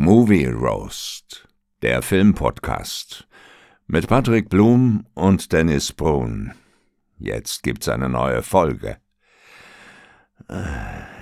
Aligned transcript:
Movie 0.00 0.46
Roast, 0.46 1.48
der 1.82 2.02
Filmpodcast 2.02 3.26
mit 3.88 4.06
Patrick 4.06 4.48
Blum 4.48 5.04
und 5.14 5.52
Dennis 5.52 5.92
Brun. 5.92 6.52
Jetzt 7.18 7.64
gibt's 7.64 7.88
eine 7.88 8.08
neue 8.08 8.44
Folge. 8.44 8.98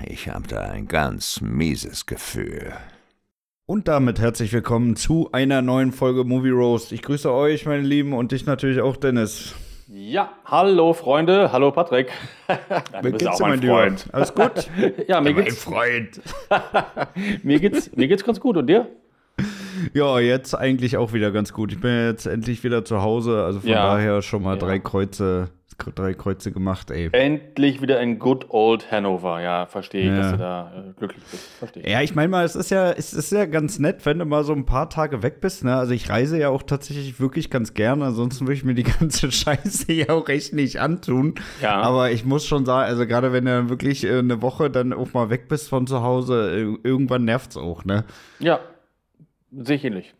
Ich 0.04 0.28
habe 0.28 0.46
da 0.46 0.60
ein 0.60 0.88
ganz 0.88 1.40
mieses 1.40 2.04
Gefühl. 2.04 2.74
Und 3.64 3.88
damit 3.88 4.20
herzlich 4.20 4.52
willkommen 4.52 4.94
zu 4.94 5.32
einer 5.32 5.62
neuen 5.62 5.90
Folge 5.90 6.24
Movie 6.24 6.50
Roast. 6.50 6.92
Ich 6.92 7.00
grüße 7.00 7.32
euch, 7.32 7.64
meine 7.64 7.82
Lieben, 7.82 8.12
und 8.12 8.30
dich 8.32 8.44
natürlich 8.44 8.82
auch, 8.82 8.98
Dennis. 8.98 9.54
Ja, 9.88 10.32
hallo 10.44 10.94
Freunde, 10.94 11.52
hallo 11.52 11.70
Patrick. 11.70 12.10
Wie 13.02 13.10
geht's 13.12 13.38
dir, 13.38 13.46
mein 13.46 13.62
Freund? 13.62 14.04
Lieber? 14.04 14.14
Alles 14.16 14.34
gut? 14.34 14.68
ja, 15.06 15.20
mir 15.20 15.32
geht's. 15.32 15.64
Mein 15.64 16.08
Freund. 16.08 16.20
mir 17.44 17.60
geht's, 17.60 17.94
mir 17.94 18.08
geht's 18.08 18.24
ganz 18.24 18.40
gut 18.40 18.56
und 18.56 18.66
dir? 18.66 18.88
Ja, 19.94 20.18
jetzt 20.18 20.54
eigentlich 20.54 20.96
auch 20.96 21.12
wieder 21.12 21.30
ganz 21.30 21.52
gut. 21.52 21.70
Ich 21.70 21.80
bin 21.80 22.08
jetzt 22.08 22.26
endlich 22.26 22.64
wieder 22.64 22.84
zu 22.84 23.00
Hause, 23.00 23.44
also 23.44 23.60
von 23.60 23.68
ja. 23.68 23.94
daher 23.94 24.22
schon 24.22 24.42
mal 24.42 24.54
ja. 24.54 24.58
drei 24.58 24.80
Kreuze 24.80 25.50
drei 25.78 26.14
Kreuze 26.14 26.52
gemacht, 26.52 26.90
ey. 26.90 27.10
Endlich 27.12 27.80
wieder 27.80 27.98
ein 27.98 28.18
good 28.18 28.46
old 28.48 28.90
Hanover. 28.90 29.40
Ja, 29.40 29.66
verstehe 29.66 30.02
ich, 30.02 30.08
ja. 30.08 30.16
dass 30.16 30.30
du 30.32 30.38
da 30.38 30.72
äh, 30.74 30.92
glücklich 30.98 31.22
bist. 31.30 31.44
Verstehe 31.58 31.82
ich. 31.82 31.90
Ja, 31.90 32.02
ich 32.02 32.14
meine 32.14 32.28
mal, 32.28 32.44
es 32.44 32.56
ist 32.56 32.70
ja, 32.70 32.92
es 32.92 33.12
ist 33.12 33.32
ja 33.32 33.46
ganz 33.46 33.78
nett, 33.78 34.04
wenn 34.04 34.18
du 34.18 34.24
mal 34.24 34.44
so 34.44 34.52
ein 34.52 34.66
paar 34.66 34.90
Tage 34.90 35.22
weg 35.22 35.40
bist. 35.40 35.64
Ne? 35.64 35.76
Also 35.76 35.92
ich 35.92 36.08
reise 36.08 36.38
ja 36.38 36.48
auch 36.48 36.62
tatsächlich 36.62 37.20
wirklich 37.20 37.50
ganz 37.50 37.74
gerne. 37.74 38.04
Ansonsten 38.04 38.46
würde 38.46 38.54
ich 38.54 38.64
mir 38.64 38.74
die 38.74 38.82
ganze 39.00 39.30
Scheiße 39.30 39.92
ja 39.92 40.10
auch 40.10 40.28
echt 40.28 40.54
nicht 40.54 40.80
antun. 40.80 41.34
Ja. 41.60 41.80
Aber 41.80 42.10
ich 42.10 42.24
muss 42.24 42.46
schon 42.46 42.64
sagen, 42.64 42.88
also 42.88 43.06
gerade 43.06 43.32
wenn 43.32 43.44
du 43.44 43.50
dann 43.50 43.68
wirklich 43.68 44.04
äh, 44.04 44.18
eine 44.18 44.42
Woche 44.42 44.70
dann 44.70 44.92
auch 44.92 45.12
mal 45.12 45.30
weg 45.30 45.48
bist 45.48 45.68
von 45.68 45.86
zu 45.86 46.02
Hause, 46.02 46.78
irgendwann 46.82 47.24
nervt 47.24 47.50
es 47.50 47.56
auch, 47.56 47.84
ne? 47.84 48.04
Ja, 48.38 48.60
sehe 49.52 49.76
ich 49.76 49.84
ähnlich. 49.84 50.14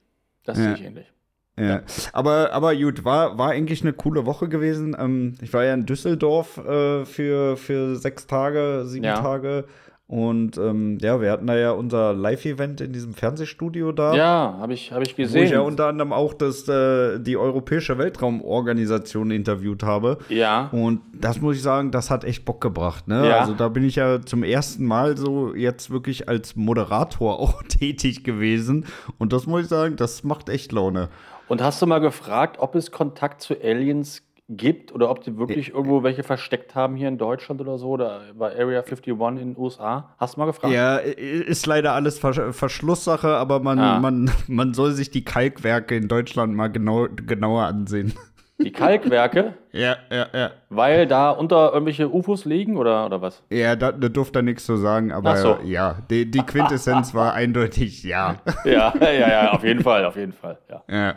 Das 0.44 0.58
ja. 0.58 0.64
sehe 0.64 0.74
ich 0.74 0.84
ähnlich. 0.84 1.12
Ja. 1.58 1.82
Aber, 2.12 2.52
aber 2.52 2.76
gut, 2.76 3.04
war, 3.04 3.38
war 3.38 3.50
eigentlich 3.50 3.82
eine 3.82 3.92
coole 3.92 4.26
Woche 4.26 4.48
gewesen. 4.48 4.96
Ähm, 4.98 5.34
ich 5.40 5.52
war 5.52 5.64
ja 5.64 5.74
in 5.74 5.86
Düsseldorf 5.86 6.58
äh, 6.58 7.04
für, 7.04 7.56
für 7.56 7.96
sechs 7.96 8.26
Tage, 8.26 8.84
sieben 8.86 9.06
ja. 9.06 9.20
Tage. 9.20 9.64
Und 10.08 10.56
ähm, 10.56 10.98
ja, 11.00 11.20
wir 11.20 11.32
hatten 11.32 11.48
da 11.48 11.56
ja 11.56 11.72
unser 11.72 12.12
Live-Event 12.12 12.80
in 12.80 12.92
diesem 12.92 13.12
Fernsehstudio 13.12 13.90
da. 13.90 14.14
Ja, 14.14 14.56
habe 14.60 14.72
ich, 14.72 14.92
hab 14.92 15.02
ich 15.02 15.16
gesehen. 15.16 15.40
Wo 15.40 15.44
ich 15.44 15.50
ja 15.50 15.60
unter 15.60 15.86
anderem 15.88 16.12
auch 16.12 16.32
das, 16.32 16.68
äh, 16.68 17.18
die 17.18 17.36
Europäische 17.36 17.98
Weltraumorganisation 17.98 19.32
interviewt 19.32 19.82
habe. 19.82 20.18
Ja. 20.28 20.68
Und 20.70 21.00
das 21.12 21.40
muss 21.40 21.56
ich 21.56 21.62
sagen, 21.62 21.90
das 21.90 22.08
hat 22.08 22.22
echt 22.22 22.44
Bock 22.44 22.60
gebracht. 22.60 23.08
Ne? 23.08 23.28
Ja. 23.28 23.40
Also 23.40 23.54
da 23.54 23.68
bin 23.68 23.82
ich 23.82 23.96
ja 23.96 24.22
zum 24.22 24.44
ersten 24.44 24.84
Mal 24.84 25.16
so 25.16 25.56
jetzt 25.56 25.90
wirklich 25.90 26.28
als 26.28 26.54
Moderator 26.54 27.40
auch 27.40 27.64
tätig 27.64 28.22
gewesen. 28.22 28.86
Und 29.18 29.32
das 29.32 29.46
muss 29.46 29.62
ich 29.62 29.68
sagen, 29.68 29.96
das 29.96 30.22
macht 30.22 30.48
echt 30.50 30.70
Laune. 30.70 31.08
Und 31.48 31.62
hast 31.62 31.80
du 31.80 31.86
mal 31.86 32.00
gefragt, 32.00 32.58
ob 32.58 32.74
es 32.74 32.90
Kontakt 32.90 33.40
zu 33.40 33.54
Aliens 33.62 34.22
gibt 34.48 34.92
oder 34.92 35.10
ob 35.10 35.22
die 35.22 35.36
wirklich 35.38 35.70
irgendwo 35.70 36.04
welche 36.04 36.22
versteckt 36.22 36.74
haben 36.74 36.94
hier 36.94 37.08
in 37.08 37.18
Deutschland 37.18 37.60
oder 37.60 37.78
so 37.78 37.88
oder 37.88 38.20
bei 38.34 38.52
Area 38.56 38.80
51 38.80 39.08
in 39.08 39.36
den 39.36 39.56
USA? 39.56 40.14
Hast 40.18 40.36
du 40.36 40.40
mal 40.40 40.46
gefragt? 40.46 40.72
Ja, 40.72 40.96
ist 40.96 41.66
leider 41.66 41.92
alles 41.94 42.18
Verschlusssache, 42.18 43.28
aber 43.28 43.60
man, 43.60 43.78
ah. 43.78 43.98
man, 43.98 44.30
man 44.46 44.74
soll 44.74 44.92
sich 44.92 45.10
die 45.10 45.24
Kalkwerke 45.24 45.96
in 45.96 46.08
Deutschland 46.08 46.54
mal 46.54 46.68
genau, 46.68 47.08
genauer 47.08 47.64
ansehen. 47.64 48.12
Die 48.58 48.72
Kalkwerke? 48.72 49.54
ja, 49.72 49.96
ja, 50.10 50.26
ja. 50.32 50.50
Weil 50.70 51.06
da 51.06 51.30
unter 51.30 51.72
irgendwelche 51.72 52.08
UFOs 52.08 52.46
liegen 52.46 52.78
oder, 52.78 53.04
oder 53.04 53.20
was? 53.20 53.42
Ja, 53.50 53.76
da, 53.76 53.92
da 53.92 54.08
durfte 54.08 54.38
er 54.38 54.42
nichts 54.42 54.64
zu 54.64 54.76
sagen, 54.76 55.12
aber 55.12 55.36
so. 55.36 55.58
ja, 55.62 55.98
die, 56.08 56.30
die 56.30 56.40
Quintessenz 56.40 57.14
war 57.14 57.34
eindeutig 57.34 58.02
ja. 58.04 58.36
ja. 58.64 58.94
Ja, 58.98 59.12
ja, 59.12 59.50
auf 59.52 59.62
jeden 59.62 59.82
Fall, 59.82 60.06
auf 60.06 60.16
jeden 60.16 60.32
Fall, 60.32 60.58
ja. 60.70 60.82
Ja, 60.88 61.14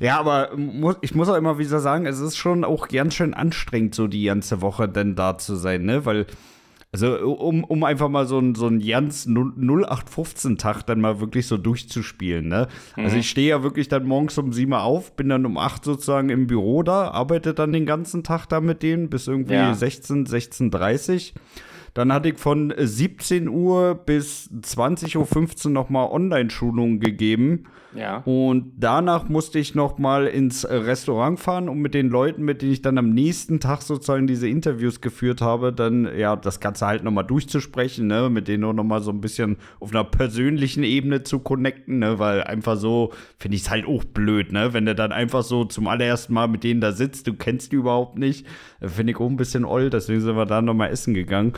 ja 0.00 0.18
aber 0.18 0.50
ich 1.02 1.14
muss 1.14 1.28
auch 1.28 1.36
immer 1.36 1.58
wieder 1.58 1.80
sagen, 1.80 2.06
es 2.06 2.20
ist 2.20 2.36
schon 2.36 2.64
auch 2.64 2.88
ganz 2.88 3.14
schön 3.14 3.34
anstrengend, 3.34 3.94
so 3.94 4.06
die 4.06 4.24
ganze 4.24 4.62
Woche 4.62 4.88
denn 4.88 5.16
da 5.16 5.36
zu 5.36 5.56
sein, 5.56 5.84
ne? 5.84 6.06
Weil 6.06 6.26
also, 6.94 7.18
um, 7.18 7.64
um 7.64 7.82
einfach 7.82 8.08
mal 8.08 8.24
so 8.24 8.38
einen 8.38 8.54
so 8.54 8.68
ein 8.68 8.78
ganz 8.78 9.26
0815-Tag 9.26 10.84
dann 10.84 11.00
mal 11.00 11.18
wirklich 11.18 11.48
so 11.48 11.56
durchzuspielen, 11.56 12.46
ne? 12.46 12.68
Also 12.68 12.70
mhm. 12.96 13.04
Also, 13.04 13.16
ich 13.16 13.28
stehe 13.28 13.48
ja 13.48 13.64
wirklich 13.64 13.88
dann 13.88 14.06
morgens 14.06 14.38
um 14.38 14.52
7 14.52 14.70
Uhr 14.70 14.80
auf, 14.80 15.16
bin 15.16 15.28
dann 15.28 15.44
um 15.44 15.58
8 15.58 15.84
sozusagen 15.84 16.28
im 16.28 16.46
Büro 16.46 16.84
da, 16.84 17.08
arbeite 17.08 17.52
dann 17.52 17.72
den 17.72 17.84
ganzen 17.84 18.22
Tag 18.22 18.46
da 18.46 18.60
mit 18.60 18.84
denen 18.84 19.10
bis 19.10 19.26
irgendwie 19.26 19.54
ja. 19.54 19.74
16, 19.74 20.24
16.30 20.24 21.32
Uhr. 21.32 21.40
Dann 21.94 22.12
hatte 22.12 22.28
ich 22.28 22.38
von 22.38 22.72
17 22.76 23.48
Uhr 23.48 23.96
bis 23.96 24.48
20.15 24.52 25.66
Uhr 25.66 25.72
nochmal 25.72 26.08
Online-Schulungen 26.12 27.00
gegeben. 27.00 27.64
Ja. 27.94 28.18
Und 28.24 28.72
danach 28.78 29.28
musste 29.28 29.58
ich 29.58 29.74
noch 29.74 29.98
mal 29.98 30.26
ins 30.26 30.68
Restaurant 30.68 31.38
fahren, 31.38 31.68
um 31.68 31.78
mit 31.78 31.94
den 31.94 32.08
Leuten, 32.08 32.42
mit 32.42 32.62
denen 32.62 32.72
ich 32.72 32.82
dann 32.82 32.98
am 32.98 33.10
nächsten 33.10 33.60
Tag 33.60 33.82
sozusagen 33.82 34.26
diese 34.26 34.48
Interviews 34.48 35.00
geführt 35.00 35.40
habe, 35.40 35.72
dann 35.72 36.08
ja 36.16 36.36
das 36.36 36.60
Ganze 36.60 36.86
halt 36.86 37.04
noch 37.04 37.12
mal 37.12 37.22
durchzusprechen, 37.22 38.06
ne, 38.06 38.28
mit 38.30 38.48
denen 38.48 38.64
auch 38.64 38.72
noch 38.72 38.84
mal 38.84 39.02
so 39.02 39.10
ein 39.10 39.20
bisschen 39.20 39.56
auf 39.80 39.90
einer 39.90 40.04
persönlichen 40.04 40.82
Ebene 40.82 41.22
zu 41.22 41.38
connecten, 41.38 41.98
ne, 41.98 42.18
weil 42.18 42.42
einfach 42.42 42.76
so 42.76 43.12
finde 43.38 43.56
ich 43.56 43.62
es 43.62 43.70
halt 43.70 43.86
auch 43.86 44.04
blöd, 44.04 44.52
ne, 44.52 44.72
wenn 44.72 44.86
du 44.86 44.94
dann 44.94 45.12
einfach 45.12 45.42
so 45.42 45.64
zum 45.64 45.86
allerersten 45.86 46.34
Mal 46.34 46.48
mit 46.48 46.64
denen 46.64 46.80
da 46.80 46.92
sitzt, 46.92 47.26
du 47.26 47.34
kennst 47.34 47.72
die 47.72 47.76
überhaupt 47.76 48.18
nicht, 48.18 48.46
finde 48.80 49.12
ich 49.12 49.18
auch 49.18 49.28
ein 49.28 49.36
bisschen 49.36 49.64
oll, 49.64 49.90
deswegen 49.90 50.20
sind 50.20 50.36
wir 50.36 50.46
da 50.46 50.62
noch 50.62 50.74
mal 50.74 50.88
essen 50.88 51.14
gegangen. 51.14 51.54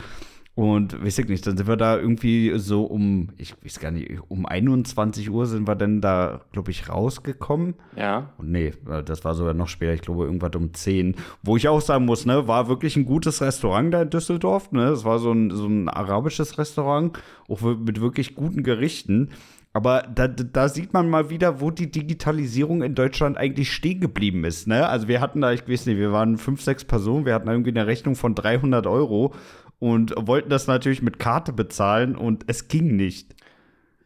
Und 0.57 1.05
weiß 1.05 1.19
ich 1.19 1.27
nicht, 1.27 1.45
dann 1.45 1.55
sind 1.55 1.67
wir 1.67 1.77
da 1.77 1.99
irgendwie 1.99 2.51
so 2.57 2.85
um, 2.85 3.29
ich 3.37 3.53
weiß 3.63 3.79
gar 3.79 3.91
nicht, 3.91 4.19
um 4.27 4.47
21 4.47 5.29
Uhr 5.29 5.45
sind 5.45 5.67
wir 5.67 5.75
dann 5.75 6.01
da, 6.01 6.41
glaube 6.51 6.71
ich, 6.71 6.89
rausgekommen. 6.89 7.75
Ja. 7.95 8.33
Und 8.39 8.53
nee, 8.53 8.73
das 9.05 9.23
war 9.23 9.35
sogar 9.35 9.53
noch 9.53 9.67
später, 9.67 9.93
ich 9.93 10.01
glaube, 10.01 10.25
irgendwas 10.25 10.55
um 10.55 10.73
10. 10.73 11.13
Wo 11.43 11.57
ich 11.57 11.67
auch 11.67 11.79
sagen 11.79 12.05
muss, 12.05 12.25
ne, 12.25 12.47
war 12.47 12.69
wirklich 12.69 12.95
ein 12.95 13.05
gutes 13.05 13.39
Restaurant 13.39 13.93
da 13.93 14.01
in 14.01 14.09
Düsseldorf, 14.09 14.71
ne? 14.71 14.85
Es 14.85 15.05
war 15.05 15.19
so 15.19 15.31
ein, 15.31 15.51
so 15.51 15.67
ein 15.67 15.89
arabisches 15.89 16.57
Restaurant, 16.57 17.19
auch 17.47 17.61
mit 17.61 18.01
wirklich 18.01 18.33
guten 18.33 18.63
Gerichten. 18.63 19.29
Aber 19.73 20.01
da, 20.01 20.27
da 20.27 20.69
sieht 20.69 20.91
man 20.91 21.07
mal 21.07 21.29
wieder, 21.29 21.61
wo 21.61 21.69
die 21.69 21.91
Digitalisierung 21.91 22.81
in 22.81 22.95
Deutschland 22.95 23.37
eigentlich 23.37 23.71
stehen 23.71 23.99
geblieben 23.99 24.43
ist. 24.43 24.67
Ne? 24.67 24.89
Also 24.89 25.07
wir 25.07 25.21
hatten 25.21 25.41
da, 25.41 25.51
ich 25.51 25.69
weiß 25.69 25.85
nicht, 25.85 25.99
wir 25.99 26.11
waren 26.11 26.39
fünf, 26.39 26.63
sechs 26.63 26.83
Personen, 26.83 27.27
wir 27.27 27.35
hatten 27.35 27.47
irgendwie 27.47 27.69
eine 27.69 27.85
Rechnung 27.85 28.15
von 28.15 28.33
300 28.33 28.87
Euro 28.87 29.35
und 29.79 30.13
wollten 30.17 30.49
das 30.49 30.67
natürlich 30.67 31.01
mit 31.01 31.19
Karte 31.19 31.53
bezahlen 31.53 32.15
und 32.15 32.43
es 32.47 32.67
ging 32.67 32.95
nicht. 32.95 33.35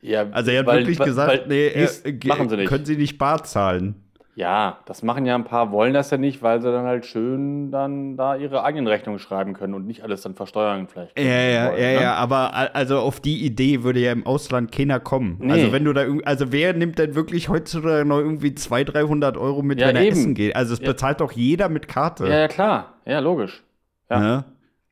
Ja, 0.02 0.28
also 0.32 0.52
er 0.52 0.60
hat 0.60 0.66
weil, 0.68 0.80
wirklich 0.80 1.00
weil, 1.00 1.08
gesagt, 1.08 1.30
weil, 1.30 1.48
nee, 1.48 1.68
äh, 1.68 2.28
machen 2.28 2.50
sie 2.50 2.58
nicht. 2.58 2.70
können 2.70 2.86
Sie 2.86 2.98
nicht 2.98 3.18
bar 3.18 3.44
zahlen. 3.44 3.96
Ja, 4.34 4.80
das 4.86 5.04
machen 5.04 5.26
ja 5.26 5.36
ein 5.36 5.44
paar, 5.44 5.72
wollen 5.72 5.94
das 5.94 6.10
ja 6.10 6.18
nicht, 6.18 6.42
weil 6.42 6.62
sie 6.62 6.72
dann 6.72 6.86
halt 6.86 7.06
schön 7.06 7.70
dann 7.70 8.16
da 8.16 8.38
ihre 8.38 8.64
eigenen 8.64 8.88
Rechnungen 8.88 9.20
schreiben 9.20 9.54
können 9.54 9.74
und 9.74 9.86
nicht 9.86 10.04
alles 10.04 10.22
dann 10.22 10.36
versteuern 10.36 10.88
vielleicht. 10.88 11.20
Ja, 11.20 11.26
ja, 11.26 11.68
wollen, 11.68 11.82
ja, 11.82 11.88
ne? 11.88 12.02
ja, 12.02 12.14
aber 12.16 12.74
also 12.74 13.00
auf 13.00 13.20
die 13.20 13.46
Idee 13.46 13.84
würde 13.84 14.00
ja 14.00 14.14
im 14.14 14.26
Ausland 14.26 14.72
keiner 14.72 15.02
kommen. 15.02 15.38
Nee. 15.42 15.52
Also 15.52 15.72
wenn 15.74 15.84
du 15.84 15.92
da 15.92 16.06
also 16.24 16.52
wer 16.54 16.74
nimmt 16.74 16.98
denn 16.98 17.14
wirklich 17.14 17.50
heutzutage 17.50 18.06
noch 18.06 18.20
irgendwie 18.20 18.56
200, 18.56 18.96
300 18.96 19.38
Euro 19.38 19.64
mit, 19.64 19.82
ja, 19.82 19.90
wenn 19.90 19.98
er 19.98 20.04
eben. 20.04 20.18
essen 20.18 20.34
geht? 20.34 20.56
Also 20.56 20.74
es 20.74 20.80
bezahlt 20.80 21.20
doch 21.20 21.34
jeder 21.34 21.68
mit 21.68 21.90
Karte. 21.90 22.26
Ja, 22.28 22.40
ja, 22.40 22.48
klar. 22.48 22.94
Ja, 23.06 23.20
logisch. 23.20 23.62
Ja. 24.10 24.20
Ne? 24.20 24.46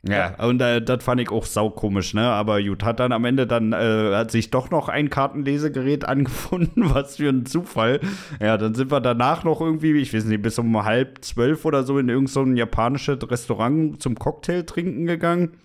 Ja, 0.07 0.41
und 0.45 0.61
äh, 0.61 0.81
das 0.81 1.03
fand 1.03 1.19
ich 1.19 1.29
auch 1.29 1.45
saukomisch, 1.45 2.13
ne? 2.13 2.21
Aber 2.21 2.63
gut, 2.63 2.85
hat 2.85 3.01
dann 3.01 3.11
am 3.11 3.25
Ende 3.25 3.45
dann, 3.45 3.73
äh, 3.73 4.15
hat 4.15 4.31
sich 4.31 4.49
doch 4.49 4.71
noch 4.71 4.87
ein 4.87 5.09
Kartenlesegerät 5.09 6.05
angefunden, 6.07 6.93
was 6.93 7.17
für 7.17 7.27
ein 7.27 7.45
Zufall. 7.45 7.99
Ja, 8.39 8.57
dann 8.57 8.75
sind 8.75 8.91
wir 8.91 9.01
danach 9.01 9.43
noch 9.43 9.59
irgendwie, 9.59 9.91
ich 9.99 10.13
weiß 10.13 10.23
nicht, 10.25 10.41
bis 10.41 10.57
um 10.57 10.83
halb 10.85 11.23
zwölf 11.25 11.65
oder 11.65 11.83
so 11.83 11.99
in 11.99 12.07
irgendein 12.07 12.27
so 12.27 12.45
japanisches 12.45 13.19
Restaurant 13.29 14.01
zum 14.01 14.15
Cocktail 14.15 14.63
trinken 14.63 15.05
gegangen. 15.05 15.57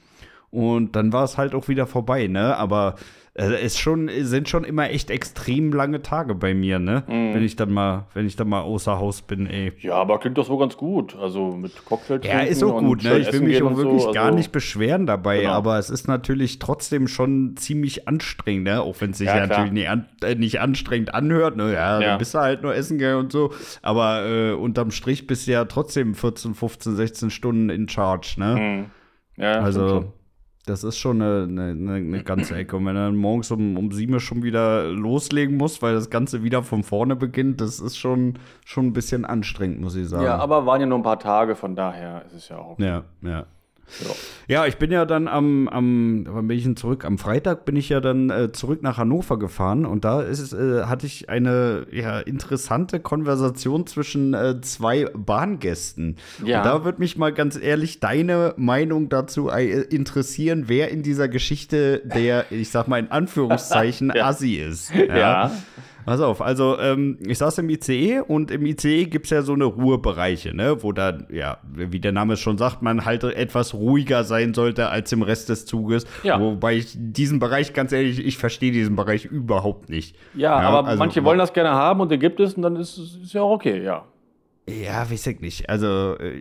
Und 0.51 0.97
dann 0.97 1.13
war 1.13 1.25
es 1.25 1.39
halt 1.39 1.55
auch 1.55 1.69
wieder 1.69 1.87
vorbei, 1.87 2.27
ne? 2.27 2.57
Aber 2.57 2.97
äh, 3.37 3.55
es 3.55 3.79
schon, 3.79 4.09
sind 4.21 4.49
schon 4.49 4.63
immer 4.63 4.91
echt 4.91 5.11
extrem 5.11 5.73
lange 5.73 6.03
Tage 6.03 6.37
bei 6.37 6.55
mir, 6.55 6.79
ne? 6.79 7.03
Mm. 7.09 7.35
Wenn 7.35 7.43
ich 7.43 7.57
dann 7.57 7.73
mal, 7.73 8.07
wenn 8.15 8.27
ich 8.27 8.37
dann 8.37 8.49
mal 8.49 8.61
außer 8.61 9.01
Haus 9.01 9.23
bin, 9.23 9.49
ey. 9.49 9.73
Ja, 9.81 9.95
aber 9.95 10.21
klingt 10.21 10.39
doch 10.39 10.47
so 10.47 10.57
ganz 10.57 10.77
gut. 10.77 11.17
Also 11.17 11.51
mit 11.51 11.85
Cocktail 11.85 12.21
Ja, 12.23 12.41
ist 12.41 12.61
so 12.61 12.73
gut, 12.79 13.03
ne? 13.03 13.19
Ich 13.19 13.33
will 13.33 13.41
mich 13.41 13.61
auch 13.61 13.77
wirklich 13.77 14.03
so, 14.03 14.13
gar 14.13 14.27
also 14.27 14.39
nicht 14.39 14.53
beschweren 14.53 15.07
dabei, 15.07 15.41
genau. 15.41 15.53
aber 15.53 15.81
es 15.81 15.91
ist 15.91 16.07
natürlich 16.07 16.61
trotzdem 16.61 17.09
schon 17.09 17.57
ziemlich 17.57 18.07
anstrengend, 18.07 18.65
ne? 18.65 18.81
Auch 18.81 19.01
wenn 19.01 19.11
es 19.11 19.19
sich 19.19 19.27
ja, 19.27 19.39
ja 19.39 19.47
natürlich 19.49 19.73
nicht, 19.73 19.89
an, 19.89 20.07
äh, 20.23 20.37
nicht, 20.37 20.61
anstrengend 20.61 21.13
anhört, 21.13 21.57
ne? 21.57 21.73
Ja, 21.73 22.01
ja. 22.01 22.17
bist 22.17 22.35
du 22.35 22.39
halt 22.39 22.63
nur 22.63 22.73
essen 22.77 22.99
gegangen 22.99 23.19
und 23.19 23.33
so. 23.33 23.53
Aber 23.83 24.25
äh, 24.25 24.53
unterm 24.53 24.93
Strich 24.93 25.27
bist 25.27 25.49
du 25.49 25.53
ja 25.53 25.65
trotzdem 25.65 26.15
14, 26.15 26.55
15, 26.55 26.95
16 26.95 27.31
Stunden 27.31 27.69
in 27.69 27.89
Charge, 27.89 28.35
ne? 28.37 28.87
Mm. 29.37 29.43
Ja, 29.43 29.59
also. 29.59 30.13
Das 30.67 30.83
ist 30.83 30.97
schon 30.97 31.21
eine, 31.21 31.43
eine, 31.43 31.95
eine, 31.95 32.25
ganze 32.25 32.57
Ecke. 32.57 32.77
Und 32.77 32.87
wenn 32.87 32.97
er 32.97 33.13
morgens 33.13 33.51
um, 33.51 33.77
um 33.77 33.93
sieben 33.93 34.19
schon 34.19 34.43
wieder 34.43 34.89
loslegen 34.89 35.59
muss, 35.59 35.83
weil 35.83 35.95
das 35.95 36.09
Ganze 36.09 36.43
wieder 36.43 36.63
von 36.63 36.83
vorne 36.83 37.17
beginnt, 37.17 37.61
das 37.61 37.81
ist 37.81 37.99
schon, 37.99 38.39
schon 38.65 38.87
ein 38.87 38.93
bisschen 38.95 39.27
anstrengend, 39.27 39.81
muss 39.83 39.95
ich 39.95 40.09
sagen. 40.09 40.25
Ja, 40.25 40.39
aber 40.39 40.65
waren 40.65 40.81
ja 40.81 40.87
nur 40.87 40.99
ein 40.99 41.03
paar 41.03 41.19
Tage, 41.19 41.55
von 41.55 41.77
daher 41.77 42.25
ist 42.27 42.35
es 42.35 42.49
ja 42.49 42.57
auch. 42.57 42.79
Ja, 42.79 43.05
ja. 43.21 43.45
Ja, 44.49 44.67
ich 44.67 44.77
bin 44.77 44.91
ja 44.91 45.05
dann 45.07 45.29
am, 45.29 45.69
am 45.69 46.27
wann 46.29 46.49
bin 46.49 46.59
ich 46.59 46.65
denn 46.65 46.77
zurück? 46.77 47.05
Am 47.05 47.19
Freitag 47.19 47.65
bin 47.65 47.77
ich 47.77 47.89
ja 47.89 48.01
dann 48.01 48.31
äh, 48.31 48.53
zurück 48.53 48.83
nach 48.83 48.99
Hannover 48.99 49.39
gefahren 49.39 49.87
und 49.87 50.05
da 50.05 50.21
ist, 50.21 50.53
äh, 50.53 50.85
hatte 50.85 51.07
ich 51.07 51.29
eine 51.29 51.87
ja, 51.91 52.21
interessante 52.21 53.01
Konversation 53.01 53.87
zwischen 53.87 54.35
äh, 54.35 54.61
zwei 54.61 55.07
Bahngästen. 55.15 56.17
Ja. 56.45 56.59
Und 56.59 56.67
da 56.67 56.85
würde 56.85 56.99
mich 56.99 57.17
mal 57.17 57.33
ganz 57.33 57.57
ehrlich 57.57 58.01
deine 58.01 58.55
Meinung 58.57 59.09
dazu 59.09 59.49
äh, 59.49 59.83
interessieren, 59.83 60.65
wer 60.67 60.91
in 60.91 61.03
dieser 61.03 61.29
Geschichte 61.29 62.03
der, 62.05 62.47
ich 62.51 62.71
sag 62.71 62.89
mal 62.89 62.99
in 62.99 63.11
Anführungszeichen, 63.11 64.13
Ja. 64.15 64.27
Assi 64.27 64.57
ist. 64.57 64.93
Ja. 64.95 65.51
Pass 66.05 66.21
auf, 66.21 66.43
also 66.43 66.79
ähm, 66.79 67.19
ich 67.27 67.39
saß 67.39 67.59
im 67.59 67.71
ICE 67.71 68.21
und 68.21 68.51
im 68.51 68.67
ICE 68.67 69.07
gibt 69.07 69.25
es 69.27 69.31
ja 69.31 69.43
so 69.43 69.55
eine 69.55 69.65
Ruhebereiche, 69.65 70.55
ne, 70.55 70.83
wo 70.83 70.93
da, 70.93 71.19
ja, 71.31 71.59
wie 71.73 72.01
der 72.01 72.13
Name 72.13 72.35
es 72.35 72.41
schon 72.41 72.59
sagt, 72.59 72.83
man 72.83 73.05
halt 73.05 73.25
etwas 73.25 73.75
ruhiger 73.75 74.25
sein 74.25 74.53
sollte 74.55 74.91
als 74.91 75.13
im 75.13 75.23
Rest 75.23 75.49
des 75.49 75.65
Zuges. 75.67 76.07
Ja. 76.23 76.39
Wobei 76.41 76.77
ich 76.77 76.95
diesen 76.95 77.39
Bereich, 77.39 77.73
ganz 77.73 77.93
ehrlich, 77.93 78.25
ich 78.25 78.37
verstehe 78.37 78.73
diesen 78.73 78.97
Bereich 78.97 79.25
überhaupt 79.25 79.89
nicht. 79.89 80.17
Ja, 80.35 80.57
aber 80.57 80.89
also- 80.89 80.99
manche 80.99 81.25
wollen 81.25 81.39
das 81.39 81.53
gerne 81.53 81.71
haben 81.71 82.01
und 82.01 82.11
den 82.11 82.21
gibt 82.21 82.41
es 82.41 82.55
und 82.55 82.63
dann 82.63 82.77
ist 82.77 82.99
es 82.99 83.17
ist 83.17 83.33
ja 83.33 83.43
auch 83.43 83.53
okay, 83.53 83.83
ja. 83.83 84.05
Ja, 84.67 85.11
weiß 85.11 85.27
ich 85.27 85.41
nicht. 85.41 85.69
Also, 85.69 86.17
äh, 86.19 86.41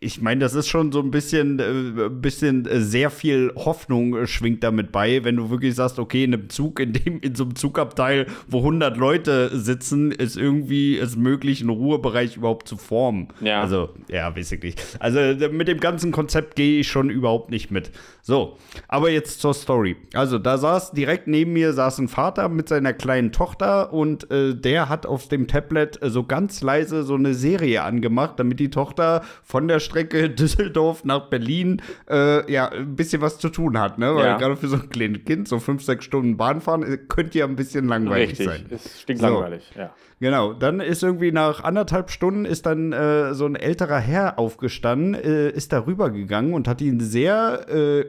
ich 0.00 0.20
meine, 0.20 0.40
das 0.40 0.54
ist 0.54 0.68
schon 0.68 0.92
so 0.92 1.00
ein 1.00 1.10
bisschen, 1.10 1.58
äh, 1.58 2.10
bisschen 2.10 2.66
äh, 2.66 2.80
sehr 2.80 3.10
viel 3.10 3.52
Hoffnung 3.56 4.26
schwingt 4.26 4.62
damit 4.62 4.92
bei, 4.92 5.24
wenn 5.24 5.36
du 5.36 5.48
wirklich 5.48 5.74
sagst, 5.74 5.98
okay, 5.98 6.24
in 6.24 6.34
einem 6.34 6.50
Zug, 6.50 6.78
in 6.78 6.92
dem, 6.92 7.20
in 7.20 7.34
so 7.34 7.44
einem 7.44 7.56
Zugabteil, 7.56 8.26
wo 8.48 8.58
100 8.58 8.98
Leute 8.98 9.56
sitzen, 9.56 10.12
ist 10.12 10.36
irgendwie 10.36 10.98
es 10.98 11.16
möglich, 11.16 11.62
einen 11.62 11.70
Ruhebereich 11.70 12.36
überhaupt 12.36 12.68
zu 12.68 12.76
formen. 12.76 13.28
Ja. 13.40 13.62
Also, 13.62 13.88
ja, 14.08 14.36
weiß 14.36 14.52
ich 14.52 14.62
nicht. 14.62 14.82
Also, 14.98 15.18
mit 15.48 15.68
dem 15.68 15.80
ganzen 15.80 16.12
Konzept 16.12 16.54
gehe 16.54 16.80
ich 16.80 16.88
schon 16.88 17.08
überhaupt 17.08 17.50
nicht 17.50 17.70
mit. 17.70 17.92
So, 18.20 18.58
aber 18.88 19.10
jetzt 19.10 19.40
zur 19.40 19.54
Story. 19.54 19.96
Also, 20.12 20.38
da 20.38 20.58
saß 20.58 20.92
direkt 20.92 21.28
neben 21.28 21.54
mir 21.54 21.72
saß 21.72 21.98
ein 21.98 22.08
Vater 22.08 22.50
mit 22.50 22.68
seiner 22.68 22.92
kleinen 22.92 23.32
Tochter 23.32 23.90
und 23.90 24.30
äh, 24.30 24.54
der 24.54 24.90
hat 24.90 25.06
auf 25.06 25.28
dem 25.28 25.48
Tablet 25.48 25.98
so 26.02 26.24
ganz 26.24 26.60
leise 26.60 27.04
so 27.04 27.21
eine 27.24 27.34
Serie 27.34 27.82
angemacht, 27.82 28.38
damit 28.38 28.60
die 28.60 28.70
Tochter 28.70 29.22
von 29.42 29.68
der 29.68 29.80
Strecke 29.80 30.30
Düsseldorf 30.30 31.04
nach 31.04 31.28
Berlin 31.30 31.80
äh, 32.10 32.50
ja 32.52 32.68
ein 32.68 32.96
bisschen 32.96 33.22
was 33.22 33.38
zu 33.38 33.48
tun 33.48 33.78
hat, 33.78 33.98
ne? 33.98 34.14
Weil 34.14 34.24
Ja. 34.26 34.36
gerade 34.38 34.56
für 34.56 34.68
so 34.68 34.76
ein 34.76 34.88
kleines 34.88 35.24
Kind 35.24 35.48
so 35.48 35.58
fünf, 35.58 35.82
sechs 35.82 36.04
Stunden 36.04 36.36
Bahn 36.36 36.60
fahren 36.60 36.82
äh, 36.82 36.96
könnte 36.96 37.38
ja 37.38 37.46
ein 37.46 37.56
bisschen 37.56 37.86
langweilig 37.88 38.30
Richtig. 38.30 38.46
sein. 38.46 38.66
Es 38.70 39.00
stinkt 39.00 39.22
So. 39.22 39.28
langweilig, 39.28 39.70
ja. 39.76 39.94
Genau, 40.20 40.52
dann 40.52 40.78
ist 40.78 41.02
irgendwie 41.02 41.32
nach 41.32 41.64
anderthalb 41.64 42.08
Stunden 42.08 42.44
ist 42.44 42.64
dann 42.66 42.92
äh, 42.92 43.34
so 43.34 43.44
ein 43.44 43.56
älterer 43.56 43.98
Herr 43.98 44.38
aufgestanden, 44.38 45.14
äh, 45.14 45.50
ist 45.50 45.72
da 45.72 45.84
rübergegangen 45.84 46.54
und 46.54 46.68
hat 46.68 46.80
ihn 46.80 47.00
sehr, 47.00 47.66
äh, 47.68 48.04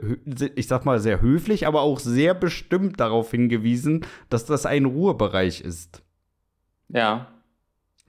ich 0.56 0.68
sag 0.68 0.86
mal 0.86 1.00
sehr 1.00 1.22
höflich, 1.22 1.66
aber 1.66 1.82
auch 1.82 2.00
sehr 2.00 2.36
bestimmt 2.36 3.00
darauf 3.00 3.32
hingewiesen, 3.32 4.06
dass 4.30 4.46
das 4.46 4.68
ein 4.68 4.86
Ruhebereich 4.86 5.62
ist. 5.62 6.04
Ja. 6.90 7.33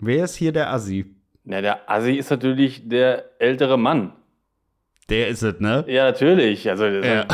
Wer 0.06 0.24
ist 0.24 0.36
hier 0.36 0.52
der 0.52 0.70
Assi? 0.72 1.06
Na, 1.44 1.60
der 1.60 1.90
Assi 1.90 2.12
ist 2.14 2.30
natürlich 2.30 2.88
der 2.88 3.24
ältere 3.38 3.78
Mann. 3.78 4.12
Der 5.08 5.28
ist 5.28 5.42
es, 5.42 5.60
ne? 5.60 5.84
Ja, 5.88 6.04
natürlich. 6.04 6.68
Also, 6.68 6.86
Ja. 6.86 7.26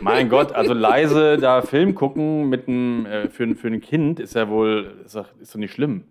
mein 0.00 0.28
Gott, 0.28 0.52
also 0.52 0.74
leise 0.74 1.38
da 1.38 1.62
Film 1.62 1.94
gucken 1.94 2.48
mit 2.48 2.66
einem, 2.68 3.06
äh, 3.06 3.28
für, 3.30 3.44
ein- 3.44 3.54
für 3.56 3.68
ein 3.68 3.80
Kind 3.80 4.18
ist 4.20 4.34
ja 4.34 4.48
wohl, 4.48 4.94
ist 5.04 5.14
doch, 5.14 5.28
ist 5.40 5.54
doch 5.54 5.58
nicht 5.60 5.72
schlimm. 5.72 6.04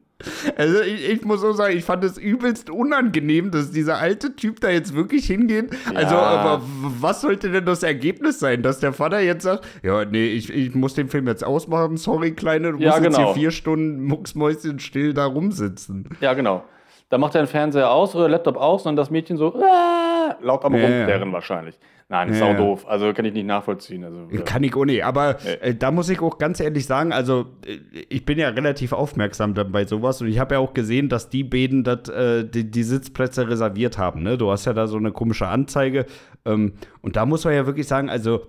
Also 0.56 0.82
ich, 0.82 1.10
ich 1.10 1.26
muss 1.26 1.44
auch 1.44 1.54
sagen, 1.54 1.76
ich 1.76 1.84
fand 1.84 2.04
es 2.04 2.18
übelst 2.18 2.70
unangenehm, 2.70 3.52
dass 3.52 3.72
dieser 3.72 3.98
alte 3.98 4.36
Typ 4.36 4.62
da 4.62 4.70
jetzt 4.70 4.96
wirklich 4.96 5.26
hingeht. 5.26 5.72
Also, 5.96 6.16
aber 6.16 6.62
w- 6.62 6.92
was 7.02 7.22
sollte 7.22 7.52
denn 7.52 7.66
das 7.66 7.84
Ergebnis 7.84 8.40
sein, 8.40 8.64
dass 8.64 8.80
der 8.80 8.94
Vater 8.94 9.20
jetzt 9.20 9.44
sagt, 9.44 9.66
ja, 9.84 10.06
nee, 10.06 10.28
ich, 10.28 10.50
ich 10.54 10.76
muss 10.76 10.94
den 10.94 11.10
Film 11.10 11.28
jetzt 11.28 11.44
ausmachen, 11.44 11.98
sorry, 11.98 12.32
Kleine, 12.32 12.72
du 12.72 12.78
Ja, 12.80 12.92
musst 12.92 13.04
jetzt 13.04 13.16
genau. 13.18 13.26
hier 13.34 13.42
vier 13.42 13.52
Stunden 13.52 14.04
mucksmäuschen 14.06 14.80
still 14.80 15.14
da 15.14 15.26
rumsitzen. 15.26 16.08
Ja, 16.22 16.34
genau. 16.34 16.64
Da 17.10 17.18
macht 17.20 17.36
er 17.36 17.44
den 17.44 17.48
Fernseher 17.48 17.92
aus 17.92 18.16
oder 18.16 18.28
Laptop 18.30 18.58
aus 18.58 18.84
und 18.84 18.90
dann 18.92 18.96
das 18.96 19.12
Mädchen 19.12 19.38
so 19.38 19.54
äh, 19.54 19.60
laut 20.42 20.64
am 20.66 20.74
Ja, 20.76 20.82
ja. 20.82 20.98
Rumplärren 20.98 21.32
wahrscheinlich. 21.34 21.80
Nein, 22.10 22.30
ist 22.30 22.40
Ja, 22.40 22.46
auch 22.46 22.52
ja. 22.52 22.58
doof. 22.58 22.86
Also 22.88 23.12
kann 23.14 23.26
ich 23.26 23.34
nicht 23.34 23.46
nachvollziehen. 23.48 24.04
Also, 24.04 24.28
ja. 24.32 24.42
Kann 24.42 24.64
ich 24.64 24.76
auch 24.76 24.86
nicht, 24.86 25.04
aber 25.04 25.38
äh, 25.62 25.74
da 25.74 25.90
muss 25.90 26.10
ich 26.10 26.20
auch 26.22 26.38
ganz 26.38 26.60
ehrlich 26.60 26.86
sagen, 26.86 27.12
also 27.14 27.46
äh, 27.66 27.78
ich 28.10 28.26
bin 28.26 28.38
ja 28.38 28.50
relativ 28.50 28.92
aufmerksam 28.94 29.54
bei 29.54 29.86
sowas 29.86 30.22
und 30.22 30.28
ich 30.28 30.38
habe 30.38 30.56
ja 30.56 30.60
auch 30.60 30.74
gesehen, 30.74 31.10
dass 31.10 31.30
die 31.30 31.44
beiden 31.44 31.84
dat, 31.84 32.10
äh, 32.10 32.44
die, 32.48 32.70
die 32.70 32.84
Sitzplätze 32.84 33.50
reserviert 33.50 33.98
haben. 33.98 34.22
Ne? 34.22 34.38
Du 34.38 34.52
hast 34.52 34.66
ja 34.66 34.74
da 34.74 34.86
so 34.88 34.98
eine 34.98 35.12
komische 35.12 35.48
Anzeige 35.48 36.06
ähm, 36.46 36.74
und 37.02 37.16
da 37.16 37.26
muss 37.26 37.46
man 37.46 37.54
ja 37.56 37.66
wirklich 37.66 37.88
sagen, 37.88 38.10
also 38.10 38.46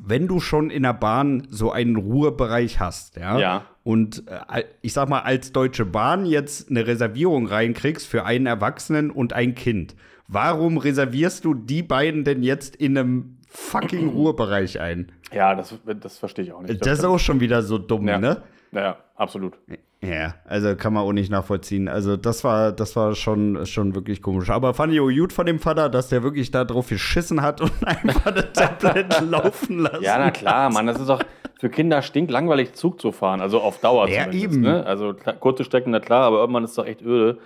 wenn 0.00 0.28
du 0.28 0.38
schon 0.40 0.70
in 0.70 0.84
der 0.84 0.94
Bahn 0.94 1.46
so 1.50 1.72
einen 1.72 1.96
Ruhebereich 1.96 2.78
hast, 2.80 3.16
ja, 3.16 3.38
Ja. 3.38 3.64
und 3.82 4.24
äh, 4.28 4.62
ich 4.80 4.92
sag 4.92 5.08
mal, 5.08 5.20
als 5.20 5.52
Deutsche 5.52 5.84
Bahn 5.84 6.24
jetzt 6.24 6.70
eine 6.70 6.86
Reservierung 6.86 7.46
reinkriegst 7.46 8.06
für 8.06 8.24
einen 8.24 8.46
Erwachsenen 8.46 9.10
und 9.10 9.32
ein 9.32 9.54
Kind, 9.54 9.96
warum 10.28 10.78
reservierst 10.78 11.44
du 11.44 11.54
die 11.54 11.82
beiden 11.82 12.24
denn 12.24 12.42
jetzt 12.42 12.76
in 12.76 12.96
einem 12.96 13.38
fucking 13.48 14.08
Ruhebereich 14.14 14.80
ein? 14.80 15.12
ja, 15.32 15.54
das, 15.54 15.74
das 16.00 16.18
verstehe 16.18 16.44
ich 16.44 16.52
auch 16.52 16.62
nicht. 16.62 16.84
Das 16.84 17.00
ist 17.00 17.04
auch 17.04 17.18
schon 17.18 17.40
wieder 17.40 17.62
so 17.62 17.78
dumm, 17.78 18.08
ja. 18.08 18.18
ne? 18.18 18.42
Ja, 18.72 18.96
absolut. 19.16 19.58
Ja, 20.00 20.34
also 20.44 20.76
kann 20.76 20.92
man 20.92 21.02
auch 21.02 21.12
nicht 21.12 21.30
nachvollziehen. 21.30 21.88
Also 21.88 22.16
das 22.16 22.44
war, 22.44 22.70
das 22.70 22.94
war 22.94 23.14
schon, 23.16 23.66
schon 23.66 23.94
wirklich 23.94 24.22
komisch. 24.22 24.48
Aber 24.48 24.72
fand 24.72 24.92
ich 24.92 25.00
auch 25.00 25.10
gut 25.10 25.32
von 25.32 25.44
dem 25.44 25.58
Vater, 25.58 25.88
dass 25.88 26.08
der 26.08 26.22
wirklich 26.22 26.50
da 26.50 26.64
drauf 26.64 26.88
geschissen 26.88 27.42
hat 27.42 27.60
und 27.60 27.72
einfach 27.84 28.32
das 28.32 28.52
Tablet 28.52 29.20
laufen 29.28 29.80
lassen. 29.80 30.02
Ja, 30.02 30.18
na 30.18 30.30
klar, 30.30 30.70
Mann, 30.70 30.86
das 30.86 31.00
ist 31.00 31.08
doch 31.08 31.22
für 31.58 31.68
Kinder 31.68 32.02
stinklangweilig, 32.02 32.74
Zug 32.74 33.00
zu 33.00 33.10
fahren. 33.10 33.40
Also 33.40 33.60
auf 33.60 33.80
Dauer 33.80 34.08
Ja, 34.08 34.30
eben. 34.30 34.60
Ne? 34.60 34.86
Also 34.86 35.14
kurze 35.40 35.64
Strecken, 35.64 35.90
na 35.90 35.98
klar, 35.98 36.24
aber 36.24 36.38
irgendwann 36.38 36.64
ist 36.64 36.70
es 36.70 36.76
doch 36.76 36.86
echt 36.86 37.02
öde. 37.02 37.38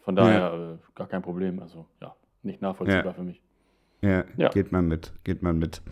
Von 0.00 0.16
daher 0.16 0.52
äh, 0.52 0.96
gar 0.96 1.06
kein 1.06 1.22
Problem. 1.22 1.60
Also 1.60 1.86
ja, 2.00 2.12
nicht 2.42 2.62
nachvollziehbar 2.62 3.04
Ja. 3.06 3.12
für 3.12 3.22
mich. 3.22 3.40
Ja, 4.02 4.24
Ja. 4.38 4.48
geht 4.48 4.72
man 4.72 4.88
mit, 4.88 5.12
geht 5.24 5.42
man 5.42 5.58
mit. 5.58 5.82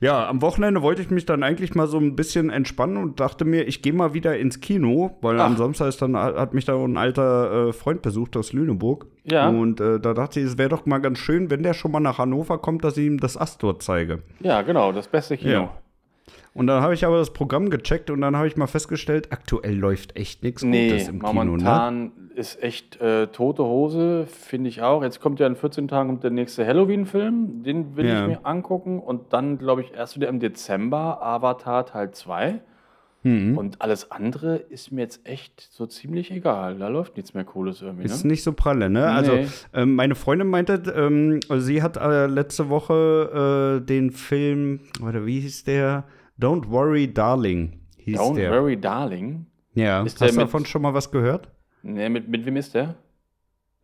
Ja, 0.00 0.28
am 0.28 0.40
Wochenende 0.40 0.82
wollte 0.82 1.02
ich 1.02 1.10
mich 1.10 1.26
dann 1.26 1.42
eigentlich 1.42 1.74
mal 1.74 1.88
so 1.88 1.98
ein 1.98 2.14
bisschen 2.14 2.48
entspannen 2.48 2.96
und 2.96 3.18
dachte 3.18 3.44
mir, 3.44 3.66
ich 3.66 3.82
gehe 3.82 3.92
mal 3.92 4.14
wieder 4.14 4.38
ins 4.38 4.60
Kino, 4.60 5.16
weil 5.20 5.40
am 5.40 5.54
Ach. 5.54 5.58
Samstag 5.58 5.88
ist 5.88 6.00
dann, 6.00 6.14
hat 6.16 6.54
mich 6.54 6.64
da 6.64 6.76
ein 6.76 6.96
alter 6.96 7.70
äh, 7.70 7.72
Freund 7.72 8.02
besucht 8.02 8.36
aus 8.36 8.52
Lüneburg. 8.52 9.06
Ja. 9.24 9.48
Und 9.48 9.80
äh, 9.80 9.98
da 9.98 10.14
dachte 10.14 10.38
ich, 10.38 10.46
es 10.46 10.58
wäre 10.58 10.68
doch 10.68 10.86
mal 10.86 10.98
ganz 10.98 11.18
schön, 11.18 11.50
wenn 11.50 11.64
der 11.64 11.74
schon 11.74 11.90
mal 11.90 11.98
nach 11.98 12.18
Hannover 12.18 12.58
kommt, 12.58 12.84
dass 12.84 12.96
ich 12.98 13.06
ihm 13.06 13.18
das 13.18 13.36
Astor 13.36 13.80
zeige. 13.80 14.22
Ja, 14.38 14.62
genau, 14.62 14.92
das 14.92 15.08
beste 15.08 15.36
Kino. 15.36 15.50
Ja. 15.50 15.74
Und 16.56 16.66
dann 16.68 16.82
habe 16.82 16.94
ich 16.94 17.04
aber 17.04 17.18
das 17.18 17.32
Programm 17.32 17.70
gecheckt 17.70 18.10
und 18.10 18.20
dann 18.22 18.34
habe 18.36 18.46
ich 18.46 18.56
mal 18.56 18.66
festgestellt, 18.66 19.28
aktuell 19.30 19.76
läuft 19.76 20.16
echt 20.16 20.42
nichts 20.42 20.62
Nee, 20.62 20.88
Gutes 20.90 21.08
im 21.08 21.20
Kino, 21.20 21.32
ne? 21.32 21.44
momentan 21.44 22.12
ist 22.34 22.62
echt 22.62 23.00
äh, 23.00 23.26
tote 23.28 23.64
Hose, 23.64 24.26
finde 24.26 24.68
ich 24.68 24.82
auch. 24.82 25.02
Jetzt 25.02 25.20
kommt 25.20 25.38
ja 25.40 25.46
in 25.46 25.56
14 25.56 25.88
Tagen 25.88 26.08
kommt 26.08 26.24
der 26.24 26.30
nächste 26.30 26.66
Halloween-Film, 26.66 27.62
den 27.62 27.96
will 27.96 28.06
Ja. 28.06 28.22
ich 28.22 28.28
mir 28.28 28.46
angucken. 28.46 29.00
Und 29.00 29.32
dann, 29.32 29.58
glaube 29.58 29.82
ich, 29.82 29.92
erst 29.94 30.16
wieder 30.16 30.28
im 30.28 30.40
Dezember 30.40 31.22
Avatar 31.22 31.86
Teil 31.86 32.10
2. 32.10 32.60
Mhm. 33.22 33.56
Und 33.58 33.80
alles 33.82 34.10
andere 34.10 34.56
ist 34.56 34.92
mir 34.92 35.00
jetzt 35.02 35.26
echt 35.26 35.60
so 35.72 35.86
ziemlich 35.86 36.30
egal. 36.30 36.78
Da 36.78 36.88
läuft 36.88 37.16
nichts 37.16 37.34
mehr 37.34 37.44
Cooles 37.44 37.82
irgendwie. 37.82 38.04
Ist 38.04 38.24
Ne? 38.24 38.30
nicht 38.32 38.42
so 38.42 38.52
pralle, 38.52 38.88
ne? 38.90 39.08
Also, 39.10 39.32
Nee. 39.32 39.46
ähm, 39.74 39.94
meine 39.94 40.14
Freundin 40.14 40.48
meinte, 40.48 40.74
ähm, 40.94 41.40
sie 41.58 41.82
hat 41.82 41.96
äh, 41.96 42.26
letzte 42.26 42.68
Woche 42.68 43.80
äh, 43.82 43.84
den 43.84 44.10
Film, 44.10 44.80
warte, 45.00 45.26
wie 45.26 45.40
hieß 45.40 45.64
der? 45.64 46.04
Don't 46.38 46.68
Worry, 46.70 47.12
Darling, 47.12 47.80
hieß 47.98 48.18
Don't 48.18 48.36
der. 48.36 48.50
Worry 48.52 48.76
Darling. 48.78 49.46
Ja, 49.74 50.02
Ist 50.02 50.20
hast 50.20 50.34
du 50.34 50.40
davon 50.40 50.64
schon 50.66 50.82
mal 50.82 50.94
was 50.94 51.10
gehört? 51.10 51.48
Nee, 51.82 52.08
mit, 52.08 52.28
mit 52.28 52.44
wem 52.46 52.56
ist 52.56 52.74
der? 52.74 52.94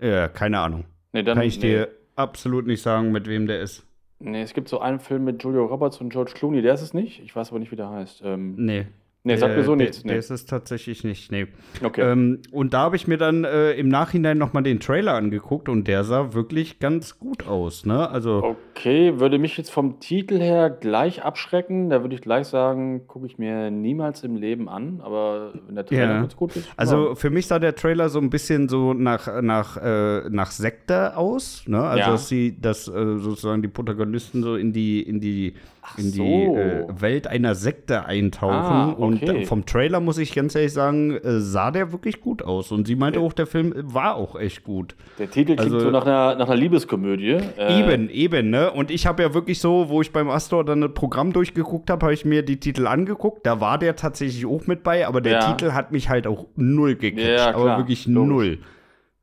Ja, 0.00 0.28
keine 0.28 0.59
Ahnung. 0.59 0.85
Nee, 1.12 1.23
dann, 1.23 1.37
Kann 1.37 1.47
ich 1.47 1.56
nee. 1.61 1.68
dir 1.68 1.88
absolut 2.16 2.66
nicht 2.66 2.82
sagen, 2.82 3.12
mit 3.12 3.26
wem 3.28 3.47
der 3.47 3.61
ist. 3.61 3.87
Nee, 4.18 4.42
es 4.42 4.54
gibt 4.54 4.68
so 4.68 4.80
einen 4.80 5.00
Film 5.00 5.25
mit 5.25 5.42
Julia 5.42 5.61
Roberts 5.61 6.00
und 6.00 6.11
George 6.11 6.32
Clooney, 6.35 6.62
der 6.62 6.75
ist 6.75 6.82
es 6.82 6.94
nicht. 6.94 7.21
Ich 7.23 7.35
weiß 7.35 7.50
aber 7.50 7.59
nicht, 7.59 7.73
wie 7.73 7.76
der 7.76 7.90
heißt. 7.90 8.23
Ähm, 8.25 8.54
Nee. 8.56 8.87
Nee, 9.25 9.37
sagt 9.37 9.57
mir 9.57 9.64
so 9.64 9.75
der, 9.76 9.87
nichts. 9.87 10.05
Nee. 10.05 10.17
ist 10.17 10.31
es 10.31 10.47
tatsächlich 10.47 11.05
nicht, 11.05 11.31
nee. 11.33 11.47
Okay. 11.83 12.00
Ähm, 12.12 12.41
und 12.50 12.75
da 12.75 12.81
habe 12.81 12.97
ich 12.97 13.07
mir 13.07 13.19
dann 13.19 13.45
äh, 13.45 13.73
im 13.73 13.88
Nachhinein 13.88 14.38
noch 14.38 14.52
mal 14.52 14.62
den 14.62 14.81
Trailer 14.81 15.14
angeguckt 15.14 15.69
und 15.69 15.87
der 15.88 16.05
sah 16.05 16.35
wirklich 16.35 16.79
ganz 16.79 17.19
gut 17.19 17.47
aus, 17.47 17.87
ne? 17.87 18.09
Also 18.11 18.57
Okay, 18.75 19.21
würde 19.21 19.38
mich 19.38 19.57
jetzt 19.57 19.71
vom 19.71 20.00
Titel 20.00 20.38
her 20.38 20.71
gleich 20.71 21.23
abschrecken. 21.23 21.91
Da 21.91 22.02
würde 22.02 22.14
ich 22.14 22.21
gleich 22.21 22.47
sagen, 22.49 23.07
gucke 23.07 23.26
ich 23.26 23.38
mir 23.38 23.71
niemals 23.71 24.25
im 24.25 24.37
Leben 24.37 24.69
an. 24.69 25.00
Aber 25.02 25.52
wenn 25.67 25.75
der 25.76 25.87
Trailer 25.87 26.02
Ja. 26.14 26.21
ganz 26.21 26.35
gut 26.37 26.57
ist. 26.57 26.69
Also 26.76 27.11
ja. 27.11 27.14
für 27.14 27.31
mich 27.31 27.47
sah 27.47 27.59
der 27.59 27.75
Trailer 27.75 28.09
so 28.09 28.19
ein 28.19 28.31
bisschen 28.31 28.69
so 28.69 28.93
nach, 28.95 29.41
nach, 29.43 29.76
äh, 29.76 30.29
nach 30.31 30.50
Sekte 30.50 31.17
aus, 31.17 31.64
ne? 31.67 31.81
Also 31.83 31.99
Ja. 32.00 32.11
dass 32.11 32.29
sie, 32.29 32.61
dass 32.61 32.88
äh, 32.88 33.19
sozusagen 33.19 33.62
die 33.62 33.69
Protagonisten 33.69 34.43
so 34.43 34.57
in 34.57 34.73
die, 34.73 35.00
in 35.02 35.21
die, 35.21 35.55
in 35.99 36.05
die 36.12 36.17
so. 36.17 36.57
äh, 36.57 36.87
Welt 37.01 37.27
einer 37.27 37.55
Sekte 37.57 38.07
eintauchen 38.07 38.53
Ah, 38.55 38.85
und 38.93 39.15
Und 39.15 39.23
Okay. 39.29 39.43
äh, 39.43 39.47
vom 39.47 39.67
Trailer 39.67 39.99
muss 40.01 40.17
ich 40.19 40.33
ganz 40.35 40.55
ehrlich 40.55 40.73
sagen, 40.73 41.11
äh, 41.17 41.41
sah 41.41 41.71
der 41.73 41.91
wirklich 41.93 42.21
gut 42.21 42.43
aus. 42.43 42.71
Und 42.71 42.87
sie 42.87 42.95
meinte 42.95 43.19
auch, 43.21 43.33
der 43.33 43.47
Film 43.47 43.75
war 43.77 44.15
auch 44.15 44.39
echt 44.39 44.62
gut. 44.62 44.95
Der 45.19 45.29
Titel 45.31 45.57
klingt 45.57 45.61
Also- 45.75 45.81
so 45.81 45.91
nach 45.91 46.07
einer, 46.07 46.37
nach 46.37 46.47
einer 46.47 46.57
Liebeskomödie. 46.57 47.39
Äh, 47.59 47.81
Eben, 47.81 48.09
eben, 48.11 48.51
ne? 48.51 48.71
Und 48.71 48.91
ich 48.93 49.07
habe 49.07 49.23
ja 49.25 49.35
wirklich 49.35 49.59
so, 49.59 49.89
wo 49.89 50.01
ich 50.01 50.12
beim 50.12 50.31
Astor 50.31 50.65
dann 50.65 50.81
das 50.83 50.93
Programm 50.95 51.33
durchgeguckt 51.33 51.91
habe, 51.91 52.07
habe 52.07 52.15
ich 52.15 52.25
mir 52.25 52.43
die 52.45 52.61
Titel 52.61 52.87
angeguckt. 52.87 53.45
Da 53.45 53.61
war 53.61 53.79
der 53.79 53.97
tatsächlich 53.97 54.47
auch 54.47 54.67
mit 54.69 54.83
bei, 54.85 55.07
aber 55.07 55.21
der 55.21 55.33
Ja. 55.41 55.53
Titel 55.53 55.73
hat 55.73 55.91
mich 55.91 56.09
halt 56.09 56.27
auch 56.29 56.47
null 56.55 56.95
gecatcht. 56.95 57.27
Ja, 57.27 57.55
aber 57.55 57.79
wirklich 57.79 58.07
logisch. 58.07 58.29
null. 58.33 58.59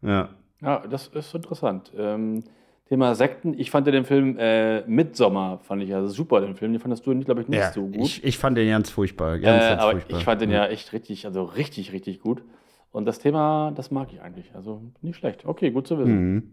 Ja. 0.01 0.30
Ja, 0.62 0.84
das 0.89 1.08
ist 1.08 1.34
interessant. 1.34 1.92
Ähm, 1.98 2.44
Thema 2.89 3.13
Sekten. 3.15 3.53
Ich 3.58 3.69
fand 3.72 3.86
ja 3.88 3.91
den 3.91 4.03
Film 4.03 4.36
äh, 4.39 4.81
Midsommar, 4.88 5.60
fand 5.60 5.84
ich 5.84 5.89
ja 5.89 6.05
super, 6.08 6.41
den 6.41 6.55
Film. 6.55 6.72
Den 6.74 6.81
fandest 6.81 7.05
du, 7.05 7.17
glaube 7.19 7.41
ich, 7.41 7.48
nicht 7.48 7.60
ja 7.60 7.72
so 7.72 7.84
gut. 7.86 7.96
Ich, 7.96 8.24
ich 8.24 8.38
fand 8.38 8.58
den 8.58 8.67
ganz 8.67 8.89
furchtbar. 8.89 9.38
Ganz, 9.38 9.63
äh, 9.63 9.69
ganz 9.69 9.81
aber 9.81 9.91
furchtbar. 9.91 10.17
ich 10.17 10.24
fand 10.25 10.41
den 10.41 10.50
ja 10.51 10.65
echt 10.65 10.91
richtig, 10.91 11.25
also 11.25 11.43
richtig, 11.43 11.93
richtig 11.93 12.19
gut. 12.19 12.41
Und 12.91 13.05
das 13.05 13.19
Thema, 13.19 13.72
das 13.75 13.91
mag 13.91 14.12
ich 14.12 14.22
eigentlich. 14.22 14.55
Also 14.55 14.81
nicht 15.01 15.17
schlecht. 15.17 15.46
Okay, 15.46 15.69
gut 15.69 15.86
zu 15.88 16.00
wissen. 16.00 16.34
Mhm. 16.34 16.51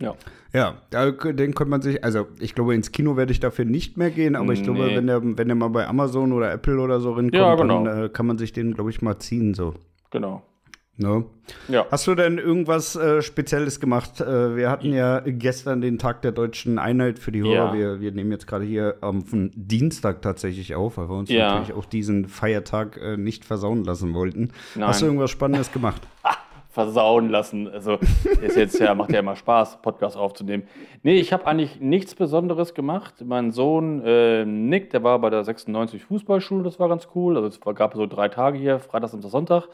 Ja. 0.00 0.14
Ja, 0.52 1.10
den 1.10 1.54
könnte 1.54 1.70
man 1.70 1.82
sich, 1.82 2.02
also 2.04 2.26
ich 2.40 2.54
glaube, 2.54 2.74
ins 2.74 2.90
Kino 2.92 3.16
werde 3.16 3.32
ich 3.32 3.40
dafür 3.40 3.64
nicht 3.64 3.96
mehr 3.96 4.10
gehen, 4.10 4.34
aber 4.36 4.52
ich 4.52 4.62
glaube, 4.62 4.80
Nee. 4.84 4.96
wenn 4.96 5.06
der, 5.06 5.22
wenn 5.22 5.46
der 5.48 5.54
mal 5.54 5.68
bei 5.68 5.86
Amazon 5.86 6.32
oder 6.32 6.52
Apple 6.52 6.80
oder 6.80 7.00
so 7.00 7.12
rinkommt, 7.12 7.34
Ja, 7.34 7.54
genau. 7.54 7.84
dann 7.84 8.04
äh, 8.04 8.08
kann 8.08 8.26
man 8.26 8.38
sich 8.38 8.52
den, 8.52 8.74
glaube 8.74 8.90
ich, 8.90 9.00
mal 9.02 9.18
ziehen. 9.18 9.54
So. 9.54 9.74
Genau. 10.10 10.42
Ne? 10.98 11.24
Ja. 11.68 11.86
Hast 11.90 12.06
du 12.06 12.14
denn 12.14 12.36
irgendwas 12.36 12.96
äh, 12.96 13.22
Spezielles 13.22 13.80
gemacht? 13.80 14.20
Äh, 14.20 14.56
wir 14.56 14.68
hatten 14.70 14.92
ja 14.92 15.20
gestern 15.24 15.80
den 15.80 15.98
Tag 15.98 16.20
der 16.20 16.32
deutschen 16.32 16.78
Einheit 16.78 17.18
für 17.18 17.32
die 17.32 17.42
Hörer. 17.42 17.54
Ja. 17.54 17.74
Wir, 17.74 18.00
wir 18.00 18.12
nehmen 18.12 18.30
jetzt 18.30 18.46
gerade 18.46 18.64
hier 18.64 18.96
am 19.00 19.24
Dienstag 19.54 20.20
tatsächlich 20.20 20.74
auf, 20.74 20.98
weil 20.98 21.08
wir 21.08 21.16
uns 21.16 21.30
Ja. 21.30 21.54
natürlich 21.54 21.72
auch 21.74 21.86
diesen 21.86 22.26
Feiertag 22.26 22.98
äh, 23.02 23.16
nicht 23.16 23.44
versauen 23.46 23.84
lassen 23.84 24.12
wollten. 24.12 24.52
Nein. 24.74 24.88
Hast 24.88 25.00
du 25.00 25.06
irgendwas 25.06 25.30
Spannendes 25.30 25.72
gemacht? 25.72 26.02
versauen 26.72 27.28
lassen. 27.28 27.68
Also 27.68 27.98
ist 28.40 28.56
jetzt 28.56 28.80
ja, 28.80 28.94
macht 28.94 29.12
ja 29.12 29.20
immer 29.20 29.36
Spaß, 29.36 29.82
Podcast 29.82 30.16
aufzunehmen. 30.16 30.64
Nee, 31.02 31.16
ich 31.20 31.32
habe 31.32 31.46
eigentlich 31.46 31.80
nichts 31.80 32.14
Besonderes 32.14 32.72
gemacht. 32.74 33.14
Mein 33.24 33.52
Sohn 33.52 34.02
äh, 34.04 34.46
Nick, 34.46 34.90
der 34.90 35.02
war 35.02 35.18
bei 35.18 35.28
der 35.28 35.44
96 35.44 36.02
Fußballschule, 36.04 36.64
das 36.64 36.80
war 36.80 36.88
ganz 36.88 37.08
cool. 37.14 37.36
Also 37.36 37.48
es 37.48 37.60
gab 37.76 37.94
so 37.94 38.06
drei 38.06 38.28
Tage 38.28 38.58
hier, 38.58 38.78
Freitag, 38.78 39.10
Samstag, 39.10 39.30
Sonntag. 39.30 39.68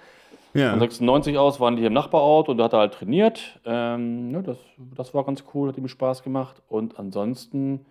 Ja. 0.55 0.71
Von 0.71 0.81
96 0.81 1.37
aus 1.39 1.61
waren 1.61 1.77
die 1.77 1.81
hier 1.81 1.89
im 1.89 1.93
Nachbarort 1.95 2.49
und 2.49 2.59
da 2.59 2.65
hat 2.65 2.73
er 2.73 2.79
halt 2.81 2.95
trainiert. 2.95 3.61
Ähm, 3.65 4.29
ne, 4.29 4.43
das, 4.43 4.59
das 4.97 5.13
war 5.15 5.25
ganz 5.25 5.45
cool, 5.55 5.69
hat 5.69 5.77
ihm 5.79 5.89
Spaß 5.89 6.23
gemacht. 6.23 6.63
Und 6.69 6.99
ansonsten, 6.99 7.85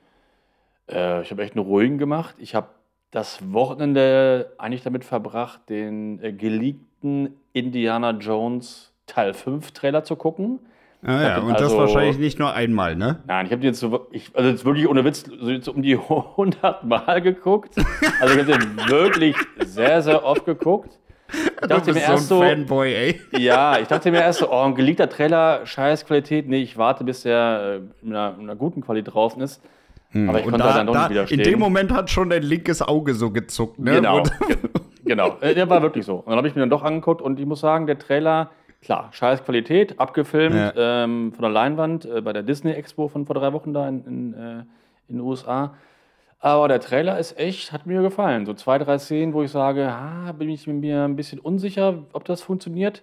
äh, 0.91 1.21
ich 1.21 1.31
habe 1.31 1.43
echt 1.43 1.55
einen 1.55 1.65
ruhigen 1.65 1.97
gemacht. 1.97 2.35
Ich 2.39 2.55
habe 2.55 2.67
das 3.11 3.39
Wochenende 3.53 4.51
eigentlich 4.57 4.83
damit 4.83 5.05
verbracht, 5.05 5.61
den 5.69 6.21
äh, 6.21 6.33
geleakten 6.33 7.35
Indiana 7.53 8.11
Jones 8.11 8.93
Teil 9.05 9.33
5 9.33 9.71
Trailer 9.71 10.03
zu 10.03 10.15
gucken. 10.15 10.59
Ah, 11.03 11.21
ja, 11.21 11.37
und 11.39 11.53
das 11.53 11.61
Also- 11.61 11.77
wahrscheinlich 11.77 12.17
nicht 12.17 12.39
nur 12.39 12.53
einmal, 12.53 12.95
ne? 12.95 13.19
Nein, 13.27 13.45
ich 13.45 13.51
habe 13.51 13.61
den 13.61 13.67
jetzt 13.67 13.79
so, 13.79 14.07
ich, 14.11 14.35
also 14.35 14.49
jetzt 14.49 14.65
wirklich 14.65 14.89
ohne 14.89 15.05
Witz, 15.05 15.23
so 15.39 15.49
jetzt 15.49 15.69
um 15.69 15.81
die 15.83 15.95
100 16.09 16.83
Mal 16.83 17.21
geguckt. 17.21 17.75
Also 18.19 18.33
ich 18.37 18.41
habe 18.47 18.57
den 18.57 18.77
wirklich 18.89 19.35
sehr, 19.59 20.01
sehr 20.01 20.25
oft 20.25 20.43
geguckt. 20.43 20.97
Ich 21.62 21.67
dachte 21.67 21.91
mir 21.91 22.01
erst 22.01 22.27
so, 22.27 22.39
Fanboy, 22.39 22.93
ey. 22.93 23.19
ja, 23.38 23.79
ich 23.79 23.88
dachte 23.88 24.12
mir 24.12 24.22
erst 24.22 24.39
so, 24.39 24.51
oh, 24.51 24.62
ein 24.62 24.75
geleakter 24.75 25.10
Trailer, 25.10 25.65
scheiß 25.65 26.05
Qualität. 26.05 26.48
Nee, 26.48 26.62
ich 26.62 26.77
warte, 26.77 27.03
bis 27.03 27.24
der 27.24 27.81
äh, 28.03 28.05
in 28.05 28.15
einer, 28.15 28.36
in 28.38 28.43
einer 28.43 28.55
guten 28.55 28.81
Qualität 28.81 29.13
draußen 29.13 29.41
ist. 29.41 29.62
Aber 30.13 30.38
ich 30.39 30.43
konnte 30.46 30.60
da, 30.60 30.74
dann 30.74 30.88
doch 30.88 30.93
da, 30.93 31.01
nicht 31.01 31.10
widerstehen. 31.12 31.39
in 31.41 31.50
dem 31.51 31.60
Moment 31.60 31.91
hat 31.91 32.10
schon 32.10 32.29
dein 32.29 32.43
linkes 32.43 32.81
Auge 32.81 33.13
so 33.13 33.31
gezuckt, 33.31 33.77
ne? 33.79 33.96
Genau, 33.96 34.24
genau. 35.03 35.36
Äh, 35.41 35.53
Der 35.55 35.69
war 35.69 35.81
wirklich 35.81 36.05
so. 36.05 36.15
Und 36.17 36.27
dann 36.27 36.38
habe 36.38 36.48
ich 36.48 36.55
mir 36.55 36.62
dann 36.62 36.69
doch 36.69 36.84
angeguckt 36.84 37.22
und 37.22 37.39
ich 37.39 37.46
muss 37.46 37.60
sagen, 37.60 37.88
der 37.88 38.00
Trailer, 38.00 38.51
klar, 38.81 39.10
scheiß 39.12 39.43
Qualität, 39.43 40.00
abgefilmt 40.00 40.55
Ja. 40.55 41.03
ähm, 41.03 41.34
von 41.34 41.41
der 41.41 41.51
Leinwand 41.51 42.05
äh, 42.05 42.22
bei 42.22 42.31
der 42.34 42.43
Disney 42.43 42.72
Expo 42.72 43.10
von 43.10 43.25
vor 43.25 43.36
drei 43.36 43.51
Wochen 43.51 43.74
da 43.74 43.88
in, 43.89 44.05
in, 44.05 44.34
äh, 44.34 44.38
in 45.10 45.17
den 45.17 45.22
USA. 45.22 45.74
Aber 46.39 46.67
der 46.67 46.79
Trailer 46.79 47.17
ist 47.17 47.38
echt, 47.39 47.72
hat 47.72 47.88
mir 47.88 48.01
gefallen. 48.01 48.46
So 48.46 48.53
zwei, 48.53 48.77
drei 48.77 49.00
Szenen, 49.00 49.34
wo 49.34 49.41
ich 49.44 49.51
sage, 49.51 49.88
ah, 49.91 50.32
bin 50.34 50.50
ich 50.50 50.67
mir 50.67 51.03
ein 51.03 51.15
bisschen 51.15 51.39
unsicher, 51.39 52.03
ob 52.13 52.25
das 52.25 52.41
funktioniert. 52.41 53.01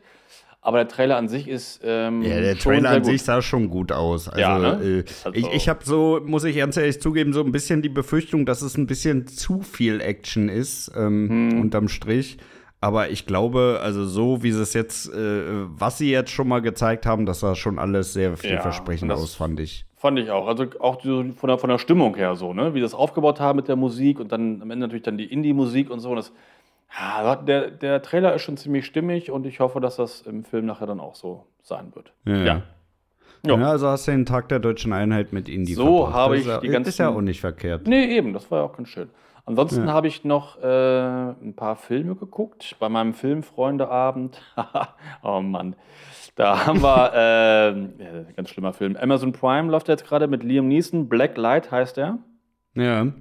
Aber 0.61 0.79
der 0.79 0.89
Trailer 0.89 1.17
an 1.19 1.29
sich 1.29 1.47
ist. 1.47 1.81
Ähm, 1.85 2.23
Ja, 2.23 2.41
der 2.41 2.57
Trailer 2.57 2.91
an 2.91 3.05
sich 3.05 3.23
sah 3.23 3.43
schon 3.43 3.69
gut 3.69 3.93
aus. 3.93 4.29
Also, 4.29 4.41
Ja, 4.41 4.59
ne? 4.59 4.67
äh, 4.83 5.05
Also- 5.25 5.33
ich, 5.39 5.47
ich 5.53 5.69
habe 5.69 5.81
so, 5.85 6.21
muss 6.25 6.45
ich 6.45 6.57
ganz 6.57 6.77
ehrlich 6.79 7.03
zugeben, 7.03 7.35
so 7.35 7.43
ein 7.43 7.53
bisschen 7.53 7.83
die 7.83 7.91
Befürchtung, 7.91 8.47
dass 8.47 8.63
es 8.63 8.79
ein 8.79 8.87
bisschen 8.87 9.27
zu 9.27 9.61
viel 9.61 10.01
Action 10.01 10.49
ist, 10.49 10.91
ähm, 10.97 11.29
Hm. 11.53 11.61
unterm 11.61 11.89
Strich. 11.89 12.39
Aber 12.81 13.11
ich 13.11 13.27
glaube, 13.27 13.81
also 13.83 14.07
so 14.07 14.43
wie 14.43 14.53
sie 14.53 14.63
es 14.63 14.73
jetzt, 14.75 15.13
äh, 15.13 15.43
was 15.67 15.99
sie 15.99 16.11
jetzt 16.11 16.31
schon 16.31 16.49
mal 16.49 16.61
gezeigt 16.63 17.05
haben, 17.05 17.27
das 17.27 17.41
sah 17.41 17.55
schon 17.55 17.79
alles 17.79 18.13
sehr 18.15 18.37
vielversprechend 18.37 19.11
das- 19.11 19.21
aus, 19.21 19.35
fand 19.35 19.59
ich. 19.61 19.85
Fand 20.05 20.19
ich 20.19 20.31
auch. 20.31 20.47
Also 20.47 20.67
auch 20.81 21.01
von 21.01 21.49
der, 21.49 21.57
von 21.57 21.71
der 21.71 21.79
Stimmung 21.79 22.15
her 22.15 22.37
so, 22.37 22.53
ne? 22.53 22.75
Wie 22.75 22.79
sie 22.81 22.83
das 22.83 22.93
aufgebaut 22.93 23.41
haben 23.41 23.57
mit 23.57 23.69
der 23.69 23.77
Musik 23.77 24.21
und 24.21 24.31
dann 24.33 24.61
am 24.61 24.71
Ende 24.71 24.87
natürlich 24.87 25.03
dann 25.05 25.17
die 25.17 25.25
Indie-Musik 25.33 25.89
und 25.89 26.01
so. 26.01 26.11
Und 26.11 26.17
das, 26.17 26.31
ja, 26.95 27.37
der, 27.37 27.71
der 27.71 28.03
Trailer 28.03 28.35
ist 28.35 28.43
schon 28.43 28.59
ziemlich 28.59 28.85
stimmig 28.85 29.31
und 29.31 29.47
ich 29.47 29.61
hoffe, 29.61 29.81
dass 29.81 29.97
das 29.97 30.21
im 30.21 30.45
Film 30.45 30.67
nachher 30.67 30.87
dann 30.87 31.01
auch 31.01 31.15
so 31.15 31.47
sein 31.63 31.91
wird. 31.95 32.13
Ja. 32.27 32.37
Ja. 32.37 32.63
Ja. 33.47 33.57
Ja. 33.59 33.67
also 33.71 33.89
hast 33.89 34.07
du 34.07 34.11
den 34.11 34.27
Tag 34.27 34.51
der 34.51 34.59
deutschen 34.59 34.93
Einheit 34.93 35.33
mit 35.33 35.49
Indie 35.49 35.73
So 35.73 36.13
habe 36.13 36.35
Das 36.35 36.41
ich 36.43 36.47
ist 36.49 36.53
ja, 36.53 36.61
die 36.61 36.67
Ist 36.67 36.73
ganzen- 36.75 37.03
ja 37.03 37.09
auch 37.09 37.21
nicht 37.23 37.41
verkehrt. 37.41 37.87
Nee, 37.87 38.05
eben, 38.15 38.35
das 38.35 38.51
war 38.51 38.59
ja 38.59 38.65
auch 38.67 38.77
ganz 38.77 38.91
schön. 38.91 39.09
Ansonsten 39.47 39.93
habe 39.93 40.09
ich 40.09 40.25
noch 40.25 40.63
äh, 40.63 40.67
ein 40.67 41.55
paar 41.55 41.77
Filme 41.77 42.15
geguckt 42.17 42.77
bei 42.79 42.89
meinem 42.89 43.13
Filmfreundeabend. 43.13 44.41
oh 45.23 45.41
Mann. 45.41 45.77
Da 46.35 46.67
haben 46.67 46.83
wir, 46.83 47.13
äh, 47.15 48.03
ja, 48.03 48.23
ganz 48.37 48.49
schlimmer 48.49 48.73
Film. 48.73 48.97
Amazon 48.97 49.33
Prime 49.33 49.71
läuft 49.71 49.89
jetzt 49.89 50.07
gerade 50.07 50.29
mit 50.29 50.43
Liam 50.43 50.67
Neeson. 50.69 51.09
Black 51.09 51.37
Light 51.37 51.71
heißt 51.71 51.99
er. 51.99 52.19
Ja. 52.75 53.13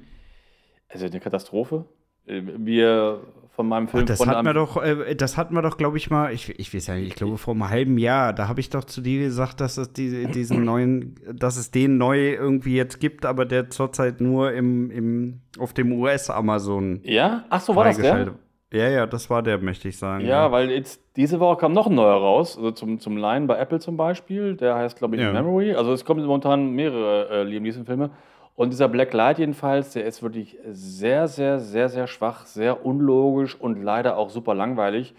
Also 0.87 1.05
eine 1.05 1.19
Katastrophe. 1.19 1.85
Äh, 2.25 2.41
Wir 2.57 3.21
von 3.55 3.67
meinem 3.67 3.87
Ach, 3.93 4.03
das 4.03 4.25
hatten 4.25 4.45
wir 4.45 4.53
doch, 4.53 4.81
äh, 4.81 5.15
das 5.15 5.37
hatten 5.37 5.53
wir 5.53 5.61
doch, 5.61 5.77
glaube 5.77 5.97
ich, 5.97 6.09
mal, 6.09 6.33
ich, 6.33 6.59
ich 6.59 6.73
weiß 6.73 6.87
ja 6.87 6.95
nicht, 6.95 7.07
ich 7.07 7.15
glaube 7.15 7.37
vor 7.37 7.53
einem 7.53 7.69
halben 7.69 7.97
Jahr, 7.99 8.33
da 8.33 8.47
habe 8.47 8.59
ich 8.59 8.69
doch 8.69 8.83
zu 8.83 9.01
dir 9.01 9.19
gesagt, 9.23 9.61
dass 9.61 9.77
es 9.77 9.93
die, 9.93 10.25
diesen 10.25 10.63
neuen, 10.65 11.15
dass 11.31 11.57
es 11.57 11.69
den 11.69 11.97
neu 11.97 12.33
irgendwie 12.33 12.75
jetzt 12.75 12.99
gibt, 12.99 13.25
aber 13.25 13.45
der 13.45 13.69
zurzeit 13.69 14.21
nur 14.21 14.51
im, 14.53 14.89
im, 14.89 15.41
auf 15.59 15.73
dem 15.73 15.91
US-Amazon 15.93 17.01
Ja? 17.03 17.45
Ach 17.49 17.61
so, 17.61 17.75
war 17.75 17.85
das 17.85 17.97
der? 17.97 18.33
Ja, 18.73 18.89
ja, 18.89 19.05
das 19.05 19.29
war 19.29 19.43
der, 19.43 19.59
möchte 19.59 19.87
ich 19.87 19.99
sagen. 19.99 20.25
Ja, 20.25 20.51
weil 20.51 20.71
jetzt 20.71 20.99
diese 21.15 21.39
Woche 21.39 21.57
kam 21.57 21.73
noch 21.73 21.85
ein 21.85 21.93
neuer 21.93 22.15
raus, 22.15 22.57
also 22.57 22.71
zum, 22.71 22.99
zum 22.99 23.17
Leihen 23.17 23.45
bei 23.45 23.55
Apple 23.57 23.79
zum 23.79 23.97
Beispiel. 23.97 24.55
Der 24.55 24.73
heißt, 24.73 24.97
glaube 24.97 25.15
ich, 25.15 25.21
Ja. 25.21 25.31
Memory. 25.31 25.75
Also 25.75 25.93
es 25.93 26.03
kommen 26.03 26.25
momentan 26.25 26.71
mehrere 26.71 27.29
äh, 27.29 27.43
Liam 27.43 27.61
Neeson-Filme. 27.61 28.09
Und 28.55 28.71
dieser 28.71 28.87
Black 28.87 29.13
Light 29.13 29.39
jedenfalls, 29.39 29.93
der 29.93 30.05
ist 30.05 30.21
wirklich 30.21 30.57
sehr, 30.71 31.27
sehr, 31.27 31.59
sehr, 31.59 31.89
sehr 31.89 32.05
schwach, 32.07 32.45
sehr 32.45 32.85
unlogisch 32.85 33.59
und 33.59 33.81
leider 33.83 34.17
auch 34.17 34.29
super 34.29 34.53
langweilig. 34.53 35.15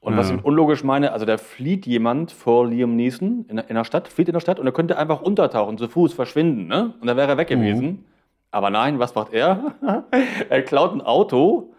Und 0.00 0.16
was 0.16 0.28
Ja. 0.28 0.34
ich 0.34 0.36
mit 0.36 0.44
unlogisch 0.46 0.84
meine, 0.84 1.12
also 1.12 1.24
da 1.24 1.36
flieht 1.38 1.86
jemand 1.86 2.30
vor 2.32 2.66
Liam 2.68 2.94
Neeson 2.94 3.46
in, 3.48 3.56
der- 3.56 3.68
in 3.70 3.74
der 3.76 3.84
Stadt, 3.84 4.08
flieht 4.08 4.28
in 4.28 4.34
der 4.34 4.40
Stadt 4.40 4.60
und 4.60 4.66
er 4.66 4.72
könnte 4.72 4.98
einfach 4.98 5.22
untertauchen, 5.22 5.78
zu 5.78 5.88
Fuß 5.88 6.12
verschwinden, 6.12 6.66
ne? 6.68 6.92
Und 7.00 7.06
dann 7.06 7.16
wäre 7.16 7.28
er 7.32 7.36
weg 7.38 7.48
gewesen. 7.48 8.04
Aber 8.50 8.70
nein, 8.70 8.98
was 8.98 9.14
macht 9.14 9.32
er? 9.32 9.74
er 10.50 10.62
klaut 10.62 10.92
ein 10.92 11.00
Auto 11.00 11.72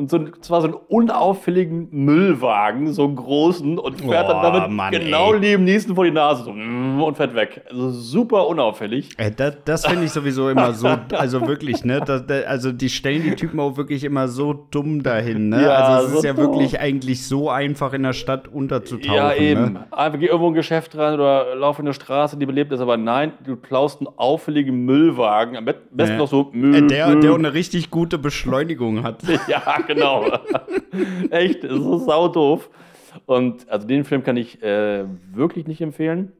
und 0.00 0.10
so, 0.10 0.16
ein- 0.16 0.32
zwar 0.40 0.60
so 0.62 0.68
einen 0.68 0.76
unauffälligen 0.88 1.88
Müllwagen, 1.90 2.92
so 2.92 3.04
einen 3.04 3.16
großen, 3.16 3.78
und 3.78 4.00
fährt 4.00 4.26
Boah, 4.28 4.42
dann 4.42 4.52
damit 4.54 4.70
Mann, 4.70 4.92
genau 4.92 5.34
ey. 5.34 5.40
Liam 5.40 5.64
Neeson 5.64 5.94
vor 5.94 6.04
die 6.04 6.10
Nase 6.10 6.44
so, 6.44 6.52
mm, 6.52 7.02
und 7.02 7.16
fährt 7.16 7.34
weg. 7.34 7.62
Also 7.70 7.90
super 7.90 8.46
unauffällig. 8.48 9.10
Äh, 9.18 9.30
das 9.30 9.56
das 9.64 9.86
finde 9.86 10.04
ich 10.06 10.10
sowieso 10.12 10.48
immer 10.48 10.72
so, 10.72 10.88
also 11.18 11.46
wirklich, 11.46 11.84
ne? 11.84 12.00
Das, 12.04 12.26
das, 12.26 12.44
also 12.46 12.72
die 12.72 12.88
stellen 12.88 13.22
die 13.22 13.34
Typen 13.34 13.60
auch 13.60 13.76
wirklich 13.76 14.04
immer 14.04 14.28
so 14.28 14.52
dumm 14.70 15.02
dahin, 15.02 15.48
ne? 15.50 15.62
Ja, 15.62 15.68
also 15.74 16.06
es 16.08 16.12
ist 16.14 16.20
so 16.22 16.26
ja 16.26 16.32
dumm. 16.32 16.44
wirklich 16.46 16.80
eigentlich 16.80 17.26
so 17.26 17.50
einfach 17.50 17.92
in 17.92 18.02
der 18.02 18.12
Stadt 18.14 18.48
unterzutauchen. 18.48 19.14
Ja, 19.14 19.34
eben. 19.34 19.72
Ne? 19.74 19.86
Einfach 19.92 20.18
geh 20.18 20.26
irgendwo 20.26 20.46
in 20.46 20.52
ein 20.52 20.56
Geschäft 20.56 20.96
rein 20.96 21.14
oder 21.14 21.54
lauf 21.54 21.78
in 21.78 21.84
eine 21.86 21.94
Straße, 21.94 22.36
die 22.38 22.46
belebt 22.46 22.72
ist, 22.72 22.80
aber 22.80 22.96
nein, 22.96 23.32
du 23.44 23.56
klaust 23.56 24.00
einen 24.00 24.08
auffälligen 24.16 24.84
Müllwagen. 24.84 25.56
Am 25.56 25.64
besten 25.64 26.12
Ja. 26.14 26.18
noch 26.18 26.28
so 26.28 26.48
Müll. 26.52 26.74
Äh, 26.74 26.86
Der, 26.86 27.14
der 27.16 27.32
auch 27.32 27.38
eine 27.38 27.52
richtig 27.54 27.90
gute 27.90 28.16
Beschleunigung 28.18 29.02
hat. 29.02 29.22
Ja, 29.48 29.62
genau. 29.94 30.24
Echt, 31.30 31.64
das 31.64 31.72
ist 31.72 32.04
sau 32.04 32.28
doof. 32.28 32.70
Und 33.26 33.68
also 33.68 33.86
den 33.86 34.04
Film 34.04 34.22
kann 34.22 34.36
ich 34.36 34.62
äh, 34.62 35.04
wirklich 35.32 35.66
nicht 35.66 35.80
empfehlen. 35.80 36.32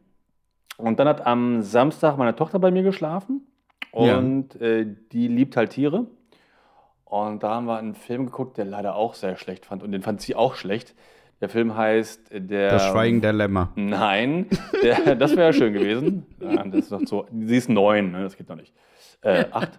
Und 0.76 0.98
dann 0.98 1.08
hat 1.08 1.26
am 1.26 1.62
Samstag 1.62 2.16
meine 2.16 2.34
Tochter 2.34 2.58
bei 2.58 2.70
mir 2.70 2.82
geschlafen 2.82 3.46
Ja. 3.92 4.16
und 4.18 4.60
äh, 4.60 4.86
die 5.12 5.28
liebt 5.28 5.56
halt 5.56 5.70
Tiere. 5.70 6.06
Und 7.04 7.42
da 7.42 7.56
haben 7.56 7.66
wir 7.66 7.76
einen 7.76 7.94
Film 7.94 8.26
geguckt, 8.26 8.56
der 8.56 8.64
leider 8.64 8.94
auch 8.94 9.14
sehr 9.14 9.36
schlecht 9.36 9.66
fand 9.66 9.82
und 9.82 9.90
den 9.92 10.00
fand 10.02 10.20
sie 10.20 10.36
auch 10.36 10.54
schlecht. 10.54 10.94
Der 11.40 11.48
Film 11.48 11.76
heißt 11.76 12.30
äh, 12.32 12.40
der 12.40 12.70
Das 12.70 12.86
Schweigen 12.86 13.20
der 13.20 13.32
Lämmer. 13.32 13.72
Nein, 13.74 14.46
der, 14.82 15.16
das 15.16 15.32
wäre 15.32 15.48
ja 15.48 15.52
schön 15.52 15.72
gewesen. 15.72 16.24
Ja, 16.40 16.64
das 16.64 16.84
ist 16.84 16.90
noch 16.92 17.00
so, 17.06 17.26
sie 17.32 17.56
ist 17.56 17.68
neun, 17.68 18.12
ne, 18.12 18.22
das 18.22 18.36
geht 18.36 18.48
noch 18.48 18.56
nicht. 18.56 18.72
Äh, 19.22 19.46
acht, 19.50 19.70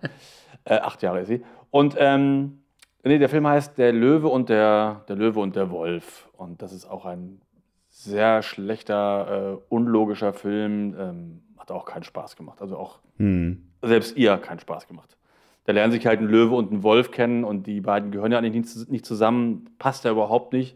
äh, 0.65 0.75
acht 0.75 1.01
Jahre 1.01 1.21
ist 1.21 1.29
sie. 1.29 1.41
Und 1.71 1.95
ähm, 1.97 2.60
Nee, 3.03 3.17
der 3.17 3.29
Film 3.29 3.48
heißt 3.48 3.77
Der 3.77 3.91
Löwe 3.93 4.27
und 4.27 4.50
der, 4.50 5.03
der 5.08 5.15
Löwe 5.15 5.39
und 5.39 5.55
der 5.55 5.72
Wolf. 5.72 6.29
Und 6.38 6.62
das 6.62 6.72
ist 6.72 6.86
auch 6.86 7.05
ein 7.05 7.41
sehr 7.89 8.41
schlechter, 8.43 9.58
äh, 9.58 9.74
unlogischer 9.74 10.34
Film. 10.34 10.96
Ähm, 11.00 11.41
hat 11.58 11.72
auch 11.72 11.86
keinen 11.86 12.03
Spaß 12.03 12.36
gemacht. 12.36 12.62
Also 12.62 12.77
auch 12.77 13.00
Hm. 13.17 13.63
selbst 13.81 14.17
ihr 14.17 14.38
keinen 14.38 14.60
Spaß 14.60 14.88
gemacht. 14.88 15.17
Da 15.65 15.74
lernen 15.74 15.91
sich 15.91 16.05
halt 16.08 16.20
ein 16.20 16.27
Löwe 16.27 16.55
und 16.55 16.72
ein 16.72 16.81
Wolf 16.84 17.12
kennen 17.12 17.43
und 17.43 17.67
die 17.67 17.81
beiden 17.81 18.10
gehören 18.12 18.31
ja 18.31 18.39
eigentlich 18.39 18.53
nicht, 18.75 18.91
nicht 18.91 19.05
zusammen, 19.05 19.70
passt 19.77 20.05
ja 20.05 20.12
überhaupt 20.12 20.53
nicht. 20.53 20.75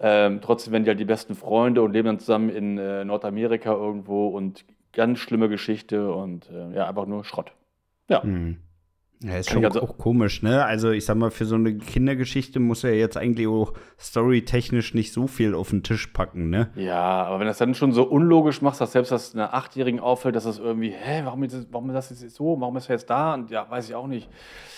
Ähm, 0.00 0.40
trotzdem 0.40 0.72
werden 0.72 0.84
die 0.84 0.90
halt 0.90 1.00
die 1.00 1.04
besten 1.04 1.34
Freunde 1.34 1.82
und 1.82 1.92
leben 1.92 2.06
dann 2.06 2.18
zusammen 2.20 2.50
in 2.50 2.78
äh, 2.78 3.04
Nordamerika 3.04 3.72
irgendwo 3.72 4.28
und 4.28 4.64
ganz 4.92 5.18
schlimme 5.18 5.48
Geschichte 5.48 6.12
und 6.12 6.48
äh, 6.50 6.76
ja, 6.76 6.88
einfach 6.88 7.06
nur 7.06 7.24
Schrott. 7.24 7.50
Ja, 8.08 8.22
Hm. 8.22 8.58
Ja, 9.20 9.36
ist 9.36 9.48
Kann 9.48 9.56
schon 9.56 9.64
also- 9.64 9.82
auch 9.82 9.98
komisch, 9.98 10.42
ne? 10.42 10.64
Also 10.64 10.90
ich 10.92 11.04
sag 11.04 11.16
mal, 11.16 11.30
für 11.32 11.44
so 11.44 11.56
eine 11.56 11.76
Kindergeschichte 11.76 12.60
muss 12.60 12.84
er 12.84 12.94
jetzt 12.94 13.16
eigentlich 13.16 13.48
auch 13.48 13.72
storytechnisch 13.98 14.94
nicht 14.94 15.12
so 15.12 15.26
viel 15.26 15.54
auf 15.54 15.70
den 15.70 15.82
Tisch 15.82 16.06
packen, 16.08 16.50
ne? 16.50 16.70
ja, 16.76 17.24
aber 17.24 17.40
wenn 17.40 17.46
du 17.46 17.50
das 17.50 17.58
dann 17.58 17.74
schon 17.74 17.92
so 17.92 18.04
unlogisch 18.04 18.62
machst, 18.62 18.80
dass 18.80 18.92
selbst 18.92 19.10
das 19.10 19.34
einer 19.34 19.54
Achtjährigen 19.54 19.98
auffällt, 20.00 20.36
dass 20.36 20.44
das 20.44 20.58
irgendwie, 20.58 20.90
hä, 20.90 21.22
warum 21.24 21.42
ist 21.42 21.54
das, 21.54 21.66
warum 21.70 21.90
ist 21.90 21.94
das 21.94 22.22
jetzt 22.22 22.34
so, 22.36 22.56
warum 22.60 22.76
ist 22.76 22.88
er 22.88 22.94
jetzt 22.94 23.10
da 23.10 23.34
und 23.34 23.50
ja, 23.50 23.66
weiß 23.68 23.88
ich 23.88 23.94
auch 23.94 24.06
nicht. 24.06 24.28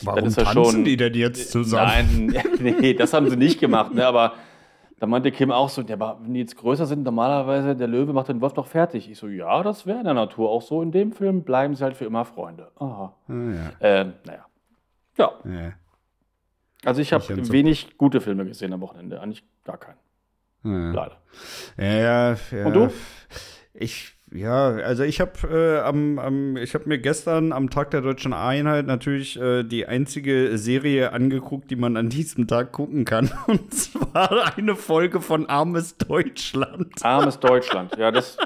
Warum 0.02 0.24
ist 0.24 0.36
tanzen 0.38 0.64
schon- 0.64 0.84
die 0.84 0.96
denn 0.96 1.14
jetzt 1.14 1.50
zusammen? 1.50 2.32
Nein, 2.32 2.76
nee, 2.80 2.94
das 2.94 3.12
haben 3.12 3.28
sie 3.28 3.36
nicht 3.36 3.60
gemacht, 3.60 3.94
ne? 3.94 4.06
aber 4.06 4.32
da 5.00 5.06
meinte 5.06 5.32
Kim 5.32 5.50
auch 5.50 5.68
so, 5.70 5.80
ja, 5.82 5.94
aber 5.94 6.18
wenn 6.22 6.34
die 6.34 6.40
jetzt 6.40 6.56
größer 6.56 6.84
sind, 6.86 7.02
normalerweise 7.02 7.74
der 7.74 7.88
Löwe 7.88 8.12
macht 8.12 8.28
den 8.28 8.40
Wolf 8.42 8.52
doch 8.52 8.66
fertig. 8.66 9.10
Ich 9.10 9.18
so, 9.18 9.28
ja, 9.28 9.62
das 9.62 9.86
wäre 9.86 9.98
in 9.98 10.04
der 10.04 10.12
Natur 10.14 10.50
auch 10.50 10.60
so. 10.62 10.82
In 10.82 10.92
dem 10.92 11.10
Film 11.12 11.42
bleiben 11.42 11.74
sie 11.74 11.82
halt 11.82 11.96
für 11.96 12.04
immer 12.04 12.24
Freunde. 12.26 12.70
Aha. 12.76 13.14
Ah, 13.26 13.32
ja. 13.32 13.72
Ähm, 13.80 14.12
naja. 14.26 14.46
Ja, 15.16 15.32
Ja. 15.44 15.72
also 16.84 17.00
ich 17.00 17.12
habe 17.14 17.24
und 17.32 17.44
so. 17.46 17.52
wenig 17.52 17.96
gute 17.96 18.20
Filme 18.20 18.44
gesehen 18.44 18.72
am 18.74 18.82
Wochenende. 18.82 19.20
Eigentlich 19.20 19.42
gar 19.64 19.78
keinen. 19.78 19.98
Ja. 20.64 20.92
Leider. 20.92 21.16
Ja, 21.78 21.84
ja, 21.84 22.36
ja. 22.52 22.66
Und 22.66 22.74
du? 22.74 22.90
Ich, 23.72 24.14
ja, 24.32 24.68
also 24.68 25.02
ich 25.02 25.20
habe 25.20 25.32
äh, 25.50 25.80
am, 25.80 26.18
am, 26.18 26.56
ich 26.56 26.74
habe 26.74 26.88
mir 26.88 26.98
gestern 26.98 27.52
am 27.52 27.68
Tag 27.68 27.90
der 27.90 28.00
deutschen 28.00 28.32
Einheit 28.32 28.86
natürlich 28.86 29.40
äh, 29.40 29.64
die 29.64 29.86
einzige 29.86 30.56
Serie 30.56 31.12
angeguckt, 31.12 31.70
die 31.70 31.76
man 31.76 31.96
an 31.96 32.10
diesem 32.10 32.46
Tag 32.46 32.72
gucken 32.72 33.04
kann. 33.04 33.32
Und 33.46 33.74
zwar 33.74 34.56
eine 34.56 34.76
Folge 34.76 35.20
von 35.20 35.46
Armes 35.46 35.96
Deutschland. 35.96 37.04
Armes 37.04 37.40
Deutschland. 37.40 37.96
Ja, 37.96 38.12
das. 38.12 38.36